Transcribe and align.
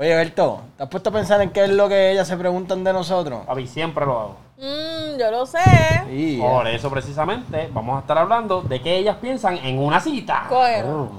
Oye, 0.00 0.14
Berto, 0.14 0.62
¿te 0.78 0.82
has 0.82 0.88
puesto 0.88 1.10
a 1.10 1.12
pensar 1.12 1.42
en 1.42 1.50
qué 1.50 1.64
es 1.64 1.68
lo 1.68 1.86
que 1.86 2.12
ellas 2.12 2.26
se 2.26 2.34
preguntan 2.34 2.82
de 2.82 2.90
nosotros? 2.90 3.44
Papi, 3.44 3.66
siempre 3.66 4.06
lo 4.06 4.18
hago. 4.18 4.36
Mmm, 4.56 5.18
yo 5.18 5.30
lo 5.30 5.44
sé. 5.44 5.58
Sí, 6.08 6.38
Por 6.40 6.66
eso 6.68 6.88
precisamente 6.90 7.68
vamos 7.70 7.98
a 7.98 8.00
estar 8.00 8.16
hablando 8.16 8.62
de 8.62 8.80
qué 8.80 8.96
ellas 8.96 9.18
piensan 9.20 9.58
en 9.58 9.78
una 9.78 10.00
cita. 10.00 10.46
Cógelo. 10.48 11.10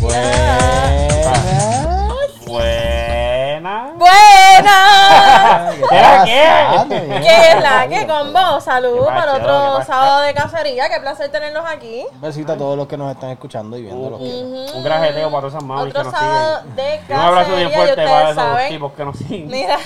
Buena. 0.00 0.98
Buena. 2.44 3.94
¡Buena! 3.96 4.93
¿Qué 5.88 5.96
era 5.96 6.24
qué? 6.24 7.20
¿Qué 7.20 7.48
es 7.52 7.62
la 7.62 7.88
que 7.88 8.06
con 8.06 8.32
vos? 8.32 8.64
Saludos 8.64 9.06
¿Qué 9.08 9.14
para 9.14 9.32
otro 9.34 9.84
sábado 9.84 10.20
de 10.22 10.34
cacería. 10.34 10.88
Qué 10.88 11.00
placer 11.00 11.30
tenerlos 11.30 11.64
aquí. 11.66 12.04
Un 12.12 12.20
besito 12.20 12.52
a 12.52 12.56
todos 12.56 12.76
los 12.76 12.86
que 12.86 12.96
nos 12.96 13.12
están 13.12 13.30
escuchando 13.30 13.76
y 13.76 13.82
viendo. 13.82 14.10
los 14.10 14.20
Un 14.20 14.82
grajeteo 14.84 15.28
para 15.30 15.40
todas 15.42 15.54
esas 15.54 15.64
mamis 15.64 15.92
que 15.92 15.98
Otro 16.00 16.10
nos 16.10 16.20
sábado 16.20 16.58
siguen. 16.60 16.76
de 16.76 17.00
Y 17.08 17.12
un 17.12 17.18
abrazo 17.20 17.56
bien 17.56 17.70
cacería, 17.70 17.76
fuerte 17.76 18.04
para 18.04 18.30
esos 18.30 18.34
saben. 18.42 18.68
tipos 18.68 18.92
que 18.92 19.04
nos 19.04 19.16
siguen. 19.18 19.46
Mira, 19.48 19.78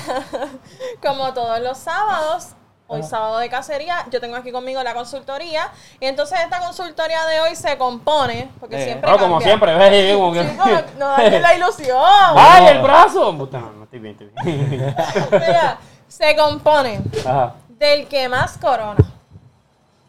como 1.02 1.33
todos 1.34 1.60
los 1.60 1.79
sábados, 1.79 2.48
hoy 2.91 3.02
sábado 3.02 3.38
de 3.38 3.48
cacería, 3.51 4.06
yo 4.10 4.20
tengo 4.20 4.34
aquí 4.37 4.51
conmigo 4.51 4.83
la 4.83 4.95
consultoría. 4.95 5.70
Y 6.01 6.06
entonces 6.06 6.41
esta 6.41 6.59
consultoría 6.60 7.24
de 7.27 7.41
hoy 7.41 7.55
se 7.55 7.77
compone, 7.79 8.51
porque 8.59 8.80
Eh, 8.80 8.84
siempre. 8.84 9.10
No, 9.10 9.19
como 9.19 9.34
cambia. 9.34 9.46
siempre, 9.48 9.74
ves, 9.77 10.16
como 10.16 10.33
que... 10.33 10.48
Sí, 10.48 10.56
como- 10.56 10.80
no 10.98 11.09
dañes 11.09 11.43
la 11.43 11.55
ilusión. 11.55 11.98
¡Ay, 12.37 12.66
el 12.69 12.82
brazo! 12.82 13.32
No, 13.32 13.46
no 13.73 13.84
estoy 13.84 13.98
bien, 14.01 14.16
estoy 14.19 14.32
bien. 14.45 14.96
Mira, 15.30 15.79
se 16.09 16.34
compone 16.34 17.01
Ajá. 17.24 17.55
del 17.69 18.09
que 18.09 18.29
más 18.29 18.56
corona, 18.56 18.96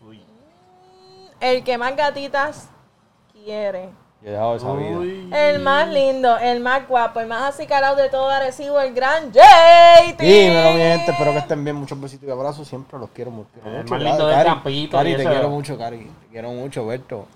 Uy. 0.07 0.23
el 1.41 1.63
que 1.63 1.77
más 1.77 1.95
gatitas 1.95 2.70
quiere. 3.34 3.89
Yo 4.21 4.27
he 4.27 4.31
dejado 4.31 4.55
esa 4.55 4.73
vida. 4.73 5.47
El 5.47 5.59
más 5.59 5.87
lindo, 5.87 6.37
el 6.37 6.59
más 6.59 6.85
guapo, 6.87 7.21
el 7.21 7.27
más 7.27 7.53
acicalado 7.53 7.95
de 7.95 8.09
todo 8.09 8.29
Arecibo, 8.29 8.79
el 8.81 8.93
gran 8.93 9.31
JT. 9.31 10.17
Dímelo, 10.20 10.71
mi 10.71 10.79
gente. 10.79 11.11
Espero 11.11 11.31
que 11.31 11.37
estén 11.37 11.63
bien. 11.63 11.77
Muchos 11.77 11.99
besitos 12.01 12.27
y 12.27 12.31
abrazos. 12.31 12.67
Siempre 12.67 12.99
los 12.99 13.09
quiero 13.11 13.31
mucho. 13.31 13.49
El 13.63 13.71
mucho, 13.71 13.93
más 13.93 14.03
lindo 14.03 14.17
Cari. 14.17 14.27
del 14.27 14.35
Cari, 14.35 14.49
campito 14.49 14.98
Cari, 14.98 15.15
te 15.15 15.23
quiero 15.26 15.49
mucho, 15.49 15.77
Cari. 15.77 15.98
Te 15.99 16.27
quiero 16.31 16.49
mucho, 16.49 16.85
Berto. 16.85 17.27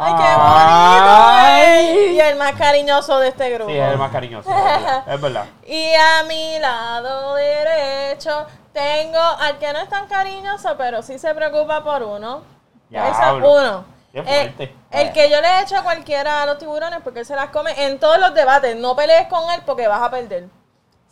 ¡Ay, 0.00 0.12
qué 0.12 1.78
bonito! 1.82 2.10
eh. 2.10 2.12
Y 2.14 2.20
el 2.20 2.36
más 2.36 2.52
cariñoso 2.52 3.18
de 3.20 3.28
este 3.28 3.50
grupo. 3.50 3.70
Sí, 3.70 3.76
es 3.76 3.92
el 3.92 3.98
más 3.98 4.10
cariñoso. 4.12 4.50
es 5.06 5.20
verdad. 5.20 5.46
Y 5.66 5.92
a 5.94 6.24
mi 6.24 6.58
lado 6.58 7.34
derecho 7.34 8.46
tengo 8.72 9.18
al 9.18 9.58
que 9.58 9.72
no 9.72 9.80
es 9.80 9.88
tan 9.88 10.06
cariñoso, 10.06 10.74
pero 10.76 11.02
sí 11.02 11.18
se 11.18 11.32
preocupa 11.34 11.82
por 11.84 12.02
uno. 12.02 12.42
Diablo. 12.90 13.12
Ese 13.12 13.22
es 13.22 13.44
uno. 13.44 13.97
Qué 14.12 14.20
El, 14.20 14.72
el 14.90 15.12
que 15.12 15.30
yo 15.30 15.40
le 15.40 15.48
he 15.48 15.62
hecho 15.62 15.76
a 15.76 15.82
cualquiera 15.82 16.42
a 16.42 16.46
los 16.46 16.58
tiburones 16.58 17.00
porque 17.04 17.20
él 17.20 17.26
se 17.26 17.36
las 17.36 17.50
come 17.50 17.72
en 17.86 17.98
todos 17.98 18.18
los 18.18 18.34
debates. 18.34 18.76
No 18.76 18.96
pelees 18.96 19.28
con 19.28 19.50
él 19.52 19.60
porque 19.66 19.86
vas 19.86 20.02
a 20.02 20.10
perder. 20.10 20.48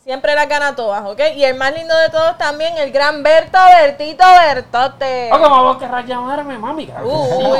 Siempre 0.07 0.35
las 0.35 0.47
gana 0.47 0.73
todas, 0.73 1.03
¿ok? 1.05 1.19
Y 1.35 1.43
el 1.43 1.55
más 1.55 1.73
lindo 1.73 1.93
de 1.97 2.09
todos 2.09 2.37
también, 2.37 2.77
el 2.77 2.93
gran 2.93 3.23
Berto 3.23 3.57
Bertito 3.57 4.23
Bertote. 4.23 5.29
Oh, 5.33 5.41
como 5.41 5.63
vos 5.63 5.77
querrás 5.77 6.05
llamarme, 6.05 6.57
mami. 6.57 6.87
que 6.87 6.93
Uy. 6.93 7.57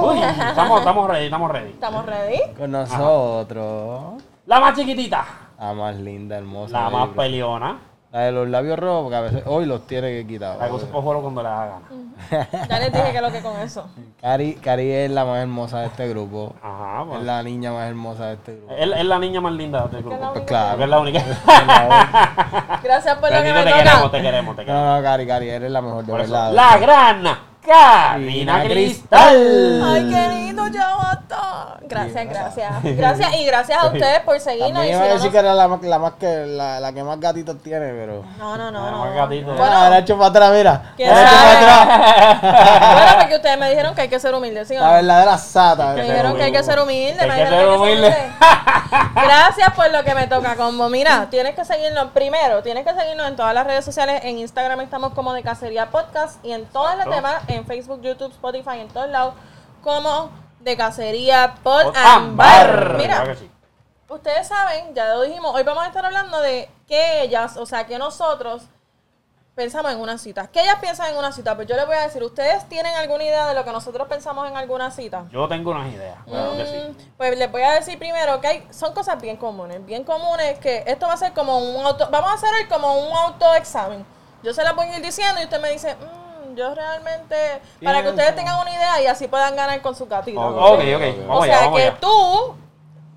Uy, 0.00 0.20
estamos, 0.20 0.80
estamos 0.80 1.08
ready, 1.08 1.26
estamos 1.26 1.50
ready. 1.52 1.70
¿Estamos 1.70 2.06
ready? 2.06 2.40
Con 2.58 2.72
nosotros. 2.72 4.20
La 4.46 4.58
más 4.58 4.76
chiquitita. 4.76 5.24
La 5.60 5.72
más 5.72 5.94
linda, 5.94 6.38
hermosa. 6.38 6.80
La 6.80 6.90
más 6.90 7.08
peleona. 7.10 7.78
La 8.10 8.22
de 8.22 8.32
los 8.32 8.48
labios 8.48 8.76
rojos, 8.76 9.04
porque 9.04 9.16
a 9.16 9.20
veces 9.20 9.42
hoy 9.46 9.66
los 9.66 9.86
tiene 9.86 10.10
que 10.10 10.26
quitar. 10.26 10.58
La 10.58 10.66
que 10.66 10.72
usa 10.72 10.88
pojuelo 10.88 11.22
cuando 11.22 11.44
le 11.44 11.48
da 11.48 11.66
gana. 11.66 12.66
Ya 12.68 12.78
les 12.80 12.92
dije 12.92 13.12
que 13.12 13.20
lo 13.20 13.30
que 13.30 13.40
con 13.42 13.56
eso. 13.60 13.88
Cari, 14.20 14.54
Cari 14.56 14.90
es 14.90 15.10
la 15.10 15.24
más 15.24 15.40
hermosa 15.40 15.80
de 15.80 15.86
este 15.86 16.06
grupo. 16.08 16.54
Ajá, 16.62 17.02
Es 17.02 17.08
pues. 17.08 17.22
la 17.22 17.42
niña 17.42 17.72
más 17.72 17.88
hermosa 17.88 18.26
de 18.26 18.34
este 18.34 18.56
grupo. 18.56 18.74
Es, 18.74 18.90
es 18.98 19.04
la 19.06 19.18
niña 19.18 19.40
más 19.40 19.52
linda 19.52 19.88
Que 19.88 19.96
la 19.96 20.02
grupo. 20.02 20.32
Pues 20.34 20.44
claro. 20.44 20.82
es 20.82 20.88
la 20.90 20.98
única. 20.98 21.20
Gracias 22.82 23.16
por 23.18 23.30
lo 23.32 23.42
que 23.42 23.52
me 23.52 23.62
te 23.64 23.70
toca. 23.70 23.76
queremos, 23.82 24.10
te 24.12 24.22
queremos, 24.22 24.56
te 24.56 24.64
queremos. 24.64 24.84
No, 24.84 24.96
no, 24.96 25.02
Cari, 25.02 25.26
Cari, 25.26 25.48
eres 25.48 25.70
la 25.70 25.80
mejor 25.80 26.04
de 26.04 26.12
verdad. 26.12 26.52
La 26.52 26.76
gran 26.76 27.22
Karina 27.66 28.62
Cristal. 28.64 29.82
Ay, 29.84 30.08
qué 30.10 30.49
lindo, 30.50 30.68
ya 30.68 30.94
basta. 30.94 31.76
Gracias, 31.82 32.28
gracias. 32.28 32.72
Gracias 32.96 33.34
y 33.34 33.44
gracias 33.44 33.82
a 33.82 33.86
ustedes 33.86 34.20
por 34.20 34.38
seguirnos. 34.40 34.72
También 34.74 34.94
Y 34.94 34.96
iba 34.98 35.04
a 35.04 35.14
decir 35.14 35.30
que 35.32 35.38
era 35.38 35.54
la, 35.54 35.66
más- 35.68 35.82
la 35.82 35.98
más 35.98 36.12
que 36.14 36.46
la, 36.46 36.78
la 36.80 36.92
que 36.92 37.02
más 37.02 37.18
gatitos 37.18 37.60
tiene, 37.62 37.86
pero. 37.92 38.24
No, 38.38 38.56
no, 38.56 38.70
no. 38.70 38.84
La 38.84 38.90
no. 38.90 38.98
más 38.98 39.14
gatito. 39.14 39.54
Bueno, 39.54 39.72
Ah, 39.76 39.90
derecho 39.90 40.16
para 40.16 40.28
atrás, 40.30 40.52
mira. 40.52 40.92
¿Quién 40.96 41.08
Derecho 41.14 41.30
sabe? 41.32 41.66
para 41.66 42.32
atrás. 42.32 42.92
bueno, 42.94 43.18
porque 43.20 43.36
ustedes 43.36 43.58
me 43.58 43.70
dijeron 43.70 43.94
que 43.94 44.00
hay 44.02 44.08
que 44.08 44.20
ser 44.20 44.34
humilde, 44.34 44.64
¿sí 44.64 44.76
o 44.76 44.80
La 44.80 44.86
no? 44.86 44.92
verdadera 44.94 45.38
sata. 45.38 45.94
Me 45.94 46.02
dijeron 46.02 46.36
que 46.36 46.42
hay 46.44 46.52
que 46.52 46.62
ser 46.62 46.78
humilde. 46.80 47.20
Hay 47.22 47.42
que 47.42 47.48
ser 47.48 47.68
humilde. 47.68 48.16
Gracias 49.14 49.70
por 49.74 49.90
lo 49.90 50.02
que 50.04 50.14
me 50.14 50.26
toca, 50.26 50.56
combo. 50.56 50.88
Mira, 50.88 51.26
tienes 51.30 51.54
que 51.54 51.64
seguirnos 51.64 52.10
primero, 52.10 52.62
tienes 52.62 52.84
que 52.86 52.94
seguirnos 52.94 53.28
en 53.28 53.36
todas 53.36 53.54
las 53.54 53.66
redes 53.66 53.84
sociales. 53.84 54.20
En 54.24 54.38
Instagram 54.38 54.80
estamos 54.80 55.12
como 55.14 55.32
de 55.32 55.42
Cacería 55.42 55.90
Podcast 55.90 56.44
y 56.44 56.52
en 56.52 56.64
todas 56.66 56.96
las 56.96 57.08
demás, 57.08 57.36
en 57.48 57.64
Facebook, 57.66 58.00
YouTube, 58.02 58.30
Spotify, 58.32 58.80
en 58.80 58.88
todos 58.88 59.08
lados, 59.08 59.34
como 59.82 60.30
de 60.60 60.76
Cacería 60.76 61.54
Pod 61.62 61.94
Ambar. 61.96 62.06
Ambar. 62.06 62.94
Mira, 62.96 63.14
Claro 63.22 63.32
que 63.32 63.38
sí. 63.38 63.50
ustedes 64.08 64.46
saben, 64.48 64.94
ya 64.94 65.14
lo 65.14 65.22
dijimos, 65.22 65.54
hoy 65.54 65.62
vamos 65.62 65.84
a 65.84 65.88
estar 65.88 66.04
hablando 66.04 66.40
de 66.40 66.68
que 66.86 67.22
ellas, 67.22 67.56
o 67.56 67.64
sea, 67.66 67.86
que 67.86 67.98
nosotros 67.98 68.62
pensamos 69.54 69.92
en 69.92 70.00
una 70.00 70.16
cita. 70.16 70.46
¿Qué 70.48 70.62
ellas 70.62 70.76
piensan 70.80 71.10
en 71.10 71.18
una 71.18 71.32
cita? 71.32 71.54
Pues 71.54 71.66
yo 71.68 71.76
les 71.76 71.84
voy 71.86 71.94
a 71.96 72.00
decir, 72.02 72.22
¿ustedes 72.22 72.66
tienen 72.68 72.94
alguna 72.96 73.24
idea 73.24 73.46
de 73.48 73.54
lo 73.54 73.62
que 73.64 73.72
nosotros 73.72 74.08
pensamos 74.08 74.48
en 74.48 74.56
alguna 74.56 74.90
cita? 74.90 75.24
Yo 75.30 75.46
tengo 75.48 75.70
unas 75.72 75.92
ideas. 75.92 76.16
Claro 76.24 76.56
que 76.56 76.66
sí. 76.66 76.76
Mm, 76.76 77.10
Pues 77.16 77.36
les 77.38 77.50
voy 77.52 77.62
a 77.62 77.72
decir 77.72 77.98
primero 77.98 78.40
que 78.40 78.46
hay, 78.46 78.68
son 78.70 78.94
cosas 78.94 79.20
bien 79.20 79.36
comunes, 79.36 79.84
bien 79.84 80.04
comunes 80.04 80.58
que 80.60 80.84
esto 80.86 81.06
va 81.06 81.14
a 81.14 81.16
ser 81.18 81.32
como 81.34 81.58
un 81.58 81.84
auto, 81.84 82.08
vamos 82.10 82.30
a 82.30 82.34
hacer 82.34 82.48
el 82.60 82.68
como 82.68 83.00
un 83.00 83.14
autoexamen. 83.14 84.06
Yo 84.42 84.54
se 84.54 84.62
las 84.64 84.74
voy 84.74 84.86
a 84.86 84.96
ir 84.96 85.04
diciendo 85.04 85.40
y 85.40 85.44
usted 85.44 85.60
me 85.60 85.70
dice, 85.70 85.94
"Mm, 85.96 86.19
yo 86.56 86.74
realmente, 86.74 87.60
para 87.82 88.02
que 88.02 88.08
ustedes 88.10 88.34
tengan 88.36 88.60
una 88.60 88.70
idea 88.72 89.00
y 89.02 89.06
así 89.06 89.28
puedan 89.28 89.54
ganar 89.56 89.80
con 89.82 89.94
su 89.94 90.06
gatito. 90.06 90.40
Ok, 90.40 90.56
¿ok? 90.56 90.80
ok. 90.96 91.26
Vamos 91.26 91.42
o 91.42 91.44
sea 91.44 91.60
vamos 91.60 91.78
que 91.78 91.86
allá. 91.86 91.96
tú, 92.00 92.54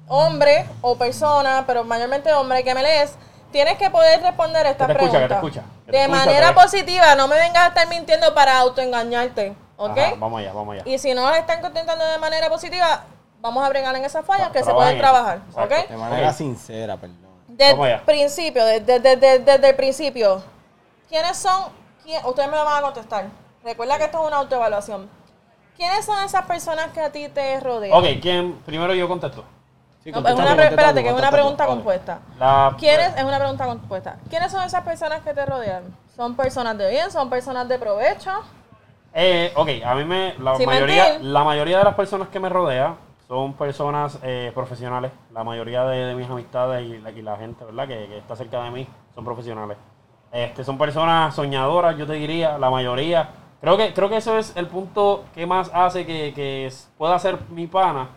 hombre 0.08 0.66
o 0.82 0.96
persona, 0.98 1.64
pero 1.66 1.84
mayormente 1.84 2.32
hombre 2.34 2.64
que 2.64 2.74
me 2.76 2.84
lees, 2.84 3.16
tienes 3.52 3.78
que 3.78 3.90
poder 3.90 4.22
responder 4.22 4.66
estas 4.66 4.88
Que 4.88 4.94
te 4.96 5.00
escucha, 5.04 5.20
que 5.20 5.28
te 5.28 5.28
preguntas. 5.36 5.60
escucha, 5.60 5.86
que 5.86 5.92
te 5.92 5.98
de 5.98 6.04
escucha, 6.04 6.20
manera 6.26 6.48
te 6.50 6.54
ve. 6.56 6.62
positiva, 6.62 7.16
no 7.16 7.28
me 7.28 7.36
vengas 7.38 7.64
a 7.64 7.68
estar 7.68 7.88
mintiendo 7.88 8.34
para 8.34 8.58
autoengañarte, 8.60 9.56
¿ok? 9.78 9.98
Ajá, 9.98 10.14
vamos 10.18 10.40
allá, 10.40 10.54
vamos 10.54 10.74
allá. 10.76 10.84
Y 10.86 10.98
si 10.98 11.14
no 11.14 11.32
están 11.34 11.62
contentando 11.62 12.06
de 12.06 12.18
manera 12.18 12.50
positiva, 12.50 13.04
vamos 13.42 13.64
a 13.66 13.70
bregar 13.70 13.96
en 13.96 14.06
esas 14.06 14.26
fallas 14.26 14.50
Va, 14.50 14.52
que 14.52 14.64
se 14.64 14.74
pueden 14.74 14.98
trabajar, 14.98 15.42
Exacto. 15.50 15.76
¿ok? 15.76 15.88
De 15.90 15.98
manera 15.98 16.34
sincera, 16.34 16.98
perdón. 16.98 17.18
Desde 17.48 17.94
el 17.94 18.02
principio, 18.02 18.66
desde, 18.66 19.00
desde- 19.00 19.16
desde- 19.18 19.40
desde 19.40 19.70
el 19.70 19.76
principio, 19.76 20.42
¿quiénes 21.08 21.38
son? 21.38 21.66
Quién- 22.04 22.26
ustedes 22.26 22.50
me 22.50 22.58
lo 22.58 22.66
van 22.66 22.78
a 22.80 22.82
contestar. 22.82 23.26
Recuerda 23.64 23.98
que 23.98 24.06
esto 24.06 24.22
es 24.22 24.28
una 24.28 24.38
autoevaluación. 24.38 25.10
¿Quiénes 25.78 26.06
son 26.06 26.24
esas 26.24 26.46
personas 26.46 26.88
que 26.92 27.02
a 27.02 27.12
ti 27.12 27.28
te 27.30 27.60
rodean? 27.60 27.98
Ok, 27.98 28.06
¿quién? 28.22 28.54
Primero 28.66 28.94
yo 28.94 29.08
contesto. 29.08 29.44
Sí, 30.04 30.12
No, 30.12 30.20
es 30.20 30.36
una 30.36 30.52
espérate, 30.66 31.02
que 31.02 31.10
es 31.10 31.16
una 31.16 31.32
pregunta 31.32 31.66
compuesta. 31.66 32.20
La, 32.38 32.76
¿Quiénes? 32.78 33.16
Es 33.16 33.24
una 33.24 33.40
pregunta 33.40 33.66
compuesta. 33.66 34.18
¿Quiénes 34.30 34.52
son 34.52 34.62
esas 34.64 34.84
personas 34.84 35.22
que 35.22 35.34
te 35.34 35.46
rodean? 35.46 35.84
¿Son 36.16 36.36
personas 36.36 36.78
de 36.78 36.90
bien? 36.90 37.10
¿Son 37.10 37.30
personas 37.30 37.68
de 37.70 37.80
provecho? 37.80 38.30
Eh, 39.14 39.52
ok, 39.56 39.70
a 39.86 39.96
mí 39.96 40.04
me. 40.04 40.36
La 40.40 40.56
Sin 40.56 40.66
mayoría, 40.66 41.04
mentir. 41.06 41.26
la 41.30 41.44
mayoría 41.44 41.78
de 41.78 41.84
las 41.86 41.96
personas 41.96 42.28
que 42.28 42.40
me 42.40 42.50
rodea 42.50 42.96
son 43.28 43.54
personas 43.54 44.20
eh, 44.24 44.52
profesionales. 44.54 45.12
La 45.32 45.44
mayoría 45.44 45.86
de, 45.86 46.06
de 46.06 46.16
mis 46.16 46.30
amistades 46.30 46.86
y 46.86 46.98
la, 47.00 47.10
y 47.12 47.22
la 47.22 47.38
gente, 47.38 47.64
¿verdad? 47.64 47.88
Que, 47.88 48.08
que 48.08 48.18
está 48.18 48.36
cerca 48.36 48.62
de 48.62 48.72
mí 48.72 48.88
son 49.16 49.24
profesionales. 49.24 49.78
Este, 50.34 50.64
son 50.64 50.78
personas 50.80 51.36
soñadoras, 51.36 51.96
yo 51.98 52.08
te 52.08 52.14
diría, 52.14 52.58
la 52.58 52.70
mayoría. 52.72 53.30
Creo 53.62 53.78
que, 53.78 53.94
creo 53.94 54.10
que 54.10 54.18
eso 54.18 54.38
es 54.38 54.52
el 54.58 54.68
punto 54.68 55.24
que 55.34 55.46
más 55.46 55.70
hace 55.74 56.06
que, 56.06 56.34
que 56.34 56.70
pueda 56.98 57.18
ser 57.20 57.38
mi 57.50 57.68
pana. 57.68 58.10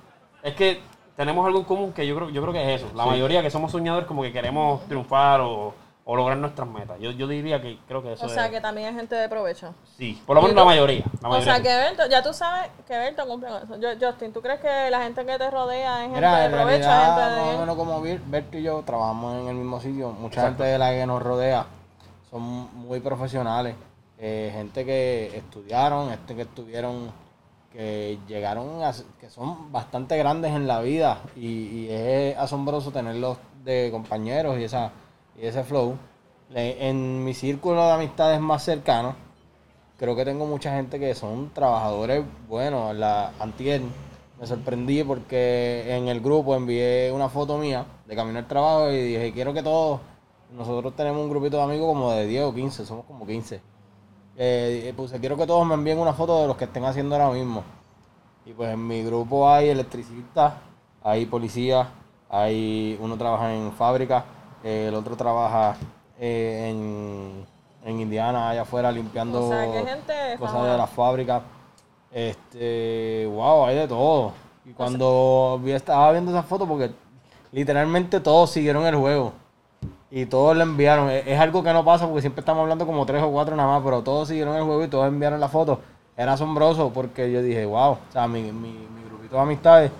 Es 0.43 0.55
que 0.55 0.81
tenemos 1.15 1.47
algo 1.47 1.58
en 1.58 1.64
común 1.67 1.93
que 1.93 2.06
yo 2.06 2.17
creo, 2.17 2.31
yo 2.31 2.41
creo 2.41 2.52
que 2.55 2.75
es 2.75 2.82
eso. 2.82 2.91
La 2.96 3.05
mayoría 3.05 3.43
que 3.43 3.50
somos 3.50 3.70
soñadores 3.70 4.08
como 4.08 4.23
que 4.23 4.32
queremos 4.32 4.81
triunfar 4.87 5.41
o, 5.43 5.75
o 6.06 6.17
lograr 6.17 6.38
nuestras 6.38 6.67
metas. 6.67 6.99
Yo, 7.00 7.11
yo 7.11 7.29
diría 7.29 7.61
que 7.61 7.79
creo 7.87 8.02
que 8.02 8.14
eso 8.14 8.25
O 8.25 8.29
sea, 8.31 8.46
es. 8.46 8.50
que 8.50 8.61
también 8.62 8.88
es 8.88 8.94
gente 8.96 9.14
de 9.14 9.29
provecho. 9.29 9.75
Sí, 9.99 10.20
por 10.26 10.37
lo 10.37 10.41
menos 10.43 10.55
¿Y 10.55 10.58
la 10.58 10.64
mayoría. 10.64 11.05
La 11.20 11.29
O 11.29 11.41
sea, 11.43 11.61
que 11.62 11.69
Berto, 11.69 12.06
ya 12.08 12.23
tú 12.23 12.32
sabes 12.32 12.70
que 12.88 12.96
Berto 12.96 13.26
cumple 13.26 13.50
con 13.50 13.62
eso. 13.62 13.76
Yo- 13.79 14.06
Justin, 14.11 14.32
¿tú 14.32 14.41
crees 14.41 14.61
que 14.61 14.91
la 14.91 15.02
gente 15.02 15.25
que 15.26 15.37
te 15.38 15.50
rodea 15.50 15.96
es 15.99 16.02
gente 16.05 16.17
Mira, 16.17 16.38
de 16.38 16.44
en 16.46 16.50
provecho, 16.52 16.88
realidad, 16.88 17.05
gente 17.05 17.20
más 17.20 17.46
o 17.46 17.50
de... 17.52 17.58
menos 17.58 17.76
como 17.76 18.00
Berto 18.00 18.56
y 18.58 18.62
yo 18.62 18.82
trabajamos 18.87 19.35
en 19.43 19.49
el 19.49 19.55
mismo 19.55 19.81
sitio. 19.81 20.11
Mucha 20.12 20.41
Exacto. 20.41 20.49
gente 20.49 20.64
de 20.64 20.79
la 20.79 20.91
que 20.93 21.06
nos 21.06 21.23
rodea 21.23 21.67
son 22.31 22.43
muy 22.75 23.00
profesionales. 23.00 23.75
Eh, 24.19 24.50
gente 24.55 24.84
que 24.84 25.37
estudiaron, 25.37 26.11
gente 26.11 26.34
que 26.34 26.43
estuvieron, 26.43 27.11
que 27.73 28.19
llegaron, 28.26 28.82
a, 28.82 28.93
que 29.20 29.28
son 29.28 29.70
bastante 29.73 30.17
grandes 30.17 30.52
en 30.52 30.67
la 30.67 30.81
vida. 30.81 31.20
Y, 31.37 31.88
es 31.88 32.37
asombroso 32.37 32.90
tenerlos 32.90 33.38
de 33.64 33.90
compañeros 33.90 34.58
y, 34.58 34.64
esa, 34.64 34.93
y 35.40 35.46
ese 35.46 35.64
flow. 35.64 35.96
En 36.55 37.25
mi 37.25 37.34
círculo 37.34 37.84
de 37.87 37.93
amistades 37.93 38.40
más 38.40 38.62
cercanos, 38.62 39.14
creo 39.99 40.14
que 40.14 40.25
tengo 40.25 40.46
mucha 40.46 40.75
gente 40.76 40.99
que 40.99 41.14
son 41.14 41.52
trabajadores 41.52 42.25
buenos. 42.49 42.94
La 42.94 43.32
antier 43.40 43.82
me 44.38 44.46
sorprendí 44.46 45.02
porque 45.02 45.96
en 45.96 46.08
el 46.08 46.20
grupo 46.20 46.55
envié 46.55 47.11
una 47.12 47.29
foto 47.29 47.58
mía 47.58 47.87
de 48.06 48.14
camino 48.14 48.38
al 48.38 48.46
trabajo 48.46 48.90
y 48.90 49.00
dije, 49.00 49.32
quiero 49.32 49.55
que 49.55 49.62
todos, 49.62 50.00
nosotros 50.50 50.94
tenemos 50.94 51.22
un 51.22 51.31
grupito 51.31 51.56
de 51.56 51.62
amigos 51.62 51.88
como 51.88 52.12
de 52.12 52.26
10 52.26 52.44
o 52.44 52.54
15, 52.54 52.87
somos 52.87 53.04
como 53.04 53.26
15. 53.26 53.60
Eh, 54.38 54.93
puse, 54.96 55.19
quiero 55.19 55.37
que 55.37 55.46
todos 55.46 55.66
me 55.66 55.75
envíen 55.75 55.98
una 55.98 56.12
foto 56.12 56.40
de 56.43 56.46
los 56.46 56.56
que 56.56 56.64
estén 56.64 56.84
haciendo 56.84 57.14
ahora 57.14 57.31
mismo. 57.31 57.62
Y 58.44 58.52
pues 58.52 58.72
en 58.72 58.87
mi 58.87 59.02
grupo 59.02 59.48
hay 59.48 59.69
electricistas, 59.70 60.54
hay 61.02 61.26
policías, 61.26 61.88
hay 62.28 62.98
uno 63.00 63.16
trabaja 63.16 63.54
en 63.54 63.72
fábrica, 63.72 64.25
el 64.62 64.94
otro 64.94 65.16
trabaja 65.16 65.76
eh, 66.19 66.70
en, 66.70 67.46
en 67.84 68.00
Indiana, 68.00 68.50
allá 68.50 68.62
afuera, 68.62 68.90
limpiando 68.90 69.46
O 69.46 69.48
sea, 69.48 69.70
que 69.70 69.84
gente 69.84 70.14
cosas 70.38 70.62
de 70.64 70.76
la 70.76 70.87
fábrica. 70.87 71.43
Este, 72.10 73.26
wow, 73.26 73.66
hay 73.66 73.76
de 73.76 73.88
todo. 73.88 74.32
Y 74.64 74.72
cuando 74.72 75.60
vi, 75.62 75.72
estaba 75.72 76.12
viendo 76.12 76.31
esa 76.31 76.43
foto, 76.43 76.66
porque 76.66 76.90
literalmente 77.52 78.20
todos 78.20 78.50
siguieron 78.50 78.84
el 78.87 78.96
juego. 78.96 79.32
Y 80.11 80.26
todos 80.26 80.56
le 80.56 80.62
enviaron. 80.62 81.11
Es, 81.11 81.26
es 81.26 81.38
algo 81.38 81.62
que 81.62 81.73
no 81.73 81.85
pasa 81.85 82.06
porque 82.06 82.20
siempre 82.20 82.41
estamos 82.41 82.62
hablando 82.62 82.87
como 82.87 83.05
tres 83.06 83.23
o 83.23 83.31
cuatro 83.31 83.56
nada 83.56 83.69
más, 83.69 83.82
pero 83.85 84.03
todos 84.03 84.29
siguieron 84.29 84.56
el 84.56 84.62
juego 84.62 84.85
y 84.85 84.88
todos 84.88 85.06
enviaron 85.08 85.41
la 85.41 85.49
foto. 85.49 85.81
Era 86.17 86.35
asombroso 86.35 86.93
porque 86.93 87.31
yo 87.31 87.43
dije, 87.43 87.67
wow, 87.67 87.93
o 87.93 87.99
sea, 88.11 88.26
mi, 88.26 88.43
mi, 88.53 88.70
mi 88.70 89.05
grupito 89.08 89.37
de 89.37 89.43
amistades, 89.43 89.91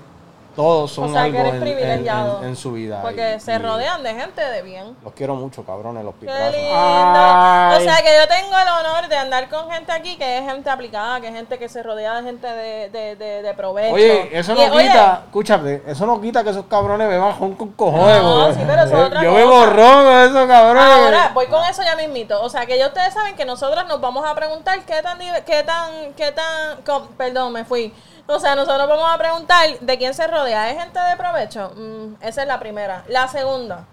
todos 0.57 0.91
son 0.91 1.11
O 1.11 1.13
sea, 1.13 1.23
que 1.31 1.39
algo 1.39 1.39
eres 1.41 1.51
en- 1.51 1.57
en, 1.57 1.63
privilegiado. 1.63 2.39
en- 2.43 2.49
en 2.49 2.57
su 2.57 2.73
vida. 2.73 3.01
Porque 3.03 3.35
Y- 3.37 3.41
se 3.41 3.55
y 3.55 3.59
rodean 3.59 4.03
de 4.03 4.15
gente 4.15 4.41
de 4.41 4.63
bien. 4.63 4.97
Los 5.05 5.13
quiero 5.13 5.35
mucho, 5.37 5.65
cabrones, 5.65 6.03
los 6.05 6.15
Qué 6.15 6.21
pitrazos. 6.21 6.55
lindo. 6.57 6.75
Ay. 6.75 7.77
O 7.77 7.81
sea 7.81 7.97
que 8.03 8.17
yo 8.19 8.27
tengo 8.27 8.57
el 8.59 8.69
honor 8.69 9.09
de 9.09 9.17
andar 9.17 9.49
con 9.49 9.71
gente 9.71 9.93
aquí 9.93 10.17
que 10.17 10.39
es 10.39 10.45
gente 10.51 10.69
aplicada, 10.71 11.21
que 11.21 11.29
es 11.29 11.35
gente 11.35 11.59
que 11.59 11.69
se 11.69 11.83
rodea 11.83 12.15
de 12.17 12.23
gente 12.23 12.47
de, 12.47 12.89
de, 12.91 13.17
de, 13.17 13.43
de 13.43 13.55
provecho. 13.55 13.95
Oye, 13.95 14.31
eso 14.37 14.55
no 14.55 14.61
Y, 14.63 14.69
oye, 14.71 14.89
quita, 14.89 15.23
escúchate, 15.27 15.83
eso 15.87 16.07
no 16.07 16.21
quita 16.21 16.43
que 16.43 16.51
esos 16.51 16.65
cabrones 16.67 17.09
beban 17.09 17.33
con 17.55 17.55
cojones. 17.73 18.23
No, 18.23 18.53
sí, 18.53 18.61
pero 18.67 18.83
eso 18.85 18.97
es 18.99 19.07
otra 19.07 19.23
Yo 19.23 19.31
cosa. 19.31 19.41
bebo 19.43 19.67
ron 19.67 20.05
con 20.05 20.17
esos 20.19 20.47
cabrones. 20.47 20.83
Ahora, 21.05 21.31
voy 21.35 21.47
con 21.47 21.65
eso 21.65 21.83
ya 21.83 21.97
mismito. 21.97 22.43
O 22.43 22.49
sea, 22.49 22.65
que 22.67 22.79
ya 22.79 22.87
ustedes 22.89 23.13
saben 23.13 23.37
que 23.37 23.45
nosotros 23.45 23.87
nos 23.87 24.01
vamos 24.01 24.25
a 24.27 24.35
preguntar 24.35 24.81
qué 24.85 25.03
tan, 25.03 25.19
qué 25.45 25.63
tan, 25.63 26.13
qué 26.15 26.33
tan, 26.33 26.79
perdón, 27.17 27.53
me 27.53 27.65
fui. 27.65 27.93
O 28.29 28.41
sea, 28.41 28.57
nosotros 28.57 28.89
vamos 28.89 29.09
a 29.09 29.19
preguntar 29.19 29.79
de 29.81 29.99
quién 29.99 30.15
se 30.15 30.27
rodea. 30.27 30.71
¿Es 30.71 30.79
gente 30.79 30.99
de 30.99 31.17
provecho? 31.17 31.73
Mm, 31.77 32.15
esa 32.21 32.43
es 32.43 32.49
la 32.49 32.59
primera. 32.59 33.05
La 33.09 33.29
segunda, 33.29 33.87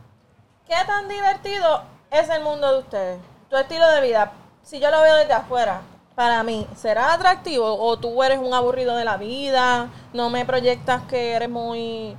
¿qué 0.68 0.76
tan 0.88 1.08
divertido 1.08 1.84
es 2.10 2.30
el 2.30 2.44
mundo 2.44 2.72
de 2.72 2.80
ustedes? 2.80 3.20
Tu 3.50 3.58
estilo 3.58 3.88
de 3.90 4.02
vida, 4.02 4.32
si 4.64 4.80
yo 4.80 4.90
lo 4.90 5.02
veo 5.02 5.16
desde 5.16 5.34
afuera, 5.34 5.82
para 6.16 6.44
mí, 6.44 6.68
¿será 6.76 7.14
atractivo? 7.14 7.76
¿O 7.80 7.98
tú 7.98 8.24
eres 8.24 8.40
un 8.40 8.54
aburrido 8.54 8.96
de 8.96 9.06
la 9.06 9.18
vida? 9.18 9.90
¿No 10.14 10.30
me 10.30 10.46
proyectas 10.46 11.04
que 11.04 11.34
eres 11.34 11.50
muy 11.50 12.16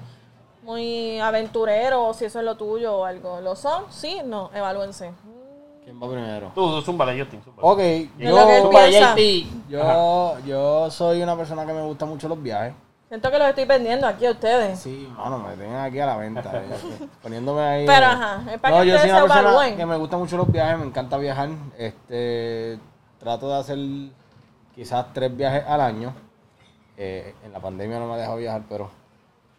muy 0.64 1.20
aventurero 1.20 2.06
o 2.06 2.14
si 2.14 2.24
eso 2.24 2.38
es 2.38 2.44
lo 2.44 2.56
tuyo 2.56 2.96
o 2.96 3.04
algo. 3.04 3.40
¿Lo 3.40 3.54
son? 3.54 3.84
Sí, 3.90 4.20
no, 4.24 4.50
evalúense. 4.54 5.12
¿Quién 5.84 6.02
va 6.02 6.08
primero? 6.10 6.52
Tú, 6.54 6.66
tú, 6.70 6.82
zúmbale, 6.82 7.18
Justin, 7.20 7.42
zúmbale. 7.42 7.68
Ok, 7.68 8.10
yo, 8.18 8.62
Zúmbale. 8.62 9.00
JT. 9.00 9.68
yo, 9.68 10.38
yo 10.46 10.90
soy 10.90 11.22
una 11.22 11.36
persona 11.36 11.66
que 11.66 11.72
me 11.72 11.82
gusta 11.82 12.06
mucho 12.06 12.26
los 12.28 12.42
viajes. 12.42 12.72
Siento 13.08 13.30
que 13.30 13.38
los 13.38 13.48
estoy 13.48 13.64
vendiendo 13.66 14.06
aquí 14.06 14.24
a 14.26 14.30
ustedes. 14.30 14.78
Sí, 14.80 15.08
mano, 15.16 15.38
me 15.38 15.54
tienen 15.56 15.76
aquí 15.76 16.00
a 16.00 16.06
la 16.06 16.16
venta. 16.16 16.50
eh, 16.54 17.06
poniéndome 17.22 17.60
ahí. 17.60 17.86
Pero, 17.86 18.06
ajá, 18.06 18.42
es 18.52 18.58
para 18.58 18.76
no, 18.76 18.82
que 18.82 18.88
yo 18.88 18.94
ustedes 18.96 19.00
soy 19.00 19.10
se 19.10 19.24
una 19.24 19.34
persona 19.34 19.50
evalúen. 19.52 19.76
que 19.76 19.86
me 19.86 19.96
gustan 19.98 20.18
mucho 20.20 20.36
los 20.38 20.50
viajes, 20.50 20.78
me 20.78 20.86
encanta 20.86 21.16
viajar. 21.18 21.48
Este, 21.78 22.78
trato 23.18 23.48
de 23.50 23.54
hacer 23.58 23.78
quizás 24.74 25.06
tres 25.12 25.36
viajes 25.36 25.64
al 25.68 25.80
año. 25.82 26.12
Eh, 26.96 27.34
en 27.44 27.52
la 27.52 27.60
pandemia 27.60 27.98
no 27.98 28.06
me 28.08 28.14
ha 28.14 28.16
dejado 28.16 28.38
viajar, 28.38 28.62
pero 28.68 28.90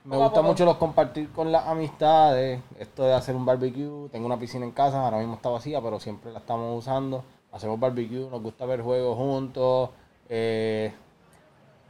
me 0.06 0.18
gusta 0.18 0.42
mucho 0.42 0.66
los 0.66 0.78
compartir 0.78 1.31
con 1.31 1.52
las 1.52 1.68
amistades. 1.68 2.62
Esto 2.80 3.04
de 3.04 3.13
hacer 3.13 3.36
un 3.36 3.46
barbecue. 3.46 4.07
Tengo 4.12 4.25
una 4.25 4.40
piscina 4.40 4.66
en 4.66 4.72
casa, 4.72 5.04
ahora 5.04 5.18
mismo 5.18 5.36
está 5.36 5.50
vacía, 5.50 5.81
pero 5.81 6.00
siempre 6.00 6.31
la 6.31 6.40
estamos 6.40 6.78
usando. 6.78 7.24
Hacemos 7.52 7.80
barbecue, 7.80 8.28
nos 8.30 8.42
gusta 8.42 8.66
ver 8.66 8.81
juegos 8.81 9.18
juntos. 9.18 9.90
Eh, 10.30 10.94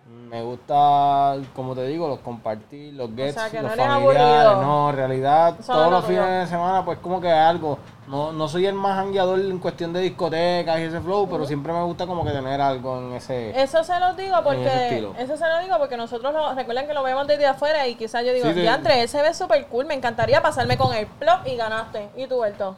me 0.05 0.41
gusta, 0.43 1.35
como 1.55 1.73
te 1.73 1.87
digo, 1.87 2.07
los 2.07 2.19
compartir, 2.19 2.93
los 2.93 3.09
gets, 3.15 3.33
sea, 3.33 3.49
que 3.49 3.59
no 3.61 3.69
los 3.69 3.75
familiares. 3.75 4.57
No, 4.61 4.89
en 4.91 4.95
realidad, 4.95 5.55
Eso 5.59 5.73
todos 5.73 5.85
es 5.85 5.91
lo 5.91 5.97
los 5.97 6.05
fines 6.05 6.41
de 6.41 6.47
semana, 6.47 6.85
pues 6.85 6.99
como 6.99 7.19
que 7.19 7.31
algo. 7.31 7.79
No, 8.07 8.31
no 8.31 8.47
soy 8.47 8.67
el 8.67 8.75
más 8.75 8.97
jangueador 8.97 9.39
en 9.39 9.57
cuestión 9.57 9.93
de 9.93 10.01
discotecas 10.01 10.79
y 10.79 10.83
ese 10.83 11.01
flow, 11.01 11.27
pero 11.27 11.45
siempre 11.45 11.73
me 11.73 11.81
gusta 11.83 12.05
como 12.05 12.23
que 12.23 12.29
tener 12.31 12.61
algo 12.61 12.99
en 12.99 13.13
ese... 13.13 13.59
Eso 13.59 13.83
se 13.83 13.99
los 13.99 14.15
digo 14.15 14.35
porque 14.43 15.07
eso 15.17 15.37
se 15.37 15.47
lo 15.47 15.59
digo 15.59 15.75
porque 15.79 15.97
nosotros 15.97 16.31
lo, 16.31 16.53
recuerden 16.53 16.85
que 16.85 16.93
lo 16.93 17.01
vemos 17.01 17.25
desde 17.25 17.47
afuera 17.47 17.87
y 17.87 17.95
quizás 17.95 18.23
yo 18.23 18.31
digo, 18.31 18.45
Sí, 18.47 18.53
sí. 18.53 18.61
diantre, 18.61 19.01
ese 19.01 19.23
ve 19.23 19.33
súper 19.33 19.65
cool, 19.67 19.87
me 19.87 19.95
encantaría 19.95 20.39
pasarme 20.39 20.77
con 20.77 20.93
el 20.93 21.07
plop 21.07 21.47
y 21.47 21.55
ganaste. 21.55 22.09
¿Y 22.15 22.27
tú, 22.27 22.41
Berto? 22.41 22.75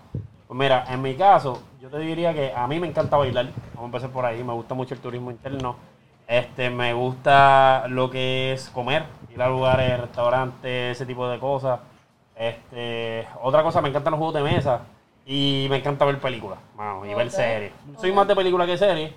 Pues 0.48 0.58
mira, 0.58 0.86
en 0.88 1.02
mi 1.02 1.14
caso, 1.16 1.62
yo 1.82 1.90
te 1.90 1.98
diría 1.98 2.34
que 2.34 2.54
a 2.54 2.66
mí 2.68 2.80
me 2.80 2.88
encanta 2.88 3.18
bailar. 3.18 3.48
Vamos 3.74 3.82
a 3.82 3.86
empezar 3.86 4.10
por 4.12 4.26
ahí. 4.26 4.42
Me 4.46 4.54
gusta 4.54 4.76
mucho 4.76 4.94
el 4.94 5.02
turismo 5.02 5.30
interno. 5.30 5.76
Este, 6.28 6.70
me 6.70 6.94
gusta 6.94 7.86
lo 7.88 8.10
que 8.10 8.52
es 8.52 8.70
comer, 8.70 9.06
ir 9.34 9.42
a 9.42 9.48
lugares, 9.48 9.98
restaurantes, 9.98 10.98
ese 10.98 11.06
tipo 11.06 11.28
de 11.30 11.40
cosas. 11.40 11.80
Este, 12.36 13.26
otra 13.42 13.64
cosa, 13.64 13.82
me 13.82 13.88
encantan 13.88 14.12
los 14.12 14.18
juegos 14.18 14.36
de 14.36 14.44
mesa 14.44 14.82
y 15.26 15.68
me 15.70 15.78
encanta 15.78 16.04
ver 16.04 16.20
películas, 16.20 16.60
mano, 16.76 17.06
y 17.06 17.14
ver 17.14 17.32
series. 17.32 17.72
Soy 17.98 18.12
más 18.12 18.28
de 18.28 18.36
película 18.36 18.66
que 18.66 18.78
series. 18.78 19.14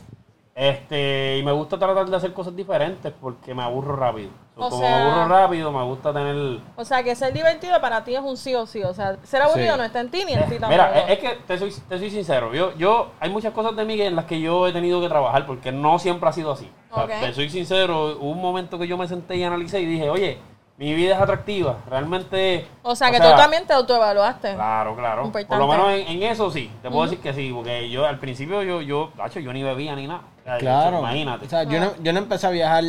Este, 0.55 1.39
y 1.39 1.43
me 1.43 1.53
gusta 1.53 1.79
tratar 1.79 2.09
de 2.09 2.17
hacer 2.17 2.33
cosas 2.33 2.55
diferentes 2.55 3.13
porque 3.21 3.55
me 3.55 3.63
aburro 3.63 3.97
rápido. 3.97 4.31
O 4.67 4.71
como 4.71 4.83
sea- 4.83 4.97
me 4.97 5.03
aburro 5.11 5.29
rápido, 5.29 5.73
me 5.73 5.83
gusta 5.85 6.13
tener 6.13 6.61
O 6.77 6.85
sea, 6.85 7.03
que 7.03 7.15
ser 7.15 7.33
divertido 7.33 7.81
para 7.81 8.05
ti 8.05 8.15
es 8.15 8.21
un 8.21 8.37
sí 8.37 8.55
o 8.55 8.67
sí. 8.67 8.83
O 8.83 8.95
sea, 8.95 9.17
ser 9.23 9.43
aburrido 9.43 9.75
Sí. 9.75 9.79
no 9.79 9.85
está 9.85 10.01
en 10.01 10.11
ti 10.11 10.25
ni 10.25 10.33
en 10.35 10.41
ti 10.45 10.59
tampoco. 10.59 10.71
Mira, 10.71 11.07
es, 11.09 11.19
que 11.19 11.29
te 11.47 11.59
soy, 11.59 11.75
te 11.89 11.99
soy 11.99 12.11
sincero. 12.11 12.53
Yo, 12.55 12.75
yo, 12.77 13.11
hay 13.21 13.31
muchas 13.31 13.53
cosas 13.53 13.75
de 13.77 13.85
mí 13.85 14.01
en 14.01 14.15
las 14.17 14.25
que 14.27 14.41
yo 14.41 14.67
he 14.67 14.73
tenido 14.73 15.01
que 15.01 15.09
trabajar 15.09 15.47
porque 15.47 15.73
no 15.73 15.99
siempre 15.99 16.29
ha 16.29 16.33
sido 16.33 16.53
así. 16.53 16.71
O 16.91 16.95
sea, 16.95 17.05
Ok. 17.05 17.11
Te 17.21 17.33
soy 17.35 17.49
sincero. 17.51 18.17
Hubo 18.21 18.31
un 18.31 18.41
momento 18.41 18.79
que 18.79 18.87
yo 18.87 18.97
me 18.97 19.07
senté 19.09 19.37
y 19.37 19.45
analicé 19.45 19.81
y 19.81 19.87
dije, 19.87 20.11
oye, 20.11 20.39
mi 20.77 20.95
vida 20.95 21.15
es 21.15 21.21
atractiva. 21.21 21.77
Realmente. 21.91 22.67
o 22.83 22.97
sea, 22.97 23.11
que 23.11 23.19
tú 23.19 23.29
también 23.37 23.67
te 23.67 23.75
autoevaluaste. 23.75 24.55
Claro, 24.55 24.97
claro. 24.97 25.25
Importante. 25.27 25.49
Por 25.55 25.59
lo 25.59 25.69
menos 25.69 25.93
en, 25.93 26.17
en 26.17 26.23
eso 26.31 26.51
sí. 26.51 26.71
Te 26.83 26.89
puedo 26.91 27.03
decir 27.05 27.21
que 27.21 27.35
sí. 27.35 27.51
Porque 27.55 27.91
yo 27.91 28.07
al 28.07 28.19
principio, 28.19 28.63
yo, 28.63 28.81
yo, 28.81 29.11
tacho, 29.17 29.41
yo 29.41 29.53
ni 29.53 29.63
bebía 29.63 29.95
ni 29.95 30.07
nada. 30.07 30.23
Claro. 30.59 31.01
Imagínate. 31.01 31.45
O 31.47 31.49
sea, 31.51 31.65
yo, 31.65 31.79
no, 31.81 31.93
yo 32.03 32.13
no 32.15 32.19
empecé 32.21 32.47
a 32.47 32.51
viajar, 32.51 32.83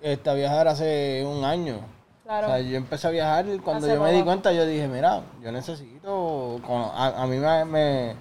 este, 0.00 0.30
a 0.30 0.34
viajar 0.34 0.68
hace 0.68 1.24
un 1.26 1.44
año. 1.44 1.80
Claro. 2.24 2.48
O 2.48 2.50
sea, 2.50 2.60
yo 2.60 2.76
empecé 2.76 3.06
a 3.06 3.10
viajar 3.10 3.46
y 3.48 3.58
cuando 3.60 3.86
Hace 3.86 3.94
yo 3.96 4.02
me 4.02 4.12
di 4.12 4.22
cuenta, 4.22 4.52
yo 4.52 4.66
dije, 4.66 4.88
mira, 4.88 5.22
yo 5.42 5.52
necesito, 5.52 6.60
con- 6.66 6.82
a, 6.92 7.22
a 7.22 7.26
mí 7.26 7.36
me, 7.36 7.64
me, 7.64 8.16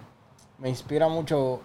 me 0.60 0.70
inspira 0.70 1.08
mucho 1.08 1.62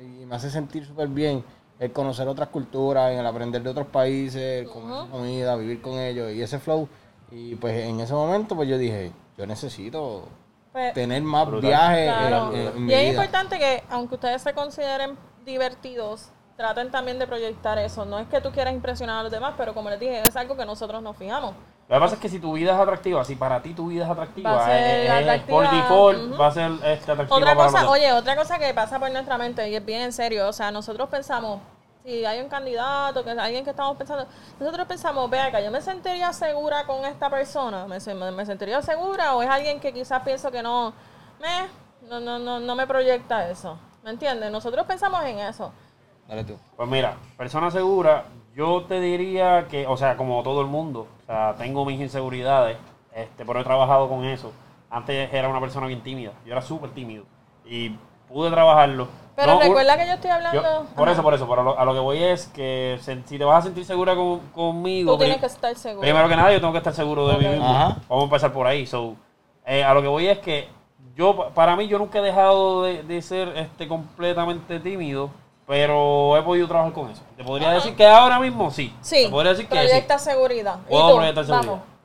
y 0.00 0.24
me 0.26 0.34
hace 0.34 0.50
sentir 0.50 0.84
súper 0.84 1.08
bien 1.08 1.44
el 1.78 1.92
conocer 1.92 2.26
otras 2.26 2.48
culturas, 2.48 3.12
el 3.12 3.24
aprender 3.26 3.62
de 3.62 3.70
otros 3.70 3.86
países, 3.86 4.62
el 4.62 4.68
comer 4.68 5.08
comida, 5.10 5.54
vivir 5.56 5.80
con 5.80 5.94
ellos 5.98 6.32
y 6.32 6.42
ese 6.42 6.58
flow. 6.58 6.88
Y 7.30 7.54
pues 7.56 7.76
en 7.84 8.00
ese 8.00 8.14
momento, 8.14 8.56
pues 8.56 8.68
yo 8.68 8.78
dije, 8.78 9.12
yo 9.38 9.46
necesito 9.46 10.24
Pues, 10.72 10.92
tener 10.94 11.22
más 11.22 11.46
Brutal. 11.46 11.68
viajes 11.70 12.04
Claro. 12.16 12.52
en, 12.52 12.60
en- 12.60 12.66
en 12.76 12.84
mi 12.86 12.92
y 12.92 12.94
es 12.96 13.00
vida. 13.02 13.10
importante 13.22 13.58
que, 13.58 13.84
aunque 13.90 14.14
ustedes 14.16 14.42
se 14.42 14.54
consideren 14.54 15.16
divertidos, 15.44 16.30
traten 16.56 16.90
también 16.90 17.18
de 17.18 17.26
proyectar 17.26 17.78
eso. 17.78 18.04
No 18.04 18.18
es 18.18 18.26
que 18.28 18.40
tú 18.40 18.50
quieras 18.50 18.72
impresionar 18.74 19.18
a 19.20 19.22
los 19.24 19.32
demás, 19.32 19.54
pero 19.56 19.74
como 19.74 19.90
les 19.90 20.00
dije, 20.00 20.22
es 20.26 20.36
algo 20.36 20.56
que 20.56 20.64
nosotros 20.64 21.02
nos 21.02 21.16
fijamos. 21.16 21.54
Lo 21.88 21.94
que 21.96 22.00
pasa 22.00 22.14
es 22.16 22.20
que 22.20 22.28
si 22.28 22.40
tu 22.40 22.52
vida 22.54 22.74
es 22.74 22.80
atractiva, 22.80 23.24
si 23.24 23.36
para 23.36 23.62
ti 23.62 23.72
tu 23.72 23.86
vida 23.88 24.04
es 24.04 24.10
atractiva, 24.10 24.66
eh, 24.76 25.04
eh, 25.06 25.10
atractiva, 25.10 25.56
por 25.56 25.70
default 25.70 26.18
ujú. 26.32 26.40
va 26.40 26.46
a 26.48 26.50
ser 26.50 26.72
este, 26.84 27.12
atractiva 27.12 27.36
Otra 27.36 27.54
para 27.54 27.70
cosa, 27.70 27.88
oye, 27.90 28.12
otra 28.12 28.34
cosa 28.34 28.58
que 28.58 28.74
pasa 28.74 28.98
por 28.98 29.08
nuestra 29.12 29.38
mente, 29.38 29.68
y 29.68 29.76
es 29.76 29.84
bien 29.84 30.02
en 30.02 30.12
serio, 30.12 30.48
o 30.48 30.52
sea, 30.52 30.72
nosotros 30.72 31.08
pensamos, 31.08 31.60
si 32.02 32.24
hay 32.24 32.40
un 32.40 32.48
candidato, 32.48 33.22
que 33.22 33.30
alguien 33.30 33.62
que 33.62 33.70
estamos 33.70 33.96
pensando, 33.96 34.26
nosotros 34.58 34.86
pensamos, 34.88 35.30
ve 35.30 35.38
acá, 35.38 35.60
yo 35.60 35.70
me 35.70 35.80
sentiría 35.80 36.32
segura 36.32 36.86
con 36.86 37.04
esta 37.04 37.30
persona, 37.30 37.86
me- 37.86 38.32
me 38.32 38.46
sentiría 38.46 38.82
segura, 38.82 39.36
o 39.36 39.42
es 39.44 39.48
alguien 39.48 39.78
que 39.78 39.92
quizás 39.92 40.22
pienso 40.22 40.50
que 40.50 40.64
no, 40.64 40.92
me, 41.40 41.68
no, 42.08 42.18
no, 42.18 42.36
no, 42.40 42.58
no 42.58 42.74
me 42.74 42.88
proyecta 42.88 43.48
eso, 43.48 43.78
¿me 44.02 44.10
entiendes? 44.10 44.50
Nosotros 44.50 44.84
pensamos 44.86 45.22
en 45.24 45.38
eso. 45.38 45.70
Dale 46.28 46.44
tú. 46.44 46.56
Pues 46.76 46.88
mira, 46.88 47.16
persona 47.36 47.70
segura, 47.70 48.24
yo 48.54 48.82
te 48.82 49.00
diría 49.00 49.66
que, 49.68 49.86
o 49.86 49.96
sea, 49.96 50.16
como 50.16 50.42
todo 50.42 50.60
el 50.60 50.66
mundo, 50.66 51.06
o 51.22 51.26
sea, 51.26 51.54
tengo 51.56 51.84
mis 51.84 52.00
inseguridades, 52.00 52.76
este, 53.14 53.44
pero 53.44 53.60
he 53.60 53.64
trabajado 53.64 54.08
con 54.08 54.24
eso. 54.24 54.52
Antes 54.90 55.32
era 55.32 55.48
una 55.48 55.60
persona 55.60 55.86
bien 55.86 56.00
tímida, 56.02 56.32
yo 56.44 56.52
era 56.52 56.62
súper 56.62 56.90
tímido 56.90 57.24
y 57.64 57.90
pude 58.28 58.50
trabajarlo. 58.50 59.08
Pero 59.36 59.54
No, 59.54 59.60
recuerda 59.60 59.98
que 59.98 60.06
yo 60.06 60.12
estoy 60.14 60.30
yo- 60.30 60.34
hablando... 60.36 60.86
por 60.96 61.04
Ajá. 61.04 61.12
eso, 61.12 61.22
por 61.22 61.34
eso, 61.34 61.46
pero 61.48 61.60
a 61.60 61.64
lo, 61.64 61.78
a 61.78 61.84
lo 61.84 61.92
que 61.92 62.00
voy 62.00 62.22
es 62.22 62.46
que 62.48 62.96
se- 63.02 63.22
si 63.24 63.36
te 63.36 63.44
vas 63.44 63.58
a 63.58 63.62
sentir 63.66 63.84
segura 63.84 64.14
con- 64.16 64.40
conmigo, 64.54 65.12
Tú 65.12 65.18
tienes 65.18 65.38
que 65.38 65.46
estar 65.46 65.74
seguro. 65.76 66.00
primero 66.00 66.26
que 66.28 66.36
nada 66.36 66.52
yo 66.52 66.58
tengo 66.60 66.72
que 66.72 66.78
estar 66.78 66.94
seguro 66.94 67.28
de 67.28 67.36
mí 67.36 67.44
Ok. 67.44 67.50
mismo. 67.52 67.66
Ajá. 67.68 67.98
Vamos 68.08 68.22
a 68.22 68.24
empezar 68.24 68.52
por 68.52 68.66
ahí. 68.66 68.86
So, 68.86 69.14
eh, 69.66 69.84
a 69.84 69.92
lo 69.92 70.00
que 70.00 70.08
voy 70.08 70.26
es 70.28 70.38
que 70.38 70.68
yo, 71.14 71.36
pa- 71.36 71.50
para 71.50 71.76
mí, 71.76 71.86
yo 71.86 71.98
nunca 71.98 72.18
he 72.18 72.22
dejado 72.22 72.84
de, 72.84 73.02
de 73.02 73.20
ser 73.22 73.48
este 73.56 73.86
completamente 73.86 74.80
tímido. 74.80 75.28
Pero 75.66 76.36
he 76.36 76.42
podido 76.42 76.68
trabajar 76.68 76.92
con 76.92 77.10
eso. 77.10 77.22
Te 77.36 77.44
podría 77.44 77.70
decir 77.72 77.94
que 77.96 78.06
ahora 78.06 78.38
mismo 78.38 78.70
sí. 78.70 78.94
Sí, 79.00 79.24
Te 79.24 79.30
podría 79.30 79.52
decir 79.52 79.68
que 79.68 79.74
sí. 79.74 79.86
proyecta 79.86 80.18
seguridad. 80.18 80.76
¿Y 80.86 80.90
Puedo 80.90 81.10
tú? 81.10 81.16
proyectar 81.16 81.44
seguridad. 81.46 81.72
Vamos. 81.72 81.96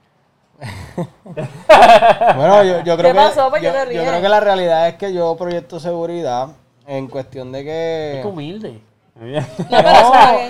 Bueno, 2.36 2.64
yo, 2.64 2.80
yo 2.84 2.98
creo 2.98 2.98
¿Qué 2.98 3.04
que 3.08 3.14
pasó? 3.14 3.50
¿Por 3.50 3.60
qué 3.60 3.66
yo, 3.66 3.72
te 3.72 3.80
yo 3.80 3.86
ríes? 3.86 4.04
creo 4.08 4.22
que 4.22 4.30
la 4.30 4.40
realidad 4.40 4.88
es 4.90 4.96
que 4.96 5.14
yo 5.14 5.36
proyecto 5.36 5.80
seguridad 5.80 6.50
en 6.86 7.08
cuestión 7.08 7.52
de 7.52 7.64
que 7.64 8.20
Es 8.20 8.26
humilde. 8.26 8.82
No, 9.16 9.26
bien. 9.26 9.46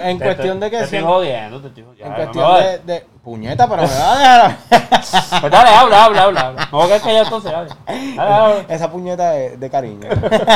en 0.04 0.20
cuestión 0.20 0.60
de 0.60 0.70
que 0.70 0.78
te 0.78 0.84
estoy 0.84 1.00
siempre- 1.00 1.14
jodiendo, 1.14 1.62
te 1.62 1.68
estoy 1.68 1.84
jodiendo. 1.84 2.06
en 2.06 2.12
Ya, 2.12 2.16
cuestión 2.16 2.46
a- 2.46 2.58
de, 2.60 2.80
de 2.80 3.06
puñeta, 3.24 3.68
pero 3.70 3.82
me 3.84 3.88
va 3.90 4.14
a 4.14 4.18
dejar 4.20 4.58
Pues 5.42 5.52
dale, 5.52 5.70
habla, 5.70 6.04
habla, 6.06 6.22
habla. 6.24 6.70
No, 6.72 6.88
que 6.88 6.96
es 6.96 7.02
que 7.02 7.14
ya 7.14 7.22
entonces, 7.22 7.52
dale. 7.52 7.70
Dale, 7.86 8.16
dale. 8.16 8.66
esa 8.70 8.92
puñeta 8.92 9.32
de, 9.32 9.58
de 9.58 9.70
cariño. 9.70 10.08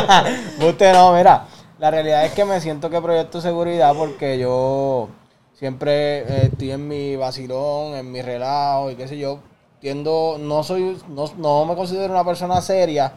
Usted 0.68 0.94
no, 0.94 1.14
mira, 1.14 1.44
la 1.78 1.92
realidad 1.92 2.26
es 2.26 2.34
que 2.34 2.46
me 2.46 2.62
siento 2.62 2.90
que 2.90 3.02
proyecto 3.02 3.42
seguridad 3.42 3.94
porque 3.96 4.40
yo 4.40 5.10
siempre 5.54 6.20
eh, 6.20 6.50
estoy 6.52 6.72
en 6.72 6.88
mi 6.88 7.16
vacilón, 7.16 7.96
en 7.96 8.12
mi 8.12 8.22
relajo 8.22 8.92
y 8.92 8.96
qué 8.96 9.08
sé 9.08 9.18
yo. 9.18 9.40
Tiendo, 9.80 10.38
no 10.40 10.64
soy, 10.64 10.98
no, 11.10 11.26
no 11.38 11.66
me 11.66 11.76
considero 11.76 12.14
una 12.14 12.24
persona 12.24 12.62
seria, 12.62 13.14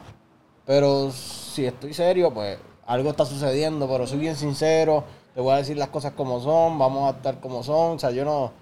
pero 0.66 1.10
si 1.10 1.64
estoy 1.66 1.94
serio, 1.94 2.32
pues 2.34 2.58
algo 2.86 3.10
está 3.10 3.24
sucediendo, 3.24 3.88
pero 3.88 4.06
soy 4.06 4.18
bien 4.18 4.36
sincero, 4.36 5.04
te 5.34 5.40
voy 5.40 5.52
a 5.52 5.58
decir 5.58 5.76
las 5.76 5.88
cosas 5.88 6.12
como 6.12 6.40
son, 6.40 6.78
vamos 6.78 7.12
a 7.12 7.16
estar 7.16 7.40
como 7.40 7.62
son, 7.62 7.96
o 7.96 7.98
sea, 7.98 8.10
yo 8.10 8.24
no, 8.24 8.52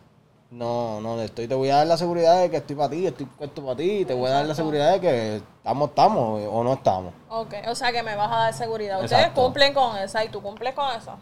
no, 0.51 1.01
no 1.01 1.21
estoy, 1.21 1.49
te 1.49 1.55
voy 1.55 1.71
a 1.71 1.77
dar 1.79 1.87
la 1.87 1.97
seguridad 1.97 2.39
de 2.41 2.51
que 2.51 2.59
estoy 2.59 2.77
para 2.77 2.91
ti, 2.91 3.07
estoy 3.07 3.27
puesto 3.27 3.63
para 3.65 3.77
ti, 3.77 3.99
y 4.01 4.05
te 4.05 4.15
voy 4.15 4.29
a 4.31 4.35
dar 4.35 4.47
la 4.47 4.55
seguridad 4.55 4.93
de 4.93 5.01
que 5.01 5.37
estamos, 5.59 5.89
estamos 5.91 6.41
o 6.51 6.63
no 6.65 6.73
estamos. 6.75 7.13
Ok, 7.29 7.55
o 7.69 7.75
sea 7.75 7.91
que 7.93 8.03
me 8.03 8.15
vas 8.15 8.31
a 8.33 8.37
dar 8.37 8.55
seguridad. 8.55 8.97
Ustedes 9.03 9.21
Exacto. 9.23 9.43
cumplen 9.43 9.75
con 9.75 9.97
esa 9.99 10.25
y 10.25 10.29
tú 10.29 10.41
cumples 10.43 10.73
con 10.75 10.89
eso. 10.95 11.13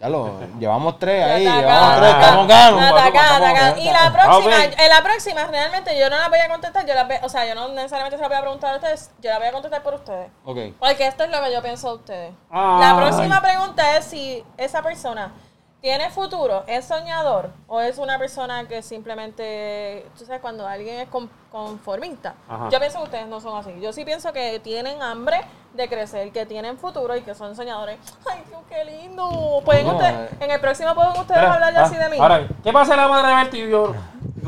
Ya 0.00 0.08
lo, 0.08 0.30
llevamos 0.58 0.98
tres 0.98 1.22
ahí, 1.22 1.44
está 1.46 1.60
llevamos 1.60 1.96
tres, 1.98 2.10
estamos 2.14 2.48
ganos. 2.48 2.80
acá. 2.80 3.38
ganos. 3.52 3.78
Y 3.80 3.84
la 3.84 4.06
Ah, 4.06 4.10
próxima, 4.10 4.64
en 4.64 4.88
la 4.88 5.02
próxima 5.02 5.44
realmente 5.44 5.98
yo 5.98 6.08
no 6.08 6.16
la 6.16 6.30
voy 6.30 6.38
a 6.38 6.48
contestar, 6.48 6.86
yo 6.86 6.94
la 6.94 7.04
ve- 7.04 7.20
o 7.22 7.28
sea, 7.28 7.44
yo 7.46 7.54
no 7.54 7.68
necesariamente 7.68 8.16
se 8.16 8.22
la 8.22 8.28
voy 8.28 8.38
a 8.38 8.40
preguntar 8.40 8.72
a 8.72 8.76
ustedes, 8.78 9.10
yo 9.20 9.28
la 9.28 9.38
voy 9.38 9.48
a 9.48 9.52
contestar 9.52 9.82
por 9.82 9.92
ustedes. 9.92 10.30
Ok. 10.46 10.56
Porque 10.78 11.06
esto 11.06 11.24
es 11.24 11.30
lo 11.30 11.42
que 11.42 11.52
yo 11.52 11.60
pienso 11.62 11.88
de 11.90 11.94
ustedes. 11.96 12.32
Ay. 12.50 12.80
La 12.80 12.96
próxima 12.96 13.42
pregunta 13.42 13.98
es 13.98 14.06
si 14.06 14.42
esa 14.56 14.80
persona 14.82 15.34
tiene 15.80 16.10
futuro, 16.10 16.64
es 16.66 16.84
soñador 16.84 17.50
o 17.66 17.80
es 17.80 17.96
una 17.98 18.18
persona 18.18 18.68
que 18.68 18.82
simplemente, 18.82 20.06
tú 20.18 20.24
sabes, 20.24 20.40
cuando 20.40 20.66
alguien 20.66 21.00
es 21.00 21.08
con- 21.08 21.30
conformista. 21.50 22.34
Ajá. 22.48 22.68
Yo 22.70 22.78
pienso 22.78 22.98
que 22.98 23.04
ustedes 23.04 23.26
no 23.26 23.40
son 23.40 23.58
así. 23.58 23.74
Yo 23.80 23.92
sí 23.92 24.04
pienso 24.04 24.32
que 24.32 24.60
tienen 24.60 25.02
hambre 25.02 25.40
de 25.72 25.88
crecer, 25.88 26.30
que 26.32 26.44
tienen 26.46 26.76
futuro 26.78 27.16
y 27.16 27.22
que 27.22 27.34
son 27.34 27.54
soñadores. 27.56 27.98
Ay, 28.30 28.42
Dios, 28.48 28.60
qué 28.68 28.84
lindo. 28.84 29.62
Pueden 29.64 29.86
No, 29.86 29.92
ustedes, 29.96 30.32
eh. 30.32 30.36
en 30.40 30.50
el 30.50 30.60
próximo 30.60 30.94
pueden 30.94 31.10
ustedes 31.12 31.30
Espera, 31.30 31.54
hablar 31.54 31.72
ya 31.72 31.80
ah, 31.80 31.84
así 31.84 31.96
de 31.96 32.08
mí. 32.10 32.16
Ahora, 32.20 32.48
¿qué 32.62 32.72
pasa 32.72 32.94
en 32.94 33.00
la 33.00 33.08
madre 33.08 33.28
de 33.28 33.34
Bertie 33.36 33.66
y 33.66 33.70
yo? 33.70 33.94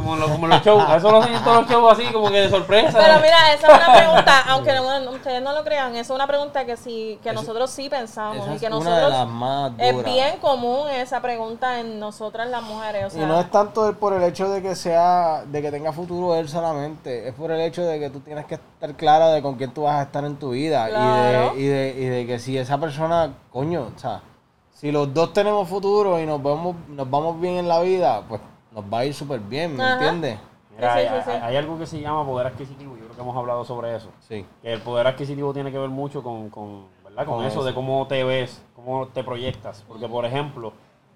Como, 0.02 0.16
lo- 0.16 0.28
como 0.28 0.47
los 0.49 0.62
shows, 0.62 0.85
eso 0.97 1.11
lo 1.11 1.18
hacen 1.23 1.35
en 1.35 1.44
todos 1.44 1.62
los 1.62 1.71
shows 1.71 1.92
así, 1.92 2.12
como 2.12 2.28
que 2.30 2.40
de 2.40 2.50
sorpresa. 2.50 2.99
Pero 2.99 3.14
mira, 3.21 3.52
esa 3.54 3.66
es 3.68 3.75
una 3.78 3.92
pregunta, 3.94 4.42
aunque 4.49 4.73
no- 4.75 5.11
ustedes 5.12 5.42
no 5.42 5.52
lo 5.52 5.62
crean, 5.64 5.94
es 5.97 6.11
una 6.11 6.26
pregunta 6.26 6.64
que 6.64 6.76
sí, 6.76 7.18
que 7.23 7.32
nosotros 7.32 7.71
sí 7.71 7.88
pensamos 7.88 8.38
Esa 8.42 8.52
y 8.52 8.54
es 8.56 8.61
que 8.61 8.66
una 8.66 8.76
de 8.76 8.80
nosotros 8.85 9.11
las 9.12 9.28
más 9.28 9.73
es 9.78 10.04
bien 10.04 10.37
común 10.40 10.88
esa 10.90 11.21
pregunta 11.23 11.78
en 11.80 12.00
nosotras 12.00 12.49
las 12.49 12.62
mujeres, 12.62 13.06
o 13.06 13.11
sea, 13.11 13.23
y 13.23 13.26
no 13.26 13.38
es 13.40 13.50
tanto 13.50 13.92
por 13.99 14.12
el 14.14 14.23
hecho 14.25 14.49
de 14.49 14.61
que 14.62 14.75
sea, 14.75 15.44
de 15.47 15.62
que 15.62 15.71
tenga 15.71 15.92
futuro 15.92 16.35
él 16.35 16.49
solamente, 16.49 17.28
es 17.28 17.35
por 17.35 17.50
el 17.52 17.61
hecho 17.61 17.82
de 17.85 18.00
que 18.00 18.11
tú 18.11 18.21
tienes 18.21 18.44
que 18.47 18.54
estar 18.56 18.94
clara 18.97 19.28
de 19.28 19.40
con 19.42 19.54
quién 19.54 19.73
tú 19.73 19.82
vas 19.82 19.97
a 20.00 20.02
estar 20.02 20.25
en 20.25 20.37
tu 20.37 20.50
vida 20.50 20.88
Claro. 20.88 21.52
y, 21.56 21.62
de, 21.62 21.62
y, 21.62 21.66
de, 21.66 21.88
y 21.99 22.04
de 22.06 22.26
que 22.26 22.38
si 22.38 22.59
esa 22.59 22.78
persona, 22.78 23.32
coño, 23.52 23.88
o 23.94 23.99
sea, 23.99 24.21
si 24.75 24.90
los 24.90 25.14
dos 25.14 25.32
tenemos 25.32 25.68
futuro 25.68 26.18
y 26.21 26.26
nos 26.26 26.42
vemos, 26.42 26.75
nos 26.88 27.09
vamos 27.09 27.40
bien 27.40 27.54
en 27.59 27.68
la 27.68 27.78
vida, 27.80 28.23
pues 28.28 28.40
nos 28.75 28.85
va 28.85 28.99
a 28.99 29.05
ir 29.05 29.14
súper 29.14 29.41
bien, 29.41 29.76
¿me 29.76 29.83
Ajá. 29.83 29.93
entiendes? 29.95 30.38
Mira, 30.75 30.93
Sí, 30.95 30.99
hay, 31.00 31.07
sí, 31.09 31.14
sí, 31.17 31.23
sí. 31.25 31.31
hay- 31.31 31.41
hay 31.43 31.57
algo 31.57 31.79
que 31.79 31.87
se 31.87 32.00
llama 32.00 32.25
poder 32.25 32.47
adquisitivo, 32.47 32.97
yo 32.97 33.05
creo 33.05 33.14
que 33.17 33.21
hemos 33.21 33.37
hablado 33.37 33.64
sobre 33.64 33.95
eso. 33.95 34.09
Sí. 34.21 34.45
Que 34.62 34.73
el 34.73 34.81
poder 34.81 35.07
adquisitivo 35.07 35.52
tiene 35.52 35.71
que 35.71 35.79
ver 35.79 35.91
mucho 35.91 36.23
con, 36.23 36.49
con, 36.49 36.87
¿verdad? 37.05 37.26
con, 37.26 37.37
Con 37.37 37.45
eso, 37.45 37.59
eso. 37.61 37.64
de 37.64 37.75
cómo 37.75 38.07
te 38.07 38.25
ves, 38.25 38.62
cómo 38.75 39.07
te 39.09 39.23
proyectas. 39.23 39.85
Porque, 39.87 40.09
por 40.09 40.25
ejemplo, 40.25 40.73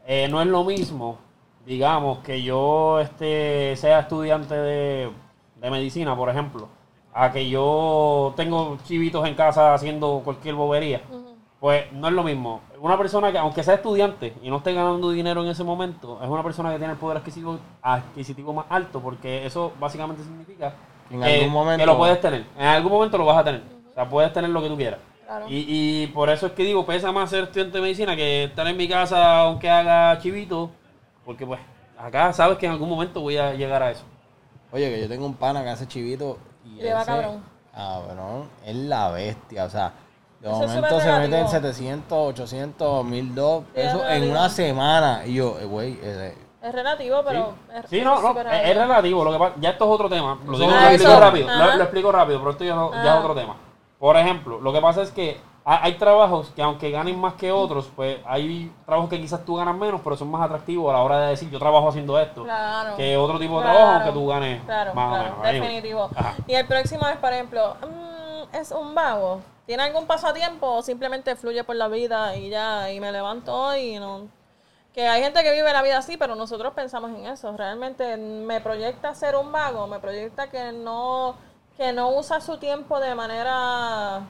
eh, 0.06 0.28
no 0.30 0.40
es 0.42 0.46
lo 0.46 0.62
mismo, 0.64 1.16
digamos, 1.64 2.18
que 2.18 2.42
yo 2.42 3.00
este, 3.00 3.74
sea 3.76 4.00
estudiante 4.00 4.54
de, 4.54 5.10
de 5.56 5.70
medicina, 5.70 6.14
por 6.14 6.28
ejemplo, 6.28 6.68
a 7.14 7.32
que 7.32 7.48
yo 7.48 8.34
tengo 8.36 8.76
chivitos 8.84 9.26
en 9.26 9.34
casa 9.34 9.72
haciendo 9.72 10.20
cualquier 10.22 10.54
bobería. 10.54 11.00
Pues 11.60 11.90
no 11.92 12.08
es 12.08 12.12
lo 12.14 12.22
mismo. 12.22 12.60
Una 12.80 12.98
persona 12.98 13.32
que, 13.32 13.38
aunque 13.38 13.62
sea 13.62 13.74
estudiante 13.74 14.34
y 14.42 14.50
no 14.50 14.58
esté 14.58 14.74
ganando 14.74 15.10
dinero 15.10 15.42
en 15.42 15.48
ese 15.48 15.64
momento, 15.64 16.22
es 16.22 16.28
una 16.28 16.42
persona 16.42 16.70
que 16.70 16.78
tiene 16.78 16.92
el 16.92 16.98
poder 16.98 17.16
adquisitivo, 17.18 17.58
adquisitivo 17.82 18.52
más 18.52 18.66
alto, 18.68 19.00
porque 19.00 19.46
eso 19.46 19.72
básicamente 19.80 20.22
significa 20.22 20.74
En 21.10 21.20
que, 21.22 21.34
algún 21.36 21.52
momento- 21.52 21.82
que 21.82 21.86
lo 21.86 21.96
puedes 21.96 22.20
tener. 22.20 22.44
En 22.58 22.66
algún 22.66 22.92
momento 22.92 23.16
lo 23.16 23.24
vas 23.24 23.38
a 23.38 23.44
tener. 23.44 23.62
O 23.90 23.94
sea, 23.94 24.08
puedes 24.08 24.32
tener 24.34 24.50
lo 24.50 24.60
que 24.62 24.68
tú 24.68 24.76
quieras. 24.76 25.00
Claro. 25.24 25.46
Y, 25.48 25.64
y 25.68 26.06
por 26.08 26.28
eso 26.28 26.46
es 26.46 26.52
que 26.52 26.62
digo, 26.62 26.84
pesa 26.84 27.10
más 27.10 27.30
ser 27.30 27.44
estudiante 27.44 27.78
de 27.78 27.82
medicina 27.82 28.14
que 28.14 28.44
estar 28.44 28.66
en 28.66 28.76
mi 28.76 28.86
casa 28.86 29.40
aunque 29.40 29.68
haga 29.70 30.18
chivito, 30.20 30.70
porque 31.24 31.44
pues 31.46 31.58
acá 31.98 32.32
sabes 32.34 32.58
que 32.58 32.66
en 32.66 32.72
algún 32.72 32.88
momento 32.90 33.20
voy 33.22 33.38
a 33.38 33.54
llegar 33.54 33.82
a 33.82 33.90
eso. 33.90 34.04
Oye, 34.70 34.88
que 34.94 35.00
yo 35.00 35.08
tengo 35.08 35.24
un 35.26 35.34
pana 35.34 35.64
que 35.64 35.70
hace 35.70 35.88
chivito 35.88 36.38
y 36.64 36.82
Le 36.82 36.92
va 36.92 37.04
cabrón. 37.04 37.42
cabrón, 37.74 38.48
es 38.64 38.76
la 38.76 39.10
bestia, 39.10 39.64
o 39.64 39.70
sea, 39.70 39.92
de 40.40 40.48
Eso 40.48 40.58
momento 40.58 41.00
se 41.00 41.06
mete 41.12 41.24
en 41.24 41.30
relativo. 41.30 41.48
700, 41.50 42.18
800, 42.30 43.04
1002 43.04 43.62
Sí, 43.64 43.66
es 43.74 43.84
pesos 43.86 44.02
en 44.08 44.30
una 44.30 44.48
semana. 44.48 45.22
Y 45.26 45.34
yo, 45.34 45.58
eh, 45.58 45.64
güey, 45.64 45.98
eh, 46.02 46.34
es 46.62 46.72
relativo, 46.74 47.22
pero 47.24 47.54
es 47.74 47.88
Sí, 47.90 48.00
no, 48.02 48.20
no, 48.20 48.38
es, 48.40 48.68
es 48.70 48.76
relativo. 48.76 49.24
Lo 49.24 49.32
que 49.32 49.38
pasa, 49.38 49.54
ya 49.60 49.70
esto 49.70 49.84
es 49.84 49.90
otro 49.90 50.08
tema. 50.08 50.38
Lo, 50.46 50.58
digo, 50.58 50.70
Ah, 50.74 50.84
lo 50.84 50.90
explico 50.90 51.20
rápido. 51.20 51.48
Lo, 51.48 51.82
explico 51.82 52.12
rápido, 52.12 52.38
pero 52.40 52.50
esto 52.50 52.64
ya, 52.64 52.74
no- 52.74 52.92
ya 52.92 53.00
Ajá. 53.00 53.14
es 53.14 53.20
otro 53.20 53.34
tema. 53.34 53.56
Por 53.98 54.16
ejemplo, 54.16 54.60
lo 54.60 54.72
que 54.72 54.80
pasa 54.80 55.02
es 55.02 55.10
que 55.10 55.40
hay, 55.64 55.78
hay 55.82 55.94
trabajos 55.94 56.50
que 56.54 56.62
aunque 56.62 56.90
ganen 56.90 57.18
más 57.18 57.34
que 57.34 57.50
otros, 57.50 57.90
pues 57.96 58.18
hay 58.26 58.70
trabajos 58.84 59.08
que 59.10 59.20
quizás 59.20 59.44
tú 59.44 59.56
ganas 59.56 59.74
menos, 59.76 60.00
pero 60.04 60.16
son 60.16 60.30
más 60.30 60.42
atractivos 60.44 60.90
a 60.90 60.98
la 60.98 61.02
hora 61.02 61.18
de 61.20 61.28
decir 61.28 61.50
yo 61.50 61.58
trabajo 61.58 61.88
haciendo 61.88 62.18
esto. 62.20 62.44
Claro. 62.44 62.96
Que 62.96 63.16
otro 63.16 63.38
tipo 63.38 63.56
de 63.56 63.62
Claro. 63.62 63.78
trabajo 63.78 63.96
aunque 64.04 64.12
tú 64.12 64.26
ganes 64.26 64.62
Claro, 64.64 64.94
más 64.94 65.08
claro, 65.18 65.34
o 65.38 65.42
menos. 65.42 65.60
Definitivo. 65.62 66.10
Ajá. 66.14 66.34
Y 66.46 66.54
el 66.54 66.66
próximo 66.66 67.06
es, 67.08 67.16
por 67.16 67.32
ejemplo, 67.32 67.76
mm, 67.80 68.56
es 68.56 68.70
un 68.72 68.94
vago. 68.94 69.40
¿Tiene 69.66 69.82
algún 69.82 70.06
pasatiempo 70.06 70.66
o 70.68 70.82
simplemente 70.82 71.34
fluye 71.36 71.64
por 71.64 71.76
la 71.76 71.88
vida 71.88 72.36
y 72.36 72.48
ya, 72.50 72.90
y 72.90 73.00
me 73.00 73.12
levanto 73.12 73.76
y 73.76 73.98
no... 73.98 74.28
Que 74.94 75.06
hay 75.06 75.22
gente 75.22 75.42
que 75.42 75.52
vive 75.52 75.70
la 75.74 75.82
vida 75.82 75.98
así, 75.98 76.16
pero 76.16 76.36
nosotros 76.36 76.72
pensamos 76.72 77.10
en 77.10 77.26
eso. 77.26 77.54
Realmente 77.54 78.16
me 78.16 78.62
proyecta 78.62 79.14
ser 79.14 79.36
un 79.36 79.52
vago, 79.52 79.86
me 79.86 79.98
proyecta 80.00 80.48
que 80.48 80.72
no, 80.72 81.36
que 81.76 81.92
no 81.92 82.16
usa 82.16 82.40
su 82.40 82.56
tiempo 82.56 82.98
de 82.98 83.14
manera 83.14 84.22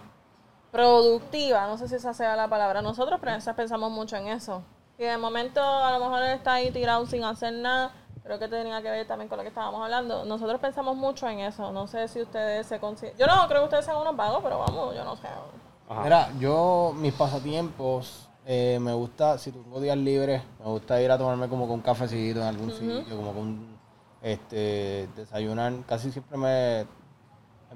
productiva, 0.73 1.69
no 1.69 1.79
sé 1.79 1.87
si 1.89 1.95
esa 1.95 2.13
sea 2.15 2.35
la 2.35 2.49
palabra. 2.49 2.83
Nosotros 2.83 3.21
pens- 3.21 3.55
pensamos 3.55 3.93
mucho 3.93 4.17
en 4.17 4.27
eso. 4.27 4.63
Y 4.99 5.05
de 5.05 5.17
momento 5.19 5.63
a 5.63 5.93
lo 5.93 6.01
mejor 6.01 6.23
él 6.23 6.33
está 6.33 6.55
ahí 6.55 6.73
tirado 6.73 7.07
sin 7.07 7.23
hacer 7.23 7.53
nada. 7.53 7.93
Creo 8.27 8.41
que 8.41 8.49
tenía 8.49 8.83
que 8.83 8.91
ver 8.91 9.07
también 9.07 9.29
con 9.29 9.39
lo 9.39 9.45
que 9.45 9.51
estábamos 9.51 9.81
hablando. 9.81 10.25
Nosotros 10.25 10.61
pensamos 10.61 10.97
mucho 10.97 11.29
en 11.29 11.39
eso. 11.39 11.71
No 11.71 11.87
sé 11.87 12.09
si 12.09 12.23
ustedes 12.23 12.67
se 12.67 12.81
consideran... 12.81 13.17
Yo 13.19 13.27
no 13.27 13.47
creo 13.47 13.61
que 13.61 13.65
ustedes 13.67 13.85
sean 13.85 13.99
unos 13.99 14.17
vagos, 14.17 14.41
pero 14.43 14.59
vamos, 14.59 14.97
yo 14.97 15.05
no 15.05 15.15
sé. 15.15 15.29
Ajá. 15.89 16.03
Mira, 16.03 16.31
yo, 16.41 16.93
mis 16.97 17.13
pasatiempos, 17.13 18.29
eh, 18.45 18.79
me 18.81 18.93
gusta, 18.95 19.39
si 19.39 19.53
tengo 19.53 19.81
días 19.81 19.97
libres, 19.97 20.43
me 20.59 20.65
gusta 20.65 21.01
ir 21.01 21.09
a 21.13 21.19
tomarme 21.19 21.49
como 21.49 21.69
con 21.69 21.75
un 21.75 21.83
cafecito 21.83 22.41
en 22.41 22.47
algún 22.47 22.73
sitio, 22.73 23.17
como 23.17 23.33
con, 23.33 23.79
este, 24.21 25.09
desayunar. 25.15 25.73
Casi 25.87 26.11
siempre 26.11 26.37
me, 26.37 26.85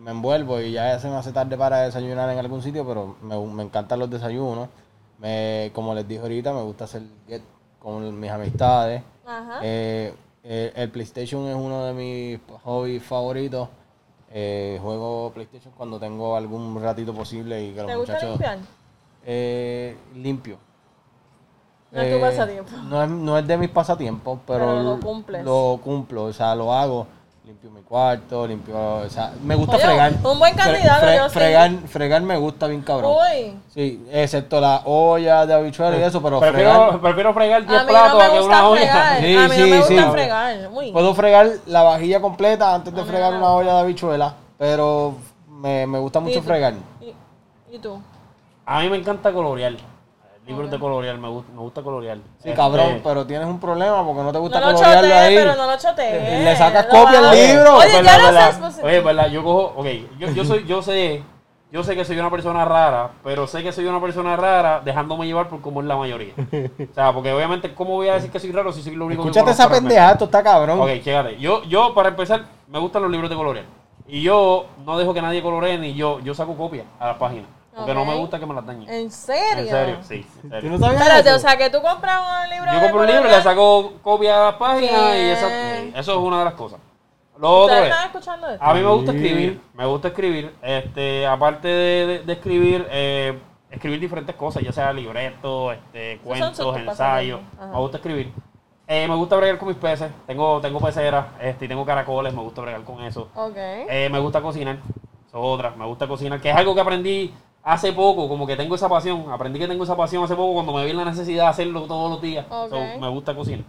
me 0.01 0.11
envuelvo 0.11 0.61
y 0.61 0.73
ya 0.73 0.99
se 0.99 1.09
me 1.09 1.15
hace 1.15 1.31
tarde 1.31 1.57
para 1.57 1.83
desayunar 1.83 2.29
en 2.29 2.41
algún 2.41 2.61
sitio, 2.61 2.85
pero 2.85 3.17
me, 3.23 3.39
me 3.39 3.63
encantan 3.63 4.01
los 4.01 4.11
desayunos. 4.11 4.69
Me, 5.19 5.71
como 5.77 5.95
les 5.95 6.09
dije 6.09 6.23
ahorita, 6.23 6.53
me 6.53 6.63
gusta 6.63 6.85
hacer 6.87 7.03
get 7.29 7.43
con 7.79 8.19
mis 8.19 8.31
amistades. 8.33 9.05
Ajá. 9.25 9.61
Eh, 9.63 10.13
eh, 10.45 10.73
el 10.75 10.91
PlayStation 10.91 11.47
es 11.49 11.55
uno 11.57 11.85
de 11.85 11.93
mis 11.93 12.41
hobbies 12.65 13.03
favoritos. 13.03 13.69
Eh, 14.33 14.79
juego 14.81 15.33
PlayStation 15.35 15.73
cuando 15.77 15.99
tengo 15.99 16.37
algún 16.37 16.81
ratito 16.81 17.13
posible 17.13 17.65
y 17.65 17.73
que 17.73 17.79
los 17.83 17.87
¿Te 17.89 17.97
gusta 17.97 18.13
muchachos... 18.15 18.31
limpiar? 18.31 18.59
Eh, 19.27 19.97
limpio. 20.15 20.57
No 21.91 22.01
es 22.01 22.11
tu 22.11 22.17
Eh, 22.17 22.21
pasatiempo. 22.21 22.77
No 22.89 23.03
es, 23.03 23.11
no 23.11 23.39
es 23.39 23.47
de 23.47 23.59
mis 23.59 23.71
pasatiempos, 23.71 24.39
pero, 24.47 24.59
Pero 24.67 24.83
lo 24.85 25.01
cumples. 25.01 25.45
Lo 25.45 25.81
cumplo, 25.83 26.25
o 26.25 26.33
sea, 26.33 26.55
lo 26.55 26.73
hago. 26.73 27.07
Limpio 27.43 27.71
mi 27.71 27.81
cuarto, 27.81 28.47
limpio, 28.47 28.77
o 28.79 29.09
sea, 29.09 29.33
me 29.43 29.55
gusta 29.55 29.77
Oye, 29.77 29.85
fregar. 29.87 30.13
un 30.23 30.39
buen 30.39 30.55
candidato, 30.55 31.07
yo 31.17 31.29
sí. 31.31 31.35
fregar, 31.39 31.71
fregar 31.89 32.23
me 32.23 32.37
gusta 32.37 32.67
bien 32.67 32.83
cabrón. 32.83 33.13
Uy. 33.17 33.57
Sí, 33.75 34.07
excepto 34.13 34.61
la 34.61 34.83
olla 34.85 35.47
de 35.47 35.55
habichuelas 35.55 35.99
y 35.99 36.03
eso, 36.03 36.23
pero 36.23 36.39
prefiero, 36.39 36.71
fregar, 36.71 37.01
prefiero 37.01 37.35
fregar 37.35 37.67
10 37.67 37.81
A 37.81 37.85
mí 37.85 37.93
no 37.93 37.99
platos 37.99 38.23
a 38.23 38.31
que 38.33 38.41
una 38.41 38.69
olla. 38.69 38.81
fregar. 38.81 39.21
Sí, 39.21 39.37
a 39.37 39.41
mí 39.41 39.49
no 39.49 39.65
sí, 39.65 39.71
me 39.71 39.79
gusta 39.79 40.05
sí. 40.05 40.11
fregar. 40.13 40.69
Uy. 40.71 40.93
puedo 40.93 41.15
fregar 41.15 41.49
la 41.67 41.83
vajilla 41.83 42.21
completa 42.21 42.75
antes 42.75 42.95
de 42.95 43.05
fregar 43.05 43.33
no. 43.33 43.39
una 43.39 43.53
olla 43.53 43.75
de 43.75 43.81
habichuelas, 43.81 44.35
pero 44.59 45.15
me, 45.49 45.87
me 45.87 45.99
gusta 45.99 46.21
mucho 46.21 46.39
¿Y- 46.41 46.43
fregar. 46.43 46.75
¿Y, 47.01 47.75
y 47.75 47.79
tú? 47.79 48.01
A 48.67 48.81
mí 48.81 48.91
me 48.91 48.99
encanta 48.99 49.33
colorear. 49.33 49.73
Libros 50.51 50.71
de 50.71 50.79
colorear, 50.79 51.19
me 51.19 51.29
gusta, 51.29 51.53
me 51.53 51.61
gusta 51.61 51.83
colorear. 51.83 52.17
Sí, 52.19 52.23
Este, 52.51 52.55
cabrón, 52.55 53.01
pero 53.03 53.27
tienes 53.27 53.47
un 53.49 53.59
problema 53.61 54.05
porque 54.05 54.23
no 54.23 54.33
te 54.33 54.39
gusta 54.39 54.61
No 54.61 54.67
lo 54.73 54.75
colorearlo 54.75 55.09
chotees, 55.09 55.29
ahí. 55.29 55.37
pero 55.37 55.55
no 55.57 55.67
lo 55.71 55.79
chotees. 55.79 56.45
Le 56.45 56.57
sacas 56.57 56.87
Lo 56.87 56.91
copia 57.05 57.19
al 57.31 57.37
libro. 57.37 57.77
Oye, 57.77 57.87
es 57.87 57.93
ya 57.93 58.01
verdad, 58.03 58.19
no 58.19 58.25
verdad. 58.27 58.53
sé. 58.53 58.61
pues, 58.61 58.85
Oye, 58.85 59.01
verdad, 59.01 59.29
yo 59.31 59.43
cojo, 59.43 59.73
ok, 59.77 59.87
yo, 60.19 60.29
yo 60.31 60.45
soy, 60.45 60.65
yo 60.67 60.83
sé, 60.83 61.23
yo 61.73 61.85
sé 61.85 61.95
que 61.95 62.05
soy 62.05 62.19
una 62.19 62.31
persona 62.31 62.65
rara, 62.65 63.11
pero 63.23 63.47
sé 63.47 63.63
que 63.63 63.71
soy 63.73 63.87
una 63.87 64.01
persona 64.01 64.37
rara 64.37 64.81
dejándome 64.85 65.27
llevar 65.27 65.49
por 65.49 65.61
como 65.61 65.81
es 65.81 65.87
la 65.87 65.97
mayoría. 65.97 66.35
O 66.91 66.95
sea, 66.95 67.13
porque 67.13 67.33
obviamente, 67.33 67.75
¿cómo 67.75 67.93
voy 67.95 68.09
a 68.09 68.15
decir 68.15 68.31
que 68.31 68.41
soy 68.41 68.51
raro 68.53 68.73
si 68.73 68.83
soy 68.83 68.97
lo 68.97 69.07
único 69.07 69.23
Escúchate 69.23 69.45
que 69.47 69.51
esa 69.53 69.65
conozco 69.65 69.73
realmente? 69.75 69.95
pendeja, 69.95 70.13
esto 70.13 70.25
está 70.25 70.43
cabrón. 70.43 70.81
Ok, 70.81 70.89
chécate. 71.05 71.39
Yo, 71.39 71.63
yo, 71.65 71.95
para 71.95 72.09
empezar, 72.09 72.43
me 72.69 72.79
gustan 72.79 73.03
los 73.03 73.11
libros 73.11 73.31
de 73.31 73.37
colorear. 73.37 73.67
Y 74.09 74.23
yo 74.23 74.67
no 74.85 74.99
dejo 74.99 75.15
que 75.15 75.23
nadie 75.23 75.41
coloree 75.41 75.79
ni 75.79 75.95
yo. 75.95 76.19
Yo 76.19 76.35
saco 76.35 76.57
copias 76.57 76.85
a 76.99 77.07
las 77.09 77.17
páginas. 77.17 77.47
Porque 77.81 77.95
no 77.95 78.05
me 78.05 78.15
gusta 78.15 78.39
que 78.39 78.47
me 78.47 78.55
las 78.55 78.67
dañen. 78.67 78.89
¿En 78.89 79.11
serio? 79.11 79.65
En 79.65 79.69
serio, 79.71 79.99
sí. 80.03 80.27
En 80.43 80.43
¿Tú 80.43 80.49
serio. 80.51 80.71
no 80.71 80.79
sabías 80.79 81.01
Espérate, 81.03 81.29
eso? 81.29 81.37
o 81.37 81.41
sea, 81.41 81.57
que 81.57 81.71
tú 81.71 81.81
compras 81.83 82.21
un 82.45 82.51
libro 82.51 82.73
Yo 82.73 82.81
compro 82.81 83.01
un 83.01 83.07
libro 83.07 83.29
y 83.29 83.31
le 83.33 83.43
saco 83.43 83.93
copias 84.03 84.37
a 84.37 84.45
las 84.47 84.55
páginas 84.55 85.15
y 85.17 85.21
eso, 85.31 85.47
Bien. 85.47 85.93
eso 85.97 86.13
es 86.13 86.19
una 86.19 86.39
de 86.41 86.45
las 86.45 86.55
cosas. 86.55 86.81
Lo 87.39 87.49
otro 87.51 87.75
¿Ustedes 87.75 87.83
es, 87.85 87.91
están 87.91 88.07
escuchando 88.07 88.49
esto? 88.51 88.65
a 88.65 88.75
mí 88.75 88.81
me 88.81 88.91
gusta 88.91 89.13
Sí. 89.13 89.17
escribir, 89.19 89.61
me 89.75 89.87
gusta 89.87 90.09
escribir, 90.09 90.55
este, 90.61 91.27
aparte 91.27 91.69
de, 91.69 92.07
de- 92.07 92.19
de 92.21 92.33
escribir, 92.35 92.87
eh, 92.91 93.39
escribir 93.71 93.99
diferentes 94.01 94.35
cosas, 94.37 94.63
ya 94.63 94.73
sea 94.73 94.93
libretos, 94.93 95.75
este, 95.75 96.17
son 96.17 96.25
cuentos, 96.27 96.59
ensayos, 96.77 96.87
pasatiempos. 96.87 97.59
Ajá. 97.59 97.73
me 97.73 97.79
gusta 97.79 97.97
escribir. 97.97 98.33
Eh, 98.93 99.07
me 99.09 99.15
gusta 99.15 99.37
bregar 99.37 99.57
con 99.57 99.69
mis 99.69 99.77
peces, 99.79 100.11
tengo, 100.27 100.61
tengo 100.61 100.81
peceras, 100.81 101.27
este, 101.41 101.65
y 101.65 101.69
tengo 101.69 101.87
caracoles, 101.87 102.35
me 102.35 102.43
gusta 102.43 102.61
bregar 102.61 102.83
con 102.83 103.01
eso. 103.05 103.29
Ok. 103.37 103.55
Eh, 103.57 104.09
me 104.11 104.19
gusta 104.19 104.43
cocinar, 104.43 104.77
eso 104.77 105.39
es 105.39 105.45
otra, 105.45 105.71
me 105.71 105.87
gusta 105.87 106.09
cocinar, 106.09 106.41
que 106.41 106.51
es 106.51 106.57
algo 106.57 106.75
que 106.75 106.81
aprendí 106.81 107.33
hace 107.63 107.93
poco, 107.93 108.29
como 108.29 108.47
que 108.47 108.57
tengo 108.57 108.75
esa 108.75 108.89
pasión, 108.89 109.27
aprendí 109.31 109.59
que 109.59 109.69
tengo 109.69 109.85
esa 109.85 109.97
pasión 109.97 110.25
hace 110.25 110.35
poco 110.35 110.55
cuando 110.55 110.73
me 110.73 110.85
vi 110.85 110.93
la 110.93 111.05
necesidad 111.05 111.45
de 111.45 111.51
hacerlo 111.51 111.83
todos 111.83 112.11
los 112.11 112.23
días, 112.23 112.47
Ok. 112.51 112.71
So, 112.71 112.77
me 113.01 113.09
gusta 113.09 113.35
cocinar. 113.35 113.65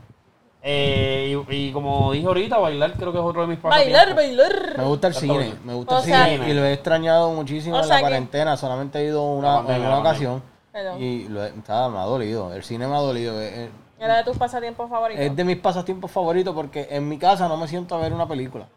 Eh, 0.64 1.36
y, 1.50 1.56
y 1.56 1.72
como 1.72 2.12
dije 2.12 2.28
ahorita, 2.28 2.58
bailar 2.60 2.94
creo 2.94 3.12
que 3.12 3.18
es 3.18 3.24
otro 3.24 3.42
de 3.42 3.48
mis 3.48 3.62
Bailar, 3.62 4.10
pasatiempos. 4.14 4.48
bailar. 4.48 4.78
Me 4.78 4.84
gusta 4.86 5.08
el 5.08 5.14
Está 5.14 5.22
cine, 5.26 5.54
me 5.66 5.74
gusta 5.74 5.96
O 5.96 5.98
el 6.00 6.04
sea- 6.06 6.26
cine 6.30 6.50
y 6.50 6.54
lo 6.54 6.64
he 6.66 6.74
extrañado 6.74 7.32
muchísimo 7.32 7.78
O 7.78 7.82
en 7.82 7.90
la 7.90 7.96
que- 7.96 8.02
cuarentena. 8.02 8.58
Solamente 8.58 9.00
he 9.00 9.06
ido 9.06 9.24
una, 9.24 9.56
pandemia, 9.58 9.82
en 9.82 9.88
una 9.88 10.00
ocasión 10.00 10.44
Perdón. 10.72 11.02
y 11.02 11.28
lo 11.30 11.44
he- 11.44 11.48
estaba- 11.50 11.90
me 11.90 11.98
ha 11.98 12.04
dolido. 12.04 12.54
El 12.54 12.64
cine 12.64 12.86
me 12.88 12.96
ha 12.96 13.00
dolido. 13.00 13.42
Es, 13.42 13.54
es- 13.58 13.70
Era 14.00 14.18
de 14.18 14.24
tus 14.24 14.38
pasatiempos 14.38 14.88
favoritos. 14.88 15.24
es 15.26 15.36
de 15.36 15.44
mis 15.44 15.58
pasatiempos 15.58 16.12
favoritos 16.12 16.54
porque 16.54 16.88
en 16.92 17.10
mi 17.10 17.18
casa 17.18 17.48
no 17.48 17.58
me 17.58 17.68
siento 17.68 17.96
a 17.96 17.98
ver 18.00 18.14
una 18.14 18.28
película. 18.28 18.68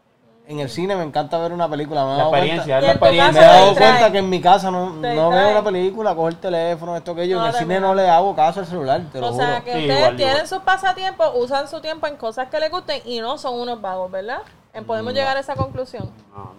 En 0.47 0.61
el 0.61 0.69
cine 0.69 0.95
me 0.95 1.05
encanta 1.05 1.39
ver 1.39 1.53
una 1.53 1.67
película. 1.71 2.05
Me 2.05 2.17
La 2.19 2.23
experiencia, 2.25 2.79
cuenta, 2.79 2.79
es 2.79 2.83
la 2.87 2.93
tu 2.93 3.05
me 3.05 3.11
he 3.11 3.15
experiencia. 3.15 3.43
dado 3.49 3.75
cuenta 3.75 4.13
que 4.13 4.19
en 4.19 4.29
mi 4.29 4.41
casa 4.43 4.71
no, 4.71 4.91
no 4.91 5.31
veo 5.31 5.51
una 5.51 5.65
película, 5.65 6.15
cojo 6.15 6.29
el 6.29 6.37
teléfono, 6.37 6.95
esto 6.97 7.15
que 7.15 7.27
yo. 7.27 7.39
No, 7.39 7.45
en 7.47 7.51
el 7.53 7.57
cine 7.59 7.81
no 7.81 7.95
le 7.95 8.07
hago 8.11 8.37
caso 8.37 8.61
al 8.61 8.67
celular, 8.67 9.01
te 9.11 9.21
lo 9.21 9.31
o 9.31 9.33
sea, 9.33 9.63
que 9.65 9.73
Sí, 9.73 9.79
ustedes 9.81 9.99
igual, 10.01 10.17
tienen 10.17 10.35
igual. 10.35 10.49
sus 10.49 10.59
pasatiempos, 10.59 11.31
usan 11.37 11.67
su 11.67 11.81
tiempo 11.81 12.07
en 12.09 12.17
cosas 12.17 12.49
que 12.51 12.61
les 12.61 12.71
gusten 12.71 13.01
y 13.07 13.21
no 13.21 13.39
son 13.39 13.59
unos 13.59 13.81
vagos, 13.81 14.11
¿verdad? 14.11 14.41
Podemos 14.87 15.15
llegar 15.15 15.35
a 15.37 15.41
esa 15.41 15.55
conclusión. 15.55 16.11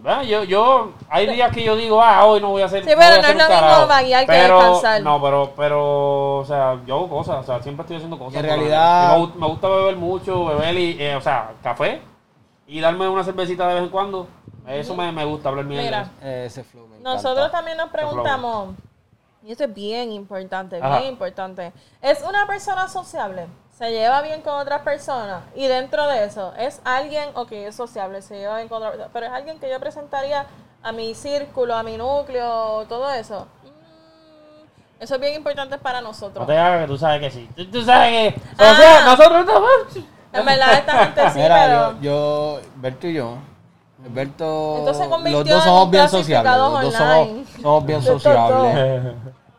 No, 0.02 0.24
yo, 0.24 0.44
yo, 0.46 0.92
hay 1.10 1.28
días 1.28 1.52
que 1.52 1.62
yo 1.64 1.76
digo, 1.76 2.02
ah, 2.02 2.26
hoy 2.26 2.40
no 2.42 2.50
voy 2.52 2.62
a 2.64 2.66
hacer. 2.66 2.84
Sí, 2.86 2.90
pero 2.98 3.22
no 3.22 3.28
es 3.28 3.36
lo 3.38 3.50
mismo 3.50 3.88
vaguear 3.88 4.22
que 4.26 4.32
pero, 4.32 4.56
descansar. 4.62 5.02
No, 5.04 5.22
pero, 5.22 5.52
pero, 5.56 6.38
o 6.38 6.46
sea, 6.46 6.80
yo 6.88 6.96
hago 6.96 7.10
cosas, 7.10 7.36
o 7.38 7.44
sea, 7.44 7.62
siempre 7.62 7.84
estoy 7.84 7.98
haciendo 7.98 8.18
cosas. 8.18 8.36
En 8.40 8.46
realidad- 8.46 9.18
Me, 9.18 9.28
me 9.42 9.48
gusta 9.48 9.68
beber 9.68 9.96
mucho, 9.98 10.46
beber 10.46 10.76
y, 10.76 10.98
eh, 11.00 11.16
o 11.18 11.22
sea, 11.22 11.52
café 11.62 12.02
y 12.68 12.80
darme 12.82 13.08
una 13.08 13.24
cervecita 13.24 13.68
de 13.68 13.76
vez 13.76 13.84
en 13.84 13.90
cuando. 13.90 14.28
Eso 14.68 14.96
me, 14.96 15.12
me 15.12 15.24
gusta 15.26 15.50
hablar 15.50 15.66
mierda. 15.66 16.10
Mira. 16.20 16.46
Ese 16.46 16.64
flow 16.64 16.88
me. 16.88 17.00
Nosotros 17.00 17.52
también 17.52 17.78
nos 17.78 17.90
preguntamos, 17.92 18.76
y 19.44 19.52
esto 19.52 19.66
es 19.66 19.74
bien 19.74 20.12
importante, 20.12 20.80
Ajá. 20.82 20.98
bien 21.00 21.12
importante. 21.12 21.72
¿Es 22.02 22.24
una 22.28 22.48
persona 22.48 22.88
sociable? 22.88 23.48
¿Se 23.78 23.92
lleva 23.92 24.22
bien 24.22 24.42
con 24.42 24.56
otras 24.56 24.82
personas? 24.82 25.44
Y 25.54 25.68
dentro 25.68 26.08
de 26.08 26.24
eso, 26.26 26.54
¿es 26.58 26.82
alguien, 26.84 27.30
ok, 27.36 27.52
es 27.52 27.76
sociable, 27.76 28.22
se 28.22 28.38
lleva 28.40 28.56
bien 28.58 28.70
con 28.70 28.78
otras 28.78 28.92
personas, 28.94 29.12
pero 29.14 29.26
es 29.28 29.32
alguien 29.34 29.60
que 29.60 29.70
yo 29.70 29.80
presentaría 29.80 30.48
a 30.82 30.92
mi 30.92 31.14
círculo, 31.14 31.76
a 31.76 31.84
mi 31.84 31.98
núcleo, 31.98 32.86
todo 32.88 33.12
eso? 33.12 33.48
Mm, 33.64 35.04
Eso 35.04 35.16
es 35.16 35.22
bien 35.22 35.34
importante 35.36 35.78
para 35.78 36.02
No 36.02 36.08
nosotros. 36.08 36.48
te 36.48 36.58
hagas 36.58 36.82
que 36.82 36.88
tú 36.88 36.98
sabes 36.98 37.20
que 37.20 37.30
sí. 37.32 37.50
Tú, 37.56 37.66
tú 37.70 37.82
sabes 37.84 38.34
que. 38.34 38.42
Ah. 38.58 38.72
O 38.72 38.76
sea, 38.76 39.06
nosotros 39.06 39.40
estamos. 39.42 39.70
En 40.36 40.46
verdad, 40.46 40.74
esta 40.74 40.98
gente 41.06 41.22
sí, 41.34 41.40
Mira, 41.40 41.66
pero... 41.66 42.02
yo, 42.02 42.02
yo, 42.02 42.60
Berto 42.76 43.08
y 43.08 43.14
yo, 43.14 43.36
Berto, 44.10 44.76
los 44.78 44.86
dos 44.86 44.98
somos 44.98 45.24
bien 45.90 46.10
sociables, 46.10 46.58
los 46.58 46.82
dos 46.82 46.94
somos, 46.94 47.28
somos 47.62 47.86
bien 47.86 48.02
sociables. 48.04 49.14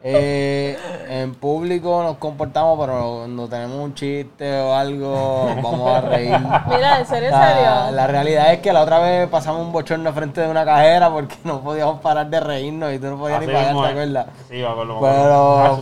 Eh, 0.08 0.78
en 1.08 1.34
público 1.34 2.00
nos 2.00 2.18
comportamos, 2.18 2.78
pero 2.78 3.16
cuando 3.22 3.48
tenemos 3.48 3.76
un 3.76 3.92
chiste 3.92 4.60
o 4.60 4.72
algo, 4.72 5.46
vamos 5.60 5.90
a 5.90 6.00
reír. 6.00 6.30
Mira, 6.68 7.00
en 7.00 7.06
serio, 7.06 7.28
en 7.30 7.34
La, 7.34 7.48
serio. 7.48 7.96
la 7.96 8.06
realidad 8.06 8.52
es 8.52 8.60
que 8.60 8.72
la 8.72 8.82
otra 8.82 9.00
vez 9.00 9.28
pasamos 9.28 9.62
un 9.62 9.72
bochorno 9.72 10.12
frente 10.12 10.42
de 10.42 10.48
una 10.48 10.64
cajera 10.64 11.10
porque 11.10 11.34
no 11.42 11.60
podíamos 11.60 11.98
parar 12.00 12.28
de 12.28 12.38
reírnos 12.38 12.92
y 12.92 13.00
tú 13.00 13.06
no 13.06 13.18
podías 13.18 13.38
Así 13.38 13.48
ni 13.48 13.52
pagar, 13.52 13.72
¿te 13.72 13.88
acuerdas? 13.90 14.26
Sí, 14.48 14.54
me 14.58 14.66
acuerdo. 14.66 14.96
Ah, 14.98 15.00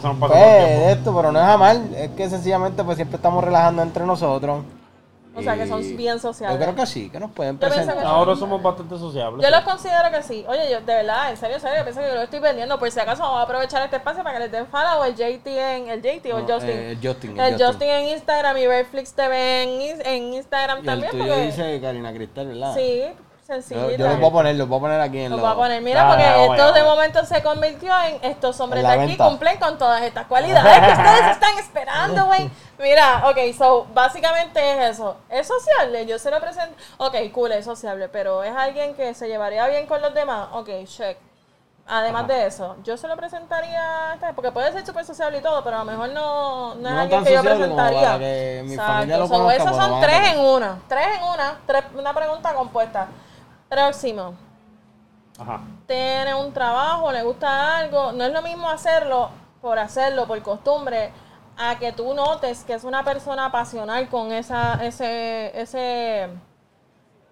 Pero, 0.00 0.12
nos 0.14 0.18
pues, 0.30 0.96
esto, 0.96 1.14
pero 1.14 1.30
no 1.32 1.38
es 1.40 1.46
a 1.46 1.56
mal, 1.58 1.94
es 1.94 2.10
que 2.12 2.30
sencillamente 2.30 2.82
pues 2.82 2.96
siempre 2.96 3.16
estamos 3.16 3.44
relajando 3.44 3.82
entre 3.82 4.06
nosotros. 4.06 4.62
O 5.36 5.42
sea, 5.42 5.56
que 5.56 5.66
son 5.66 5.80
bien 5.96 6.14
Yo 6.14 6.18
sociables. 6.20 6.58
creo 6.62 6.74
que 6.74 6.86
sí, 6.86 7.10
que 7.10 7.18
nos 7.18 7.30
pueden 7.32 7.58
presentar. 7.58 7.96
Nosotros 7.96 8.38
somos 8.38 8.62
bastante 8.62 8.96
sociables. 8.98 9.44
Yo 9.44 9.50
los 9.50 9.60
considero 9.64 10.10
que 10.12 10.22
sí. 10.22 10.44
Oye, 10.48 10.70
yo, 10.70 10.80
de 10.80 10.94
verdad, 10.94 11.30
en 11.30 11.36
serio, 11.36 11.56
en 11.56 11.60
serio, 11.62 11.78
yo 11.78 11.82
pienso 11.84 12.00
que 12.00 12.06
yo 12.08 12.14
lo 12.14 12.22
estoy 12.22 12.38
vendiendo. 12.40 12.78
Por 12.78 12.90
si 12.90 13.00
acaso 13.00 13.22
vamos 13.22 13.40
a 13.40 13.42
aprovechar 13.42 13.82
este 13.82 13.96
espacio 13.96 14.22
para 14.22 14.36
que 14.38 14.44
les 14.44 14.52
den 14.52 14.66
follow 14.68 15.02
el 15.04 15.14
JT 15.16 15.46
en 15.46 15.88
el 15.88 16.00
JT 16.02 16.32
o 16.32 16.38
el 16.38 16.46
No, 16.46 16.54
Justin. 16.54 16.70
eh, 16.70 16.90
el 16.92 16.96
Justin, 17.06 17.30
el 17.32 17.46
el 17.46 17.52
Justin. 17.52 17.66
Justin. 17.66 17.88
en 17.90 18.08
Instagram 18.10 18.56
y 18.58 18.66
Redflix 18.68 19.12
TV 19.12 19.62
en, 19.62 20.06
en 20.06 20.34
Instagram 20.34 20.78
Y 20.78 20.80
el 20.80 20.86
también. 20.86 21.10
tuyo 21.10 21.24
porque, 21.26 21.46
dice 21.46 21.80
Karina 21.80 22.12
Cristal, 22.12 22.46
¿verdad? 22.48 22.74
sí, 22.74 23.02
Yo, 23.08 23.23
sencillita. 23.46 23.96
yo 23.96 24.08
los 24.08 24.18
voy 24.18 24.28
a 24.28 24.32
poner, 24.32 24.56
los 24.56 24.68
voy 24.68 24.78
a 24.78 24.80
poner 24.80 25.00
aquí 25.00 25.20
en 25.20 25.30
Lo 25.30 25.36
los... 25.36 25.44
voy 25.46 25.52
a 25.52 25.56
poner, 25.56 25.82
mira, 25.82 26.02
Ah, 26.04 26.08
porque 26.08 26.44
esto 26.44 26.72
de 26.72 26.82
momento 26.82 27.24
se 27.26 27.42
convirtió 27.42 27.92
en 28.02 28.18
estos 28.30 28.58
hombres 28.60 28.82
de 28.82 28.88
aquí 28.88 29.06
venta. 29.08 29.24
cumplen 29.28 29.58
con 29.58 29.78
todas 29.78 30.02
estas 30.02 30.26
cualidades 30.26 30.72
que 30.80 30.92
ustedes 31.02 31.30
están 31.32 31.58
esperando, 31.58 32.26
güey. 32.26 32.50
Mira, 32.78 33.24
ok, 33.28 33.38
so, 33.56 33.86
básicamente 33.94 34.60
es 34.60 34.90
eso. 34.94 35.16
¿Es 35.28 35.46
sociable? 35.46 36.06
Yo 36.06 36.18
se 36.18 36.30
lo 36.30 36.40
presento. 36.40 36.74
Ok, 36.98 37.14
cool, 37.32 37.52
es 37.52 37.64
sociable, 37.64 38.08
pero 38.08 38.42
¿es 38.42 38.54
alguien 38.56 38.94
que 38.94 39.14
se 39.14 39.28
llevaría 39.28 39.66
bien 39.68 39.86
con 39.86 40.00
los 40.02 40.12
demás? 40.14 40.48
Ok, 40.52 40.68
check. 40.86 41.16
Además 41.86 42.26
de 42.26 42.46
eso, 42.46 42.76
yo 42.82 42.96
se 42.96 43.06
lo 43.06 43.14
presentaría, 43.14 44.16
porque 44.34 44.50
puede 44.50 44.72
ser 44.72 44.86
súper 44.86 45.04
sociable 45.04 45.36
y 45.36 45.42
todo, 45.42 45.62
pero 45.62 45.76
a 45.76 45.78
lo 45.80 45.84
mejor 45.84 46.08
no, 46.08 46.74
no 46.76 46.88
es 46.88 46.94
alguien 46.96 47.24
que 47.24 47.34
yo 47.34 47.42
presentaría. 47.42 48.18
que 48.18 48.62
mi 48.64 48.74
familia 48.76 49.18
lo 49.18 49.26
so, 49.28 49.34
conozca, 49.34 49.54
esos 49.56 49.76
son 49.76 50.00
tres 50.00 50.32
en 50.32 50.38
una. 50.40 50.78
Tres 50.88 51.06
en 51.18 51.24
una. 51.24 51.58
Tres, 51.66 51.82
una 51.94 52.14
pregunta 52.14 52.54
compuesta. 52.54 53.08
Próximo 53.68 54.34
Ajá. 55.38 55.60
tiene 55.86 56.34
un 56.34 56.52
trabajo, 56.52 57.10
le 57.10 57.22
gusta 57.22 57.78
algo, 57.78 58.12
no 58.12 58.24
es 58.24 58.32
lo 58.32 58.42
mismo 58.42 58.68
hacerlo 58.68 59.30
por 59.60 59.78
hacerlo, 59.78 60.26
por 60.26 60.40
costumbre, 60.42 61.10
a 61.58 61.78
que 61.78 61.92
tú 61.92 62.14
notes 62.14 62.64
que 62.64 62.74
es 62.74 62.84
una 62.84 63.02
persona 63.04 63.50
pasional 63.50 64.08
con 64.08 64.30
esa, 64.32 64.74
ese, 64.84 65.58
ese, 65.60 66.28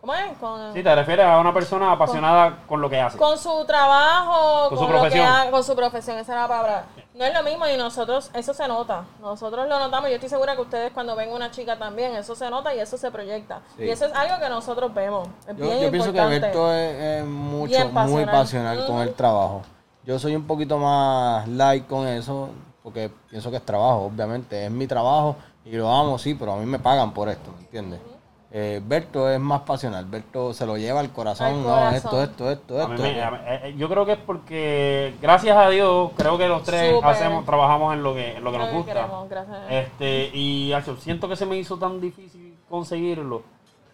¿cómo 0.01 0.15
es? 0.15 0.37
Con, 0.39 0.73
Sí, 0.73 0.83
te 0.83 0.95
refieres 0.95 1.27
a 1.27 1.39
una 1.39 1.53
persona 1.53 1.93
apasionada 1.93 2.59
con 2.67 2.81
lo 2.81 2.89
que 2.89 3.01
hace. 3.01 3.19
con 3.19 3.37
su 3.39 3.65
trabajo, 3.67 4.69
Con 4.71 4.79
con, 4.79 4.79
su 4.79 4.85
lo 4.85 4.89
que 4.95 5.01
profesión. 5.01 5.27
ha- 5.27 5.51
con 5.51 5.63
su 5.65 5.77
profesión, 5.77 6.19
esa 6.19 6.33
era 6.33 6.43
la 6.43 6.49
palabra. 6.49 6.85
No 7.15 7.25
es 7.27 7.35
lo 7.35 7.43
mismo 7.43 7.67
y 7.69 7.77
nosotros, 7.77 8.31
eso 8.33 8.55
se 8.55 8.67
nota. 8.67 9.05
Nosotros 9.21 9.69
lo 9.69 9.79
notamos. 9.79 10.09
Yo 10.09 10.15
estoy 10.15 10.31
segura 10.31 10.55
que 10.55 10.63
ustedes 10.63 10.93
cuando 10.93 11.15
ven 11.15 11.31
una 11.31 11.51
chica 11.51 11.79
también, 11.79 12.15
eso 12.15 12.35
se 12.35 12.49
nota 12.49 12.75
y 12.75 12.79
eso 12.81 12.97
se 12.97 13.11
proyecta. 13.11 13.61
Sí. 13.77 13.85
Y 13.85 13.91
eso 13.91 14.07
es 14.07 14.15
algo 14.15 14.39
que 14.41 14.49
nosotros 14.49 14.95
vemos. 14.95 15.29
Es 15.47 15.57
Yo, 15.57 15.65
bien 15.65 15.81
yo 15.83 15.91
pienso 15.91 16.13
que 16.13 16.19
importante. 16.19 16.41
Berto 16.47 16.73
es, 16.73 16.95
es 17.21 17.25
mucho, 17.27 17.69
Bien 17.69 17.93
muy 17.93 18.25
pasional. 18.25 18.87
con 18.87 19.01
el 19.01 19.13
trabajo. 19.13 19.63
Yo 20.05 20.19
soy 20.19 20.35
un 20.35 20.47
poquito 20.47 20.79
más 20.79 21.47
light 21.49 21.87
con 21.87 22.07
eso, 22.09 22.49
porque 22.83 23.11
pienso 23.29 23.51
que 23.51 23.59
es 23.59 23.65
trabajo, 23.65 24.05
obviamente. 24.07 24.65
Es 24.65 24.71
mi 24.71 24.87
trabajo 24.87 25.37
y 25.67 25.73
lo 25.73 25.93
amo, 25.93 26.19
sí, 26.19 26.35
pero 26.35 26.55
a 26.55 26.57
mí 26.57 26.65
me 26.67 26.79
pagan 26.79 27.13
por 27.13 27.29
esto, 27.29 27.53
¿me 27.53 27.61
entiendes? 27.65 28.01
Eh, 28.55 28.83
Berto 28.85 29.31
es 29.31 29.41
más 29.41 29.63
pasional. 29.63 30.05
Berto 30.05 30.53
se 30.53 30.67
lo 30.67 30.77
lleva 30.77 31.01
al 31.01 31.11
corazón. 31.11 31.47
Al 31.47 31.63
no, 31.63 31.91
esto, 31.91 32.23
esto, 32.23 32.51
esto, 32.51 32.81
esto. 32.83 33.03
mí- 33.03 33.09
eh, 33.09 33.61
eh, 33.65 33.75
yo 33.79 33.89
creo 33.89 34.05
que 34.05 34.13
es 34.13 34.19
porque, 34.19 35.15
gracias 35.23 35.57
a 35.57 35.71
Dios, 35.71 36.11
creo 36.19 36.37
que 36.37 36.49
los 36.49 36.63
tres 36.63 36.95
hacemos, 37.03 37.47
trabajamos 37.47 37.95
en 37.95 38.03
lo 38.03 38.13
que, 38.15 38.37
en 38.37 38.45
lo 38.45 38.53
que 38.53 38.59
Lo 38.59 38.65
nos 38.65 38.71
que 38.73 38.77
gusta. 38.77 38.93
queremos, 38.93 39.29
gracias. 39.31 39.59
Este, 39.71 40.31
y 40.35 40.75
siento 40.99 41.29
que 41.29 41.37
se 41.37 41.47
me 41.47 41.57
hizo 41.57 41.79
tan 41.79 41.99
difícil 42.01 42.55
conseguirlo 42.69 43.43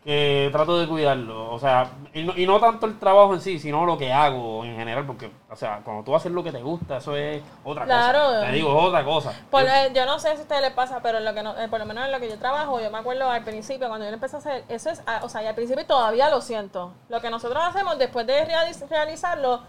que 0.08 0.48
trato 0.52 0.78
de 0.78 0.86
cuidarlo. 0.88 1.52
O 1.52 1.58
sea, 1.58 1.90
y 2.14 2.22
no, 2.22 2.32
y 2.34 2.46
no 2.46 2.58
tanto 2.58 2.86
el 2.86 2.98
trabajo 2.98 3.34
en 3.34 3.42
sí, 3.42 3.58
sino 3.58 3.84
lo 3.84 3.98
que 3.98 4.10
hago 4.10 4.64
en 4.64 4.74
general, 4.74 5.04
porque, 5.04 5.30
o 5.50 5.54
sea, 5.54 5.82
cuando 5.84 6.02
tú 6.02 6.16
haces 6.16 6.32
lo 6.32 6.42
que 6.42 6.50
te 6.50 6.62
gusta, 6.62 6.96
eso 6.96 7.14
es 7.14 7.42
otra 7.62 7.84
Claro. 7.84 8.18
cosa. 8.20 8.40
Te 8.46 8.52
digo, 8.52 8.70
es 8.78 8.84
otra 8.86 9.04
cosa. 9.04 9.32
Por- 9.50 9.64
Yo- 9.64 9.68
eh, 9.68 9.92
yo 9.94 10.06
no 10.06 10.18
sé 10.18 10.30
si 10.32 10.38
a 10.38 10.40
ustedes 10.40 10.62
les 10.62 10.70
pasa, 10.70 11.00
pero 11.02 11.18
en 11.18 11.26
lo 11.26 11.34
que 11.34 11.42
no- 11.42 11.58
eh, 11.58 11.68
por 11.68 11.78
lo 11.78 11.84
menos 11.84 12.06
en 12.06 12.12
lo 12.12 12.20
que 12.20 12.30
yo 12.30 12.38
trabajo, 12.38 12.80
yo 12.80 12.90
me 12.90 12.96
acuerdo 12.96 13.30
al 13.30 13.44
principio, 13.44 13.86
cuando 13.88 14.06
yo 14.06 14.12
empecé 14.14 14.36
a 14.36 14.38
hacer, 14.38 14.64
eso 14.70 14.88
es, 14.88 15.02
ah, 15.06 15.20
o 15.24 15.28
sea, 15.28 15.42
y 15.42 15.46
al 15.46 15.54
principio 15.54 15.84
todavía 15.84 16.30
lo 16.30 16.40
siento. 16.40 16.94
Lo 17.10 17.20
que 17.20 17.28
nosotros 17.28 17.62
hacemos 17.62 17.98
después 17.98 18.26
de 18.26 18.46
realiz- 18.46 18.88
realizarlo, 18.88 19.60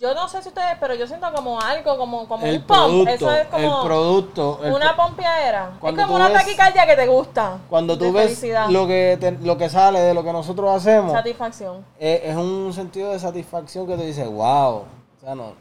yo 0.00 0.12
no 0.14 0.28
sé 0.28 0.42
si 0.42 0.48
ustedes, 0.48 0.76
pero 0.80 0.94
yo 0.94 1.06
siento 1.06 1.32
como 1.32 1.60
algo, 1.60 1.96
como, 1.96 2.28
como 2.28 2.44
El 2.44 2.56
un 2.56 2.62
pump. 2.62 2.78
producto, 2.78 3.10
Eso 3.12 3.32
es 3.32 3.46
como 3.46 3.80
el 3.82 3.86
producto. 3.88 4.60
el 4.64 4.72
una 4.72 4.96
pompeadera. 4.96 5.70
Es 5.82 5.94
como 5.94 6.14
una 6.16 6.32
taquicardia 6.32 6.86
que 6.86 6.96
te 6.96 7.06
gusta. 7.06 7.58
Cuando 7.70 7.96
tú 7.96 8.12
ves 8.12 8.24
felicidad, 8.24 8.68
lo 8.68 8.86
que, 8.86 9.16
te- 9.20 9.32
lo 9.32 9.56
que 9.56 9.68
sale 9.70 10.00
de 10.00 10.12
lo 10.14 10.22
que 10.24 10.32
nosotros 10.32 10.70
hacemos, 10.74 11.12
satisfacción. 11.12 11.84
es, 11.98 12.20
es 12.24 12.36
un 12.36 12.72
sentido 12.74 13.12
de 13.12 13.18
satisfacción 13.18 13.86
que 13.86 13.94
tú 13.96 14.02
dices, 14.02 14.28
wow. 14.28 14.82
O 14.82 14.84
sea, 15.20 15.34
no, 15.34 15.52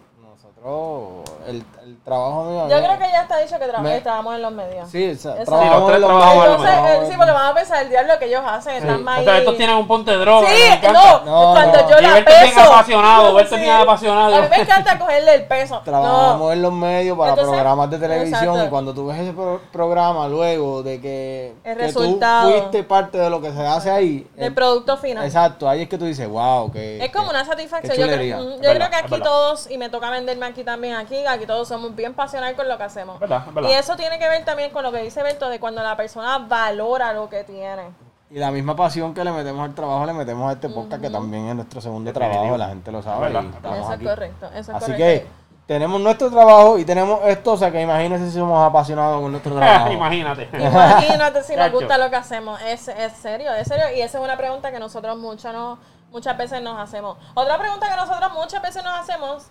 nosotros, 0.64 1.36
el, 1.48 1.64
el 1.84 1.98
trabajo 2.04 2.44
mío. 2.46 2.62
a 2.66 2.70
Yo 2.70 2.78
creo 2.78 2.98
que 2.98 3.12
ya 3.12 3.22
está 3.24 3.38
dicho 3.40 3.60
que 3.60 3.66
tra- 3.66 3.80
Me- 3.80 4.00
trabajamos 4.02 4.36
en 4.36 4.42
los 4.42 4.52
medios. 4.54 4.90
Sí, 4.90 5.12
o 5.12 5.16
sea, 5.16 5.32
Exacto. 5.32 5.44
trabajamos 5.52 5.74
Sí, 5.74 5.80
los 5.80 5.86
tres 5.88 5.96
en 5.96 6.02
los 6.02 6.10
trabajamos 6.10 6.36
medios, 6.36 6.46
en 6.46 6.52
los 6.52 6.70
Entonces, 6.74 6.84
medios. 6.84 7.04
eh, 7.04 7.12
sí, 7.12 7.18
porque 7.18 7.32
van 7.34 7.46
a 7.46 7.54
pensar 7.54 7.82
el 7.84 7.90
diablo 7.90 8.14
que 8.20 8.26
ellos 8.26 8.42
hacen. 8.46 8.74
Están 8.76 9.04
más 9.04 9.20
O 9.20 9.24
sea, 9.24 9.38
estos 9.40 9.58
tienen 9.58 9.76
un 9.76 9.88
ponte 9.88 10.12
de 10.12 10.18
droga. 10.18 10.48
me 10.48 10.56
Sí, 10.56 10.64
encanta. 10.64 10.92
no, 10.94 11.26
No, 11.26 11.54
cuando 11.54 11.82
no. 11.82 11.90
yo 11.90 12.00
Y 12.00 12.02
la 12.02 12.14
verte 12.14 12.32
bien 12.42 12.54
peso. 12.56 12.74
apasionado, 12.74 13.34
verte 13.34 13.56
bien 13.58 13.72
apasionado. 13.72 14.36
A 14.36 14.42
mí 14.42 14.48
me 14.50 14.56
encanta 14.62 15.00
cogerle 15.00 15.34
el 15.36 15.46
peso. 15.46 15.82
Trabajamos 15.84 16.40
No, 16.40 16.52
en 16.54 16.62
los 16.62 16.74
medios 16.74 17.18
para 17.18 17.30
Entonces, 17.32 17.52
programas 17.54 17.90
de 17.90 17.98
televisión 18.00 18.40
exacto. 18.44 18.66
y 18.66 18.70
cuando 18.70 18.94
tú 18.94 19.08
ves 19.08 19.20
ese 19.20 19.34
pro- 19.34 19.62
programa 19.72 20.28
luego 20.28 20.82
de 20.84 21.02
que, 21.02 21.54
El 21.64 21.78
que 21.78 21.92
tú 21.92 22.00
resultado. 22.00 22.52
fuiste 22.52 22.84
parte 22.84 23.18
de 23.18 23.30
lo 23.30 23.42
que 23.42 23.52
se 23.52 23.66
hace 23.66 23.92
ahí. 23.92 24.28
del 24.36 24.46
el- 24.46 24.54
producto 24.54 24.98
final. 24.98 25.26
exacto, 25.26 25.68
ahí 25.68 25.82
es 25.84 25.90
que 25.90 25.98
tú 25.98 26.06
dices, 26.06 26.28
wow, 26.28 26.72
que 26.72 27.04
Es 27.04 27.12
como 27.12 27.26
que- 27.26 27.36
una 27.36 27.46
satisfacción. 27.46 27.96
Yo, 27.98 28.04
creo, 28.06 28.16
chulería. 28.16 28.38
mm, 28.38 28.40
yo 28.42 28.50
Es 28.54 28.60
creo 28.60 28.74
verdad, 28.74 28.90
que 28.90 28.96
es 28.98 29.02
aquí 29.04 29.12
verdad. 29.12 29.26
todos, 29.26 29.70
y 29.72 29.78
me 29.78 29.90
toca 29.90 30.10
venderme 30.10 30.53
aquí 30.54 30.64
también, 30.64 30.96
aquí, 30.96 31.26
aquí 31.26 31.46
todos 31.46 31.68
somos 31.68 31.96
bien 31.96 32.14
pasionales 32.14 32.56
con 32.56 32.68
lo 32.70 32.78
que 32.78 32.84
hacemos. 32.84 33.20
Verdad, 33.20 33.46
verdad. 33.54 33.70
Y 33.70 33.74
eso 33.74 33.96
tiene 33.96 34.18
que 34.20 34.30
ver 34.30 34.46
también 34.46 34.72
con 34.72 34.84
lo 34.84 34.92
que 34.92 35.00
dice 35.02 35.22
Berto, 35.24 35.50
de 35.50 35.60
cuando 35.60 35.82
la 35.84 35.98
persona 35.98 36.38
valora 36.38 37.12
lo 37.14 37.28
que 37.30 37.44
tiene. 37.44 37.90
Y 38.30 38.40
la 38.40 38.52
misma 38.52 38.76
pasión 38.76 39.14
que 39.14 39.24
le 39.24 39.32
metemos 39.32 39.64
al 39.64 39.76
trabajo, 39.76 40.06
le 40.06 40.14
metemos 40.14 40.50
a 40.50 40.54
este 40.54 40.70
podcast, 40.70 41.02
que 41.02 41.10
también 41.10 41.50
es 41.50 41.56
nuestro 41.56 41.82
segundo 41.82 42.12
Definitivo. 42.12 42.42
trabajo, 42.42 42.58
la 42.58 42.68
gente 42.70 42.92
lo 42.92 43.02
sabe. 43.04 43.32
Y 43.32 43.36
estamos 43.36 43.78
Eso 43.78 43.88
es 43.88 43.96
aquí. 43.96 44.06
correcto. 44.06 44.46
Eso 44.48 44.60
es 44.60 44.70
Así 44.70 44.92
correcto. 44.92 44.98
que 44.98 45.28
tenemos 45.68 46.02
nuestro 46.02 46.32
trabajo 46.32 46.78
y 46.78 46.84
tenemos 46.86 47.20
esto, 47.26 47.54
o 47.54 47.58
sea 47.58 47.72
que 47.72 47.82
imagínense 47.82 48.32
si 48.32 48.38
somos 48.38 48.66
apasionados 48.68 49.22
con 49.22 49.32
nuestro 49.32 49.56
trabajo. 49.56 49.92
Imagínate. 49.92 50.50
Imagínate 50.60 51.44
si 51.44 51.56
nos 51.56 51.72
gusta 51.72 51.98
lo 51.98 52.10
que 52.10 52.16
hacemos. 52.16 52.60
Es, 52.64 52.88
es 52.88 53.14
serio, 53.14 53.54
es 53.54 53.68
serio. 53.68 53.86
Y 53.96 54.02
esa 54.02 54.18
es 54.18 54.24
una 54.24 54.36
pregunta 54.36 54.72
que 54.72 54.80
nosotros 54.80 55.16
mucho 55.18 55.54
no, 55.54 55.78
muchas 56.12 56.38
veces 56.38 56.62
nos 56.62 56.80
hacemos. 56.80 57.18
Otra 57.36 57.58
pregunta 57.60 57.88
que 57.88 57.96
nosotros 57.96 58.32
muchas 58.34 58.62
veces 58.62 58.84
nos 58.84 59.00
hacemos, 59.00 59.48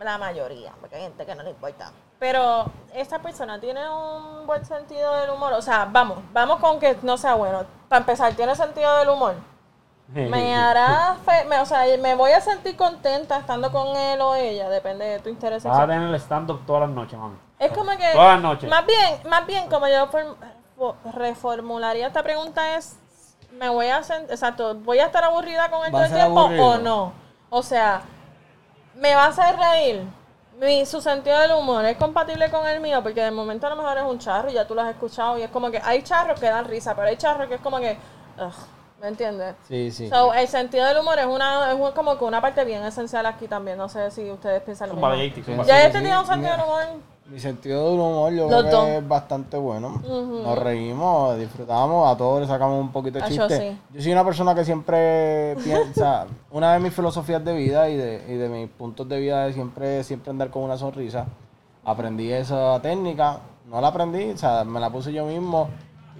la 0.00 0.18
mayoría, 0.18 0.72
porque 0.80 0.96
hay 0.96 1.02
gente 1.02 1.24
que 1.26 1.34
no 1.34 1.42
le 1.42 1.50
importa. 1.50 1.90
Pero 2.18 2.66
esta 2.94 3.20
persona 3.20 3.60
tiene 3.60 3.88
un 3.88 4.46
buen 4.46 4.64
sentido 4.64 5.14
del 5.16 5.30
humor. 5.30 5.52
O 5.52 5.62
sea, 5.62 5.88
vamos, 5.90 6.18
vamos 6.32 6.58
con 6.58 6.78
que 6.80 6.96
no 7.02 7.16
sea 7.16 7.34
bueno. 7.34 7.64
Para 7.88 8.00
empezar, 8.00 8.32
tiene 8.34 8.54
sentido 8.56 8.96
del 8.98 9.08
humor. 9.08 9.34
Me 10.08 10.54
hará, 10.56 11.16
fe- 11.24 11.44
me, 11.44 11.60
o 11.60 11.66
sea, 11.66 11.84
me 11.98 12.14
voy 12.14 12.32
a 12.32 12.40
sentir 12.40 12.76
contenta 12.76 13.38
estando 13.38 13.70
con 13.70 13.94
él 13.96 14.20
o 14.20 14.34
ella, 14.34 14.68
depende 14.70 15.04
de 15.04 15.18
tu 15.20 15.28
interés 15.28 15.62
Vas 15.64 15.78
a 15.78 15.86
tener 15.86 16.02
el 16.08 16.14
stand-up 16.14 16.64
todas 16.66 16.82
las 16.82 16.90
noches, 16.90 17.18
mami. 17.18 17.36
Es 17.58 17.70
como 17.72 17.90
que. 17.90 18.12
Todas 18.12 18.34
las 18.34 18.42
noches. 18.42 18.70
Más 18.70 18.86
bien, 18.86 19.20
más 19.28 19.46
bien, 19.46 19.68
como 19.68 19.86
yo 19.86 20.08
form- 20.10 20.34
fo- 20.78 20.94
reformularía 21.12 22.06
esta 22.06 22.22
pregunta 22.22 22.76
es: 22.76 22.96
¿me 23.52 23.68
voy 23.68 23.88
a 23.88 24.02
sentir, 24.02 24.30
exacto, 24.30 24.74
voy 24.76 24.98
a 24.98 25.06
estar 25.06 25.22
aburrida 25.24 25.70
con 25.70 25.84
él 25.84 25.94
¿Va 25.94 25.98
todo 25.98 26.04
el 26.04 26.14
tiempo 26.14 26.40
aburrido? 26.40 26.66
o 26.66 26.78
no? 26.78 27.12
O 27.50 27.62
sea, 27.62 28.00
¿me 28.98 29.14
va 29.14 29.24
a 29.24 29.28
hacer 29.28 29.56
reír? 29.56 30.02
Mi, 30.60 30.84
su 30.86 31.00
sentido 31.00 31.38
del 31.38 31.52
humor 31.52 31.84
es 31.84 31.96
compatible 31.96 32.50
con 32.50 32.66
el 32.66 32.80
mío, 32.80 33.00
porque 33.02 33.22
de 33.22 33.30
momento 33.30 33.66
a 33.66 33.70
lo 33.70 33.76
mejor 33.76 33.96
es 33.98 34.04
un 34.04 34.18
charro 34.18 34.50
y 34.50 34.54
ya 34.54 34.66
tú 34.66 34.74
lo 34.74 34.82
has 34.82 34.90
escuchado 34.90 35.38
y 35.38 35.42
es 35.42 35.50
como 35.50 35.70
que 35.70 35.80
hay 35.84 36.02
charros 36.02 36.38
que 36.40 36.46
dan 36.46 36.64
risa, 36.64 36.94
pero 36.96 37.06
hay 37.08 37.16
charros 37.16 37.46
que 37.46 37.54
es 37.54 37.60
como 37.60 37.78
que, 37.78 37.96
ugh, 38.38 38.52
¿me 39.00 39.06
entiendes? 39.06 39.54
Sí, 39.68 39.92
sí. 39.92 40.08
So, 40.08 40.34
el 40.34 40.48
sentido 40.48 40.84
del 40.86 40.98
humor 40.98 41.16
es 41.20 41.26
una 41.26 41.70
es 41.72 41.90
como 41.92 42.18
que 42.18 42.24
una 42.24 42.40
parte 42.40 42.64
bien 42.64 42.84
esencial 42.84 43.24
aquí 43.26 43.46
también. 43.46 43.78
No 43.78 43.88
sé 43.88 44.10
si 44.10 44.28
ustedes 44.28 44.60
piensan 44.62 44.88
lo 44.88 44.94
mismo. 44.96 45.08
de 45.10 45.16
80, 45.16 45.34
Sí, 45.36 45.42
zumba. 45.44 45.62
sí. 45.64 45.68
¿Ya 45.68 45.86
este 45.86 46.00
tiene 46.00 46.18
un 46.18 46.26
sentido 46.26 46.50
del 46.52 46.60
humor? 46.62 46.84
Mi 47.30 47.38
sentido 47.38 47.90
del 47.90 48.00
humor 48.00 48.32
yo 48.32 48.48
Los 48.48 48.62
creo 48.64 48.72
dos. 48.76 48.84
que 48.86 48.96
es 48.98 49.08
bastante 49.08 49.56
bueno. 49.58 50.00
Nos 50.02 50.58
reímos, 50.58 51.38
disfrutamos, 51.38 52.10
a 52.10 52.16
todos 52.16 52.40
le 52.40 52.46
sacamos 52.46 52.80
un 52.80 52.90
poquito 52.90 53.18
de 53.18 53.24
Ah, 53.24 53.28
yo 53.28 53.46
chiste. 53.48 53.70
sí. 53.72 53.78
Yo 53.94 54.02
soy 54.02 54.12
una 54.12 54.24
persona 54.24 54.54
que 54.54 54.64
siempre 54.64 55.54
piensa, 55.62 56.26
una 56.50 56.72
de 56.72 56.80
mis 56.80 56.94
filosofías 56.94 57.44
de 57.44 57.54
vida 57.54 57.88
y 57.90 57.96
de, 57.96 58.24
y 58.28 58.34
de 58.36 58.48
mis 58.48 58.68
puntos 58.70 59.06
de 59.08 59.18
vida 59.20 59.46
es 59.46 59.54
siempre, 59.54 60.02
siempre 60.04 60.30
andar 60.30 60.48
con 60.50 60.62
una 60.62 60.78
sonrisa. 60.78 61.26
Aprendí 61.84 62.32
esa 62.32 62.80
técnica, 62.80 63.40
no 63.68 63.78
la 63.80 63.88
aprendí, 63.88 64.30
o 64.30 64.36
sea, 64.38 64.64
me 64.64 64.80
la 64.80 64.88
puse 64.88 65.12
yo 65.12 65.26
mismo 65.26 65.68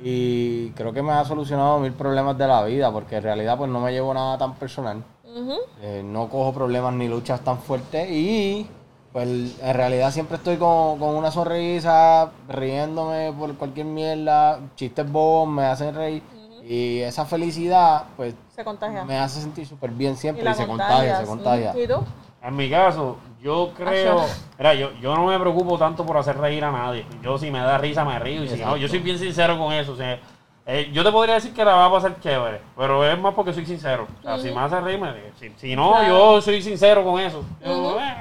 y 0.04 0.70
creo 0.72 0.92
que 0.92 1.02
me 1.02 1.12
ha 1.12 1.24
solucionado 1.24 1.78
mil 1.80 1.92
problemas 1.92 2.36
de 2.36 2.46
la 2.46 2.62
vida 2.64 2.92
porque 2.92 3.16
en 3.16 3.22
realidad 3.22 3.56
pues 3.56 3.70
no 3.70 3.80
me 3.80 3.92
llevo 3.92 4.12
nada 4.12 4.36
tan 4.36 4.54
personal. 4.56 5.02
Ujú. 5.24 5.54
Eh, 5.82 6.02
no 6.04 6.28
cojo 6.28 6.52
problemas 6.52 6.92
ni 6.94 7.08
luchas 7.08 7.40
tan 7.40 7.58
fuertes 7.58 8.10
y 8.10 8.66
pues 9.12 9.28
en 9.60 9.74
realidad 9.74 10.10
siempre 10.12 10.36
estoy 10.36 10.56
con, 10.56 10.98
con 10.98 11.14
una 11.14 11.30
sonrisa, 11.30 12.30
riéndome 12.48 13.32
por 13.32 13.54
cualquier 13.56 13.86
mierda, 13.86 14.60
chistes 14.76 15.10
bobos 15.10 15.48
me 15.48 15.64
hacen 15.64 15.94
reír 15.94 16.22
y 16.62 17.00
esa 17.00 17.24
felicidad 17.24 18.04
pues 18.16 18.34
Se 18.54 18.62
contagia. 18.62 19.04
me 19.04 19.16
hace 19.18 19.40
sentir 19.40 19.66
súper 19.66 19.90
bien 19.90 20.16
siempre 20.16 20.48
y, 20.50 20.54
se 20.54 20.66
contagia, 20.66 21.16
se 21.20 21.26
contagia. 21.26 21.74
¿Y 21.82 21.86
tú? 21.86 22.04
En 22.42 22.54
mi 22.54 22.70
caso, 22.70 23.16
yo 23.42 23.72
creo. 23.76 24.24
Mira, 24.58 24.74
yo, 24.74 24.92
yo 25.00 25.16
no 25.16 25.26
me 25.26 25.38
preocupo 25.40 25.76
tanto 25.78 26.04
por 26.06 26.16
hacer 26.18 26.38
reír 26.38 26.64
a 26.64 26.70
nadie. 26.70 27.04
Yo, 27.22 27.36
si 27.36 27.50
me 27.50 27.58
da 27.58 27.78
risa, 27.78 28.04
me 28.04 28.18
río. 28.18 28.44
Y 28.44 28.48
si 28.48 28.60
no, 28.60 28.76
yo 28.76 28.86
soy 28.88 29.00
bien 29.00 29.18
sincero 29.18 29.58
con 29.58 29.72
eso. 29.72 29.92
o 29.92 29.96
sea, 29.96 30.20
eh, 30.66 30.90
yo 30.92 31.02
te 31.02 31.10
podría 31.10 31.34
decir 31.34 31.52
que 31.52 31.64
la 31.64 31.74
va 31.74 31.86
a 31.86 31.90
pasar 31.90 32.20
chévere, 32.20 32.60
pero 32.76 33.04
es 33.04 33.18
más 33.18 33.34
porque 33.34 33.52
soy 33.52 33.66
sincero. 33.66 34.06
O 34.20 34.22
sea, 34.22 34.38
si 34.38 34.52
me 34.52 34.60
hace 34.60 34.80
reír, 34.80 35.00
me 35.00 35.12
río. 35.12 35.32
Si, 35.40 35.50
si 35.56 35.74
no, 35.74 35.92
Claro. 35.92 36.08
yo 36.08 36.40
soy 36.42 36.62
sincero 36.62 37.02
con 37.04 37.18
eso. 37.20 37.42
Yo, 37.64 37.98
eh, 37.98 38.14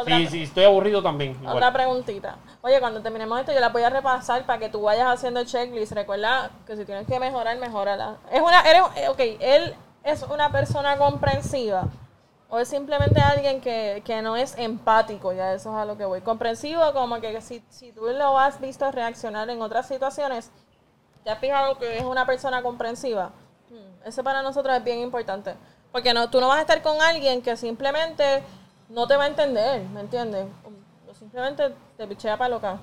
Otra- 0.00 0.16
si, 0.18 0.26
si 0.28 0.42
estoy 0.44 0.64
aburrido 0.64 1.02
también. 1.02 1.32
igual. 1.40 1.56
Otra 1.56 1.72
preguntita. 1.72 2.36
Oye, 2.62 2.80
cuando 2.80 3.00
terminemos 3.02 3.38
esto, 3.40 3.52
yo 3.52 3.60
la 3.60 3.68
voy 3.70 3.82
a 3.82 3.90
repasar 3.90 4.44
para 4.46 4.58
que 4.58 4.68
tú 4.68 4.82
vayas 4.82 5.06
haciendo 5.08 5.40
el 5.40 5.46
checklist. 5.46 5.92
Recuerda 5.92 6.50
que 6.66 6.76
si 6.76 6.84
tienes 6.84 7.06
que 7.06 7.18
mejorar, 7.20 7.56
mejórala. 7.58 8.16
Es 8.30 8.40
una, 8.40 8.60
eres, 8.62 8.82
eh, 8.96 9.08
ok, 9.08 9.20
él 9.40 9.74
es 10.04 10.22
una 10.24 10.50
persona 10.52 10.96
comprensiva. 10.96 11.84
O 12.50 12.58
es 12.58 12.68
simplemente 12.68 13.20
alguien 13.20 13.60
que, 13.60 14.02
que 14.06 14.22
no 14.22 14.34
es 14.34 14.56
empático, 14.56 15.34
ya 15.34 15.52
eso 15.52 15.70
es 15.70 15.76
a 15.76 15.84
lo 15.84 15.98
que 15.98 16.06
voy. 16.06 16.22
Comprensivo, 16.22 16.94
como 16.94 17.20
que 17.20 17.38
si, 17.42 17.62
si 17.68 17.92
tú 17.92 18.06
lo 18.06 18.38
has 18.38 18.58
visto 18.58 18.90
reaccionar 18.90 19.50
en 19.50 19.60
otras 19.60 19.86
situaciones, 19.86 20.50
¿te 21.24 21.30
has 21.30 21.38
fijado 21.40 21.76
que 21.76 21.98
es 21.98 22.04
una 22.04 22.24
persona 22.24 22.62
comprensiva? 22.62 23.32
Hmm, 23.68 24.06
Eso 24.08 24.24
para 24.24 24.40
nosotros 24.40 24.74
es 24.74 24.82
bien 24.82 25.00
importante. 25.00 25.56
Porque 25.92 26.14
no, 26.14 26.30
tú 26.30 26.40
no 26.40 26.48
vas 26.48 26.56
a 26.56 26.60
estar 26.62 26.80
con 26.80 27.02
alguien 27.02 27.42
que 27.42 27.54
simplemente 27.54 28.42
no 28.88 29.06
te 29.06 29.16
va 29.16 29.24
a 29.24 29.28
entender, 29.28 29.82
¿me 29.92 30.00
entiendes? 30.00 30.46
O 31.10 31.14
simplemente 31.14 31.74
te 31.96 32.06
pichea 32.06 32.36
para 32.36 32.50
loca. 32.50 32.78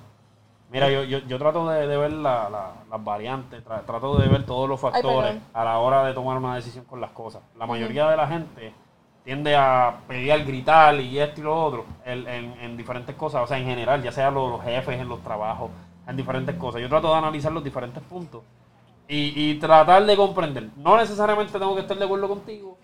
Mira, 0.72 0.90
yo, 0.90 1.04
yo, 1.04 1.20
yo 1.20 1.38
trato 1.38 1.68
de, 1.70 1.88
de 1.88 1.98
ver 1.98 2.12
la- 2.12 2.50
la- 2.50 2.74
las 2.90 3.04
variantes, 3.04 3.64
tra- 3.64 3.86
trato 3.86 4.18
de 4.18 4.28
ver 4.28 4.46
todos 4.46 4.68
los 4.68 4.80
factores 4.80 5.36
a 5.54 5.64
la 5.64 5.78
hora 5.80 6.04
de 6.06 6.14
tomar 6.14 6.38
una 6.38 6.56
decisión 6.56 6.86
con 6.86 7.00
las 7.00 7.12
cosas. 7.12 7.42
La 7.58 7.66
mayoría 7.68 8.10
de 8.10 8.18
la 8.18 8.28
gente 8.28 8.74
tiende 9.24 9.56
a 9.56 9.98
pelear, 10.08 10.44
gritar 10.44 10.96
y 11.00 11.20
esto 11.20 11.42
y 11.42 11.44
lo 11.44 11.64
otro 11.64 11.86
en, 12.04 12.28
en- 12.28 12.60
en 12.60 12.78
diferentes 12.78 13.16
cosas, 13.16 13.44
o 13.44 13.48
sea, 13.48 13.58
en 13.60 13.66
general, 13.66 14.02
ya 14.02 14.12
sea 14.12 14.32
los, 14.32 14.50
los 14.52 14.64
jefes 14.64 15.00
en 15.00 15.08
los 15.08 15.22
trabajos, 15.22 15.70
en 16.08 16.18
diferentes 16.18 16.56
cosas. 16.56 16.82
Yo 16.82 16.90
trato 16.90 17.12
de 17.12 17.16
analizar 17.20 17.52
los 17.52 17.64
diferentes 17.64 18.02
puntos 18.04 18.42
y, 19.08 19.52
y 19.52 19.60
tratar 19.60 20.04
de 20.04 20.18
comprender. 20.18 20.70
No 20.78 20.98
necesariamente 20.98 21.58
tengo 21.60 21.76
que 21.76 21.82
estar 21.82 21.96
de 21.98 22.06
acuerdo 22.06 22.28
contigo, 22.28 22.76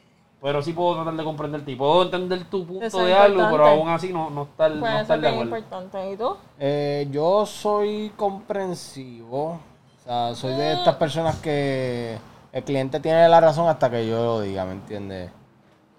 pero 0.41 0.61
sí 0.63 0.73
puedo 0.73 0.95
tratar 0.95 1.13
de 1.15 1.23
comprenderte 1.23 1.71
y 1.71 1.75
puedo 1.75 2.01
entender 2.01 2.43
tu 2.45 2.65
punto 2.65 2.83
Eso 2.85 3.05
de 3.05 3.13
algo, 3.13 3.43
pero 3.51 3.67
aún 3.67 3.89
así 3.89 4.11
no, 4.11 4.29
no 4.31 4.43
estar, 4.43 4.71
no 4.71 4.79
Pues 4.79 4.93
eso 4.93 5.01
estar 5.01 5.17
es 5.17 5.21
de 5.21 5.27
acuerdo. 5.29 5.57
importante. 5.57 6.11
¿Y 6.11 6.17
tú? 6.17 6.37
Eh, 6.59 7.07
yo 7.11 7.45
soy 7.45 8.11
comprensivo, 8.17 9.51
o 9.51 10.03
sea, 10.03 10.33
soy 10.33 10.53
de 10.53 10.73
estas 10.73 10.95
personas 10.95 11.35
que 11.37 12.17
el 12.51 12.63
cliente 12.63 12.99
tiene 12.99 13.29
la 13.29 13.39
razón 13.39 13.67
hasta 13.67 13.91
que 13.91 14.07
yo 14.07 14.23
lo 14.23 14.41
diga, 14.41 14.65
¿me 14.65 14.73
entiendes? 14.73 15.31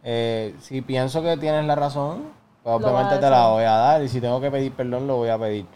Eh, 0.02 0.56
si 0.60 0.82
pienso 0.82 1.22
que 1.22 1.36
tienes 1.36 1.64
la 1.64 1.76
razón, 1.76 2.24
pues 2.64 2.74
obviamente 2.74 3.18
te 3.18 3.30
la 3.30 3.46
voy 3.48 3.62
a 3.62 3.72
dar 3.72 4.02
y 4.02 4.08
si 4.08 4.20
tengo 4.20 4.40
que 4.40 4.50
pedir 4.50 4.72
perdón, 4.72 5.06
lo 5.06 5.16
voy 5.16 5.28
a 5.28 5.38
pedir. 5.38 5.66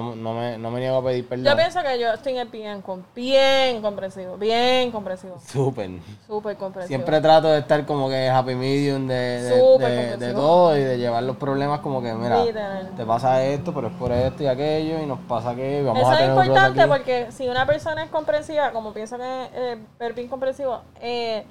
No, 0.00 0.14
no, 0.14 0.34
me, 0.34 0.58
no 0.58 0.70
me 0.70 0.80
niego 0.80 0.98
a 0.98 1.04
pedir 1.04 1.26
perdón. 1.26 1.46
Yo 1.46 1.56
pienso 1.56 1.82
que 1.82 1.98
yo 1.98 2.12
estoy 2.12 2.34
bien, 2.52 2.82
bien 3.14 3.80
comprensivo, 3.82 4.36
bien 4.36 4.90
comprensivo, 4.90 5.38
Súper. 5.46 5.90
súper 6.26 6.56
comprensivo. 6.56 6.88
Siempre 6.88 7.20
trato 7.20 7.48
de 7.48 7.60
estar 7.60 7.86
como 7.86 8.08
que 8.10 8.28
happy 8.28 8.54
medium 8.54 9.06
de, 9.06 9.14
de, 9.14 9.78
de- 9.78 10.16
de 10.18 10.34
todo 10.34 10.76
y 10.76 10.80
de 10.82 10.98
llevar 10.98 11.22
los 11.22 11.36
problemas 11.36 11.80
como 11.80 12.02
que, 12.02 12.12
mira, 12.12 12.44
Literal. 12.44 12.90
te 12.94 13.04
pasa 13.06 13.42
esto, 13.44 13.72
pero 13.72 13.88
es 13.88 13.94
por 13.94 14.12
esto 14.12 14.42
y 14.42 14.46
aquello 14.46 15.00
y 15.02 15.06
nos 15.06 15.18
pasa 15.20 15.54
y 15.54 15.82
vamos 15.82 16.02
Eso 16.02 16.10
a 16.10 16.12
es 16.14 16.18
tener 16.20 16.34
roce 16.36 16.46
importante 16.48 16.86
porque 16.88 17.32
si 17.32 17.48
una 17.48 17.66
persona 17.66 18.04
es 18.04 18.10
comprensiva, 18.10 18.72
como 18.72 18.92
pienso 18.92 19.16
que 19.16 19.48
eh, 19.54 19.78
ver 19.98 20.12
bien 20.12 20.28
comprensivo, 20.28 20.80
eh, 21.00 21.44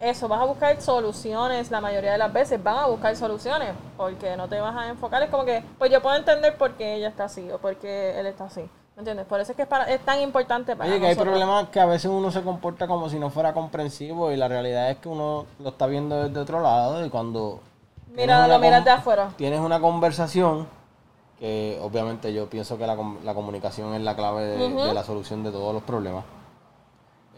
eso, 0.00 0.28
vas 0.28 0.40
a 0.40 0.44
buscar 0.44 0.80
soluciones 0.82 1.70
la 1.70 1.80
mayoría 1.80 2.12
de 2.12 2.18
las 2.18 2.32
veces, 2.32 2.62
van 2.62 2.76
a 2.78 2.86
buscar 2.86 3.16
soluciones, 3.16 3.70
porque 3.96 4.36
no 4.36 4.48
te 4.48 4.60
vas 4.60 4.76
a 4.76 4.88
enfocar, 4.88 5.22
es 5.22 5.30
como 5.30 5.44
que, 5.44 5.62
pues 5.78 5.90
yo 5.90 6.02
puedo 6.02 6.16
entender 6.16 6.56
por 6.58 6.72
qué 6.72 6.94
ella 6.96 7.08
está 7.08 7.24
así 7.24 7.50
o 7.50 7.58
por 7.58 7.76
qué 7.76 8.18
él 8.20 8.26
está 8.26 8.44
así, 8.44 8.60
¿me 8.60 9.00
entiendes? 9.00 9.24
Por 9.26 9.40
eso 9.40 9.52
es 9.52 9.56
que 9.56 9.62
es, 9.62 9.68
para- 9.68 9.84
es 9.84 10.00
tan 10.00 10.20
importante 10.20 10.76
para 10.76 10.90
Oye, 10.90 11.00
que 11.00 11.06
hay 11.06 11.14
problemas 11.14 11.68
que 11.70 11.80
a 11.80 11.86
veces 11.86 12.10
uno 12.10 12.30
se 12.30 12.42
comporta 12.42 12.86
como 12.86 13.08
si 13.08 13.18
no 13.18 13.30
fuera 13.30 13.54
comprensivo 13.54 14.30
y 14.32 14.36
la 14.36 14.48
realidad 14.48 14.90
es 14.90 14.98
que 14.98 15.08
uno 15.08 15.46
lo 15.60 15.68
está 15.70 15.86
viendo 15.86 16.24
desde 16.28 16.40
otro 16.40 16.60
lado 16.60 17.04
y 17.04 17.08
cuando 17.08 17.60
Mira, 18.08 18.46
lo 18.48 18.58
miras 18.58 18.84
de 18.84 18.90
afuera. 18.90 19.30
Tienes 19.36 19.60
una 19.60 19.80
conversación 19.80 20.66
que 21.38 21.78
obviamente 21.82 22.32
yo 22.32 22.48
pienso 22.48 22.78
que 22.78 22.86
la, 22.86 22.96
la 23.24 23.34
comunicación 23.34 23.92
es 23.94 24.00
la 24.00 24.14
clave 24.16 24.44
de, 24.44 24.68
de 24.70 24.94
la 24.94 25.04
solución 25.04 25.42
de 25.42 25.50
todos 25.52 25.74
los 25.74 25.82
problemas. 25.82 26.24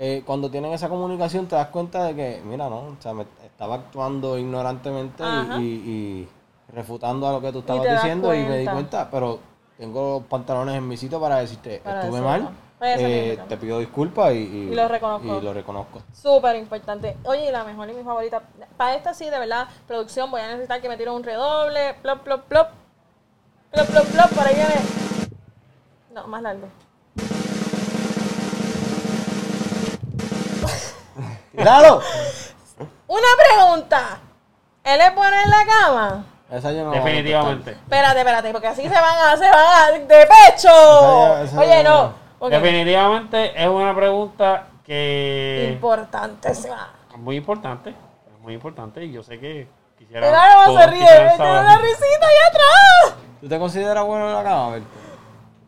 Eh, 0.01 0.23
cuando 0.25 0.49
tienen 0.51 0.73
esa 0.73 0.89
comunicación 0.89 1.47
te 1.47 1.57
das 1.57 1.69
cuenta 1.69 2.05
de 2.05 2.15
que, 2.15 2.41
mira, 2.45 2.69
no, 2.69 2.77
o 2.79 2.97
sea, 3.01 3.13
me 3.15 3.25
estaba 3.45 3.75
actuando 3.77 4.39
ignorantemente 4.39 5.25
y, 5.25 5.63
y- 5.63 5.65
y 5.65 6.29
refutando 6.73 7.27
a 7.27 7.33
lo 7.33 7.41
que 7.41 7.51
tú 7.53 7.61
estabas 7.61 7.89
diciendo 7.89 8.33
y 8.35 8.45
me 8.45 8.59
di 8.59 8.67
cuenta. 8.67 9.11
pero 9.11 9.41
tengo 9.77 10.19
los 10.21 10.23
pantalones 10.29 10.77
en 10.77 10.87
mi 10.87 10.97
sitio 10.97 11.21
para 11.21 11.39
decirte, 11.39 11.81
Para 11.83 12.03
estuve 12.03 12.21
decirlo. 12.21 12.29
mal, 12.45 12.55
Pues 12.79 12.97
eh, 13.01 13.41
te 13.49 13.57
pido 13.57 13.81
disculpas 13.81 14.33
y, 14.35 14.37
y- 14.39 14.69
Y 14.71 14.75
lo 14.75 14.87
reconozco. 14.87 15.27
y 15.27 15.41
lo 15.41 15.53
reconozco. 15.53 16.03
Súper 16.13 16.55
importante. 16.57 17.17
Oye, 17.25 17.49
y 17.49 17.51
la 17.53 17.65
mejor 17.65 17.91
y 17.91 17.95
mi 17.95 18.05
favorita. 18.05 18.41
Para 18.77 18.95
esta 18.95 19.15
sí, 19.15 19.29
de 19.29 19.39
verdad, 19.39 19.67
producción, 19.89 20.31
voy 20.31 20.43
a 20.43 20.47
necesitar 20.49 20.81
que 20.81 20.89
me 20.89 20.97
tire 20.97 21.11
un 21.11 21.25
redoble. 21.25 21.95
Plop, 22.03 22.21
plop, 22.23 22.43
plop. 22.45 22.69
Plop, 23.73 23.87
plop, 23.89 24.07
plop. 24.07 24.31
Por 24.33 24.47
ahí 24.47 24.55
viene. 24.55 24.75
No, 26.15 26.27
más 26.29 26.41
largo. 26.43 26.69
¡Claro! 31.63 32.01
Una 33.07 33.29
pregunta. 33.49 34.19
¿Él 34.85 35.01
es 35.01 35.15
bueno 35.15 35.37
en 35.45 35.51
la 35.51 35.67
cama? 35.67 36.25
Esa 36.51 36.73
yo 36.73 36.85
no 36.85 36.91
Definitivamente. 36.93 37.73
Espérate, 37.73 38.19
espérate, 38.21 38.53
porque 38.53 38.69
así 38.69 38.83
se 38.83 38.89
van 38.89 39.05
a, 39.05 39.37
se 39.37 39.51
van 39.51 39.55
a, 39.55 39.91
de 39.93 40.27
pecho. 40.27 40.69
Esa 40.69 41.35
ya- 41.35 41.43
esa 41.43 41.61
Oye, 41.61 41.83
no. 41.85 42.49
Definitivamente 42.49 43.63
es 43.63 43.69
una 43.69 43.95
pregunta 43.95 44.67
que 44.85 45.69
Importante. 45.73 46.55
se 46.55 46.71
va. 46.71 46.89
muy 47.17 47.37
importante. 47.37 47.91
Es 47.91 48.41
muy 48.41 48.55
importante 48.55 49.05
y 49.05 49.13
yo 49.13 49.23
sé 49.23 49.39
que 49.41 49.69
quisiera. 49.99 50.31
Todos 50.65 50.81
se 50.81 50.87
ríe. 50.87 51.07
Tiene 51.07 51.35
una 51.35 51.79
risita 51.79 52.27
ahí 52.27 52.49
atrás. 52.49 53.15
¿Tú 53.41 53.49
te 53.49 53.59
consideras 53.59 54.05
bueno 54.05 54.29
en 54.29 54.35
la 54.35 54.43
cama, 54.45 54.71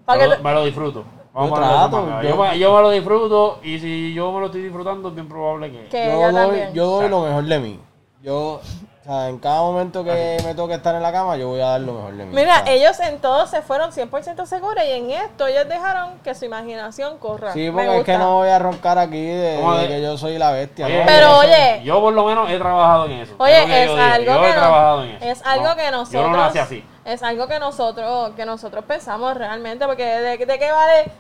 Me 0.07 0.27
lo, 0.29 0.37
te- 0.37 0.43
me 0.43 0.53
lo 0.55 0.65
disfruto. 0.65 1.05
Vamos 1.33 1.51
Yo 1.51 1.55
trato, 1.55 2.23
yo- 2.23 2.55
yo, 2.55 2.75
me, 2.77 2.83
lo 2.83 2.91
disfruto 2.91 3.61
y 3.63 3.79
si 3.79 4.13
yo 4.13 4.33
me 4.33 4.41
lo 4.41 4.47
estoy 4.47 4.63
disfrutando 4.63 5.11
es 5.11 5.15
bien 5.15 5.29
probable 5.29 5.71
que... 5.71 5.89
Que 5.89 6.07
yo 6.07 6.13
ella 6.13 6.33
doy, 6.33 6.61
yo 6.75 6.87
doy 6.87 7.09
lo 7.09 7.23
mejor 7.23 7.45
de 7.45 7.59
mí. 7.61 7.81
Yo, 8.23 8.61
o 9.01 9.05
sea, 9.05 9.29
en 9.29 9.39
cada 9.39 9.63
momento 9.63 10.05
que 10.05 10.37
me 10.45 10.55
toque 10.55 10.75
estar 10.75 10.95
en 10.95 11.03
la 11.03 11.11
cama, 11.11 11.37
yo 11.39 11.49
voy 11.49 11.61
a 11.61 11.69
dar 11.71 11.81
lo 11.81 11.95
mejor 11.95 12.13
de 12.17 12.25
mí. 12.27 12.35
Mira, 12.37 12.61
O 12.61 12.65
sea, 12.65 12.73
ellos 12.75 13.01
en 13.01 13.19
todo 13.19 13.47
se 13.47 13.63
fueron 13.63 13.93
100% 13.93 14.45
seguros 14.47 14.85
y 14.87 14.91
en 14.91 15.11
esto 15.11 15.47
ellos 15.47 15.67
dejaron 15.69 16.19
que 16.19 16.35
su 16.35 16.45
imaginación 16.45 17.17
corra. 17.19 17.53
Sí, 17.55 17.71
porque 17.71 17.99
es 17.99 18.05
que 18.05 18.19
no 18.19 18.35
voy 18.37 18.49
a 18.51 18.59
roncar 18.59 18.99
aquí 18.99 19.25
de, 19.25 19.57
¿Cómo 19.59 19.75
de 19.77 19.83
de- 19.83 19.89
que 19.89 20.03
yo 20.03 20.19
soy 20.19 20.37
la 20.37 20.53
bestia. 20.53 20.85
Oye, 20.87 20.99
¿no? 21.01 21.07
Pero, 21.07 21.29
yo- 21.31 21.39
oye. 21.39 21.81
Yo 21.83 22.01
por 22.01 22.13
lo 22.13 22.25
menos 22.27 22.51
he 22.51 22.59
trabajado 22.59 23.07
en 23.07 23.13
eso. 23.13 23.35
Oye, 23.39 23.85
es 23.85 23.91
algo 23.91 24.33
Yo 24.33 24.41
que 24.41 24.47
he 24.47 24.53
no- 24.53 24.61
trabajado 24.61 25.05
en 25.05 25.11
eso. 25.13 25.25
es 25.25 25.47
algo 25.47 25.69
No, 25.69 25.77
que 25.77 25.91
nosotros 25.91 26.23
Yo 26.23 26.29
no 26.31 26.37
nací 26.37 26.59
así. 26.59 26.85
es 27.07 27.23
algo 27.23 27.47
que 27.49 27.59
nosotros 27.59 28.31
que 28.37 28.45
nosotros 28.45 28.85
pensamos 28.85 29.35
realmente 29.35 29.87
porque 29.87 30.05
de, 30.05 30.37
de 30.37 30.59
qué 30.59 30.71
vale 30.73 31.11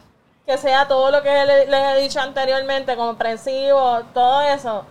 que 0.47 0.59
sea 0.59 0.87
todo 0.87 1.11
lo 1.11 1.23
que 1.23 1.31
le- 1.47 1.66
les 1.66 1.83
he 1.97 2.01
dicho 2.03 2.21
anteriormente 2.21 2.95
comprensivo 2.97 4.01
todo 4.12 4.43
eso 4.43 4.85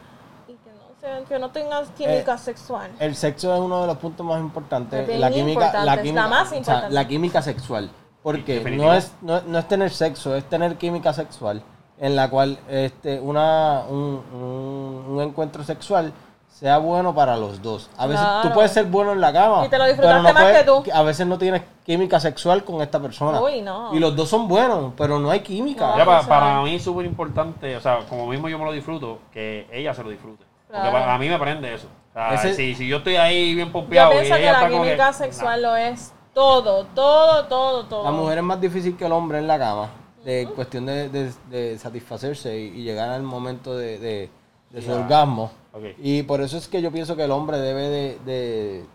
que 1.27 1.33
no 1.35 1.39
no 1.39 1.49
tengas 1.51 1.89
química 1.91 2.33
Eh, 2.35 2.37
sexual 2.37 2.91
El 2.99 3.15
sexo 3.15 3.53
es 3.53 3.59
uno 3.61 3.81
de 3.81 3.87
los 3.87 3.97
puntos 3.97 4.25
más 4.25 4.39
importantes. 4.39 5.07
Bien 5.07 5.21
la 5.21 5.29
química, 5.31 5.51
importante, 5.65 5.85
la 5.85 6.01
química, 6.01 6.21
la 6.21 6.27
más 6.27 6.45
o 6.47 6.49
sea, 6.49 6.57
importante. 6.57 6.93
la 6.93 7.07
química 7.07 7.41
sexual. 7.41 7.89
Porque 8.21 8.59
no 8.77 8.93
es, 8.93 9.13
no, 9.21 9.41
no 9.41 9.59
es 9.59 9.67
tener 9.67 9.89
sexo, 9.91 10.35
es 10.35 10.43
tener 10.49 10.75
química 10.77 11.13
sexual. 11.13 11.63
En 11.97 12.15
la 12.15 12.29
cual 12.29 12.59
este, 12.69 13.19
una, 13.19 13.83
un, 13.89 14.23
un- 14.33 15.05
un 15.09 15.21
encuentro 15.21 15.63
sexual 15.63 16.13
sea 16.49 16.77
bueno 16.77 17.13
para 17.15 17.37
los 17.37 17.61
dos. 17.61 17.89
A 17.97 18.07
veces 18.07 18.21
Claro. 18.25 18.47
tú 18.49 18.53
puedes 18.53 18.71
ser 18.71 18.85
bueno 18.85 19.13
en 19.13 19.21
la 19.21 19.31
cama. 19.31 19.65
Y 19.65 19.69
te 19.69 19.77
lo 19.77 19.85
disfrutaste 19.85 20.33
más 20.33 20.33
puedes- 20.43 20.57
que 20.57 20.63
tú. 20.65 20.83
A 20.93 21.03
veces 21.03 21.25
no 21.27 21.37
tienes 21.37 21.61
química 21.85 22.19
sexual 22.19 22.63
con 22.65 22.81
esta 22.81 22.99
persona. 22.99 23.41
Uy, 23.41 23.61
no. 23.61 23.93
Y 23.95 23.99
los 23.99 24.15
dos 24.15 24.27
son 24.29 24.47
buenos, 24.47 24.93
pero 24.97 25.19
no 25.19 25.29
hay 25.29 25.39
química. 25.41 25.87
No. 25.87 25.93
Mira, 25.93 26.05
pa- 26.05 26.19
o 26.19 26.23
sea- 26.23 26.29
para 26.29 26.61
mí 26.63 26.75
es 26.75 26.83
súper 26.83 27.05
importante, 27.05 27.75
o 27.77 27.81
sea, 27.81 27.99
como 28.09 28.27
mismo 28.27 28.49
yo 28.49 28.57
me 28.59 28.65
lo 28.65 28.71
disfruto, 28.71 29.19
que 29.31 29.67
ella 29.71 29.93
se 29.93 30.03
lo 30.03 30.09
disfrute. 30.09 30.43
Porque 30.69 30.81
Claro. 30.81 30.91
para 30.99 31.15
a 31.15 31.17
mí 31.17 31.27
me 31.27 31.39
prende 31.39 31.73
eso. 31.73 31.87
O 32.11 32.13
sea, 32.13 32.33
Ese- 32.35 32.53
si, 32.53 32.75
si 32.75 32.87
yo 32.87 32.97
estoy 32.97 33.15
ahí 33.15 33.55
bien 33.55 33.67
yo 33.67 33.73
pompeado 33.73 34.11
y 34.13 34.17
pienso 34.17 34.35
que 34.35 34.41
ella 34.41 34.51
la 34.51 34.57
está 34.59 34.69
como 34.69 34.83
química 34.83 35.07
que- 35.07 35.13
sexual 35.13 35.61
lo 35.63 35.75
es 35.75 36.13
todo 36.33 36.85
todo 36.93 37.45
todo 37.47 37.85
todo 37.85 38.03
La 38.03 38.11
mujer 38.11 38.37
es 38.37 38.43
más 38.43 38.61
difícil 38.61 38.95
que 38.95 39.05
el 39.05 39.11
hombre 39.11 39.39
en 39.39 39.47
la 39.47 39.57
cama. 39.59 39.89
De 40.23 40.47
cuestión 40.55 40.85
de, 40.85 41.09
de- 41.09 41.31
de 41.49 41.77
satisfacerse 41.79 42.55
y, 42.59 42.67
y 42.79 42.83
llegar 42.83 43.09
al 43.09 43.23
momento 43.23 43.75
de, 43.75 43.97
de- 43.97 44.29
de 44.69 44.81
su 44.81 44.91
orgasmo. 44.91 45.49
Ok. 45.73 45.83
Y 45.97 46.23
por 46.23 46.41
eso 46.41 46.57
es 46.57 46.67
que 46.67 46.81
yo 46.81 46.91
pienso 46.91 47.15
que 47.15 47.23
el 47.23 47.31
hombre 47.31 47.57
debe 47.57 47.87
de, 47.89 48.19
de- 48.25 48.85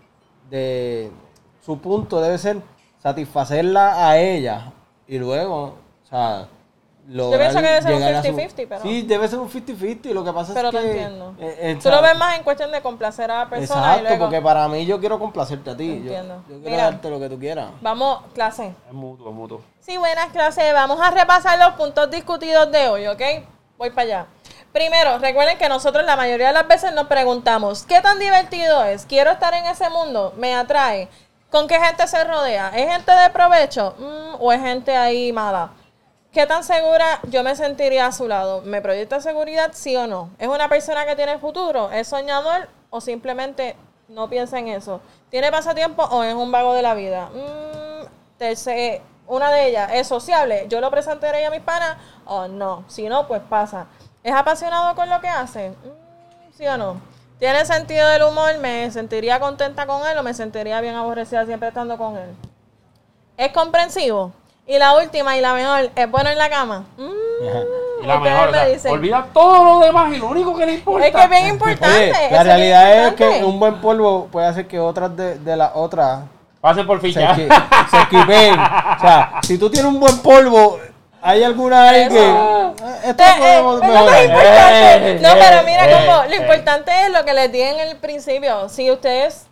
de- 0.50 1.10
Su 1.64 1.78
punto 1.80 2.20
debe 2.20 2.38
ser 2.38 2.58
satisfacerla 3.02 4.08
a 4.08 4.18
ella. 4.18 4.72
Y 5.06 5.18
luego, 5.18 5.74
o 6.04 6.06
sea... 6.08 6.46
lograr 7.08 7.40
pienso 7.40 7.60
que 7.60 7.66
debe 7.66 7.82
ser 7.82 7.92
un 7.92 7.98
llegar 8.00 8.14
a 8.14 8.22
su- 8.22 8.28
50-50, 8.28 8.66
pero- 8.68 8.82
Sí, 8.82 9.02
debe 9.02 9.28
ser 9.28 9.38
un 9.38 9.50
50-50. 9.50 10.12
Lo 10.12 10.24
que 10.24 10.32
pasa 10.32 10.54
Pero 10.54 10.68
es 10.68 10.74
que... 10.74 10.90
entiendo. 10.90 11.34
eh, 11.38 11.78
tú 11.82 11.90
lo 11.90 12.00
ves 12.02 12.16
más 12.16 12.36
en 12.38 12.44
cuestión 12.44 12.72
de 12.72 12.80
complacer 12.80 13.30
a 13.30 13.40
la 13.44 13.50
persona 13.50 13.80
y 13.80 13.84
Exacto, 13.84 14.02
luego 14.08 14.24
porque 14.24 14.40
para 14.42 14.68
mí 14.68 14.86
yo 14.86 14.98
quiero 15.00 15.18
complacerte 15.18 15.70
a 15.70 15.76
ti. 15.76 15.86
Yo- 15.88 15.94
Entiendo. 15.96 16.34
Yo, 16.48 16.54
quiero 16.60 16.70
Mira. 16.70 16.84
darte 16.84 17.10
lo 17.10 17.20
que 17.20 17.28
tú 17.28 17.38
quieras. 17.38 17.68
vamos 17.80 18.20
clase 18.34 18.72
Es 18.86 18.92
mutuo, 18.92 19.28
es 19.28 19.34
mutuo. 19.34 19.60
Sí, 19.80 19.96
buenas 19.98 20.28
clases. 20.28 20.72
Vamos 20.72 20.98
a 21.00 21.10
repasar 21.10 21.58
los 21.58 21.74
puntos 21.74 22.10
discutidos 22.10 22.70
de 22.72 22.88
hoy, 22.88 23.06
¿ok? 23.06 23.20
Voy 23.76 23.90
para 23.90 24.02
allá. 24.02 24.26
Primero, 24.72 25.18
recuerden 25.18 25.58
que 25.58 25.68
nosotros 25.68 26.04
la 26.04 26.16
mayoría 26.16 26.48
de 26.48 26.52
las 26.54 26.66
veces 26.66 26.92
nos 26.94 27.06
preguntamos, 27.06 27.84
¿qué 27.84 28.00
tan 28.00 28.18
divertido 28.18 28.82
es? 28.84 29.04
¿Quiero 29.04 29.30
estar 29.30 29.52
en 29.54 29.66
ese 29.66 29.88
mundo? 29.90 30.32
¿Me 30.36 30.54
atrae? 30.54 31.08
¿Con 31.50 31.68
qué 31.68 31.78
gente 31.78 32.06
se 32.08 32.24
rodea? 32.24 32.72
¿Es 32.74 32.90
gente 32.90 33.12
de 33.12 33.30
provecho? 33.30 33.94
Mm, 33.98 34.36
¿O 34.42 34.52
es 34.52 34.60
gente 34.60 34.96
ahí 34.96 35.32
mala? 35.32 35.70
¿Qué 36.34 36.46
tan 36.48 36.64
segura 36.64 37.20
yo 37.28 37.44
me 37.44 37.54
sentiría 37.54 38.06
a 38.06 38.12
su 38.12 38.26
lado? 38.26 38.60
¿Me 38.62 38.82
proyecta 38.82 39.20
seguridad, 39.20 39.70
sí 39.72 39.94
o 39.94 40.08
no? 40.08 40.30
¿Es 40.40 40.48
una 40.48 40.68
persona 40.68 41.06
que 41.06 41.14
tiene 41.14 41.38
futuro? 41.38 41.92
¿Es 41.92 42.08
soñador 42.08 42.68
o 42.90 43.00
simplemente 43.00 43.76
no 44.08 44.28
piensa 44.28 44.58
en 44.58 44.66
eso? 44.66 45.00
¿Tiene 45.30 45.52
pasatiempo 45.52 46.02
o 46.02 46.24
es 46.24 46.34
un 46.34 46.50
vago 46.50 46.74
de 46.74 46.82
la 46.82 46.94
vida? 46.94 47.30
Mm, 47.32 48.06
una 49.28 49.52
de 49.52 49.68
ellas, 49.68 49.90
¿es 49.94 50.08
sociable? 50.08 50.66
¿Yo 50.68 50.80
lo 50.80 50.90
presentaré 50.90 51.46
a 51.46 51.50
mis 51.52 51.60
panas 51.60 51.98
o 52.24 52.48
no? 52.48 52.84
Si 52.88 53.08
no, 53.08 53.28
pues 53.28 53.40
pasa. 53.48 53.86
¿Es 54.24 54.34
apasionado 54.34 54.96
con 54.96 55.08
lo 55.08 55.20
que 55.20 55.28
hace? 55.28 55.70
Mm, 55.70 56.52
¿Sí 56.52 56.66
o 56.66 56.76
no? 56.76 57.00
¿Tiene 57.38 57.64
sentido 57.64 58.08
del 58.08 58.24
humor? 58.24 58.58
¿Me 58.58 58.90
sentiría 58.90 59.38
contenta 59.38 59.86
con 59.86 60.04
él 60.04 60.18
o 60.18 60.24
me 60.24 60.34
sentiría 60.34 60.80
bien 60.80 60.96
aborrecida 60.96 61.46
siempre 61.46 61.68
estando 61.68 61.96
con 61.96 62.16
él? 62.16 62.34
¿Es 63.36 63.52
comprensivo? 63.52 64.32
Y 64.66 64.78
la 64.78 64.96
última 64.96 65.36
y 65.36 65.40
la 65.40 65.52
mejor, 65.54 65.90
¿es 65.94 66.10
bueno 66.10 66.30
en 66.30 66.38
la 66.38 66.48
cama? 66.48 66.84
Mm, 66.96 68.02
Y 68.02 68.06
la 68.06 68.18
mejor, 68.18 68.48
o 68.48 68.52
me 68.52 68.78
sea, 68.78 68.92
olvida 68.92 69.26
todo 69.32 69.64
lo 69.80 69.86
demás 69.86 70.12
y 70.14 70.16
lo 70.18 70.28
único 70.28 70.56
que 70.56 70.64
le 70.66 70.72
importa. 70.74 71.06
Es 71.06 71.14
que 71.14 71.22
es 71.22 71.30
bien 71.30 71.46
importante. 71.48 71.96
Oye, 71.96 72.10
la 72.12 72.24
es 72.24 72.30
bien 72.30 72.44
realidad 72.44 72.92
es 72.92 73.08
importante. 73.10 73.38
que 73.40 73.44
un 73.44 73.60
buen 73.60 73.80
polvo 73.80 74.28
puede 74.32 74.46
hacer 74.46 74.66
que 74.66 74.80
otras 74.80 75.14
de, 75.16 75.38
de 75.38 75.56
las 75.56 75.70
otras 75.74 76.20
Pasen 76.62 76.86
por 76.86 76.98
se, 76.98 77.08
ficha. 77.08 77.34
equi- 77.36 77.90
se 77.90 78.00
equipeen. 78.02 78.58
O 78.58 79.00
sea, 79.00 79.32
si 79.42 79.58
tú 79.58 79.68
tienes 79.70 79.92
un 79.92 80.00
buen 80.00 80.18
polvo, 80.20 80.80
hay 81.20 81.42
alguna 81.42 81.90
ahí 81.90 82.08
que. 82.08 82.18
Eh, 82.26 82.72
Esto 83.04 83.22
eh, 83.22 83.34
podemos 83.38 83.80
pero 83.82 83.92
no 83.92 84.08
es 84.10 84.24
importante. 84.24 85.10
Eh, 85.10 85.18
no, 85.20 85.28
eh, 85.28 85.36
pero 85.40 85.62
mira, 85.66 85.86
eh, 85.86 86.06
combo, 86.06 86.22
lo 86.24 86.32
eh. 86.32 86.36
importante 86.38 86.90
es 87.04 87.10
lo 87.12 87.22
que 87.22 87.34
les 87.34 87.52
di 87.52 87.60
en 87.60 87.78
el 87.80 87.96
principio. 87.98 88.68
Si 88.70 88.90
ustedes, 88.90 89.46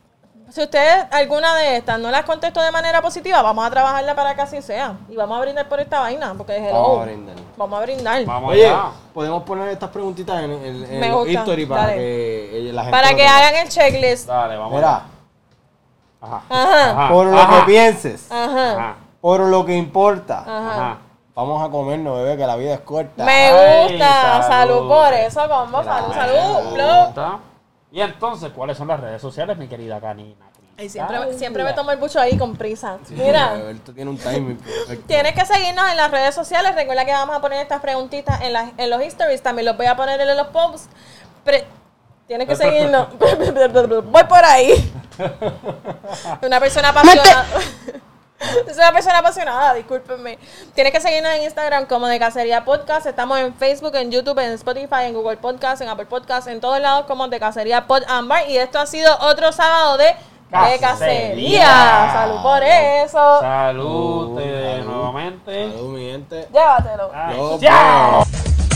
si 0.52 0.60
ustedes 0.62 1.06
alguna 1.10 1.54
de 1.56 1.78
estas 1.78 1.98
no 1.98 2.10
las 2.10 2.24
contestó 2.24 2.60
de 2.60 2.70
manera 2.70 3.00
positiva, 3.00 3.40
vamos 3.40 3.66
a 3.66 3.70
trabajarla 3.70 4.14
para 4.14 4.34
que 4.34 4.42
así 4.42 4.60
sea. 4.60 4.96
Y 5.08 5.16
vamos 5.16 5.38
a 5.38 5.40
brindar 5.40 5.66
por 5.68 5.80
esta 5.80 6.00
vaina, 6.00 6.34
porque 6.36 6.70
Vamos 6.70 7.00
a 7.00 7.04
brindar. 7.04 7.36
Vamos 7.56 7.78
a 7.78 7.82
brindar. 7.82 8.24
Vamos 8.26 8.50
Oye, 8.52 8.66
allá. 8.66 8.90
podemos 9.14 9.42
poner 9.44 9.68
estas 9.68 9.88
preguntitas 9.90 10.42
en, 10.42 11.00
Me 11.00 11.10
gusta, 11.10 11.32
history 11.32 11.64
para 11.66 11.80
dale. 11.82 11.94
que 11.96 12.68
eh, 12.68 12.72
la 12.72 12.82
gente. 12.82 12.96
Para 12.98 13.10
lo 13.10 13.16
que 13.16 13.26
hagan 13.26 13.54
el 13.56 13.68
checklist. 13.70 14.26
Dale, 14.28 14.56
vamos 14.58 14.74
Mira. 14.74 15.02
Ajá. 16.20 16.42
Ajá. 16.50 17.08
por 17.08 17.26
lo 17.26 17.38
Ajá. 17.38 17.60
que 17.60 17.66
pienses, 17.72 18.30
Ajá. 18.30 18.72
Ajá. 18.72 18.96
por 19.20 19.40
lo 19.40 19.64
que 19.64 19.74
importa, 19.74 20.40
Ajá. 20.40 20.70
Ajá. 20.74 20.98
vamos 21.34 21.66
a 21.66 21.70
comernos, 21.70 22.16
bebé, 22.18 22.36
que 22.36 22.46
la 22.46 22.56
vida 22.56 22.74
es 22.74 22.80
corta. 22.80 23.24
Me 23.24 23.32
Ay, 23.48 23.88
gusta. 23.92 24.42
salud. 24.42 24.48
Salud 24.48 24.88
por 24.88 25.14
eso, 25.14 25.48
combo. 25.48 25.82
Salud, 25.82 26.12
salud. 26.12 26.74
Blow. 26.74 27.40
Y 27.92 28.00
entonces, 28.00 28.50
¿cuáles 28.52 28.76
son 28.78 28.88
las 28.88 28.98
redes 28.98 29.20
sociales, 29.20 29.56
mi 29.58 29.68
querida 29.68 30.00
Canina? 30.00 30.46
Ay, 30.78 30.88
siempre, 30.88 31.34
siempre 31.34 31.62
me 31.62 31.74
tomo 31.74 31.90
el 31.90 31.98
bucho 31.98 32.18
ahí 32.18 32.38
con 32.38 32.56
prisa. 32.56 32.98
Mira. 33.10 33.52
Alberto 33.52 33.92
tiene 33.92 34.10
un 34.10 34.16
timing 34.16 34.56
perfecto. 34.56 35.04
Tienes 35.06 35.34
que 35.34 35.44
seguirnos 35.44 35.86
en 35.90 35.96
las 35.98 36.10
redes 36.10 36.34
sociales. 36.34 36.74
Recuerda 36.74 37.04
que 37.04 37.12
vamos 37.12 37.36
a 37.36 37.40
poner 37.42 37.60
estas 37.60 37.80
preguntitas 37.82 38.40
en, 38.40 38.54
las- 38.54 38.70
en 38.78 38.88
los 38.88 39.04
histories. 39.04 39.42
También 39.42 39.66
los 39.66 39.76
voy 39.76 39.84
a 39.86 39.94
poner 39.96 40.18
en 40.20 40.34
los 40.36 40.46
posts. 40.48 40.88
Pre- 41.44 41.66
Tienes 42.26 42.48
que 42.48 42.56
seguirnos. 42.56 43.08
Voy 44.04 44.24
por 44.24 44.42
ahí. 44.44 44.92
Una 46.42 46.58
persona 46.60 46.88
apasionada. 46.88 47.44
Es 48.68 48.76
una 48.76 48.92
persona 48.92 49.18
apasionada, 49.18 49.74
discúlpenme. 49.74 50.38
Tienes 50.74 50.92
que 50.92 51.00
seguirnos 51.00 51.32
en 51.32 51.42
Instagram 51.42 51.86
como 51.86 52.06
de 52.06 52.18
Cacería 52.18 52.64
Podcast. 52.64 53.06
Estamos 53.06 53.38
en 53.38 53.54
Facebook, 53.54 53.94
en 53.96 54.10
YouTube, 54.10 54.38
en 54.38 54.52
Spotify, 54.52 55.04
en 55.06 55.14
Google 55.14 55.36
Podcast, 55.36 55.82
en 55.82 55.88
Apple 55.88 56.06
Podcast, 56.06 56.48
en 56.48 56.60
todos 56.60 56.80
lados 56.80 57.06
como 57.06 57.28
de 57.28 57.38
Cacería 57.38 57.86
Pod 57.86 58.02
Ambar. 58.08 58.48
Y 58.48 58.56
esto 58.56 58.78
ha 58.78 58.86
sido 58.86 59.16
otro 59.20 59.52
sábado 59.52 59.96
de 59.96 60.14
de 60.52 60.78
cacería. 60.78 62.10
Salud 62.12 62.42
por 62.42 62.62
eso. 62.62 63.40
Salud 63.40 64.38
Salud, 64.38 64.40
salud. 64.40 64.84
nuevamente. 64.84 65.70
Salud, 65.70 65.94
mi 65.96 66.10
gente. 66.10 66.48
Llévatelo. 66.52 67.10
Ay. 67.14 68.71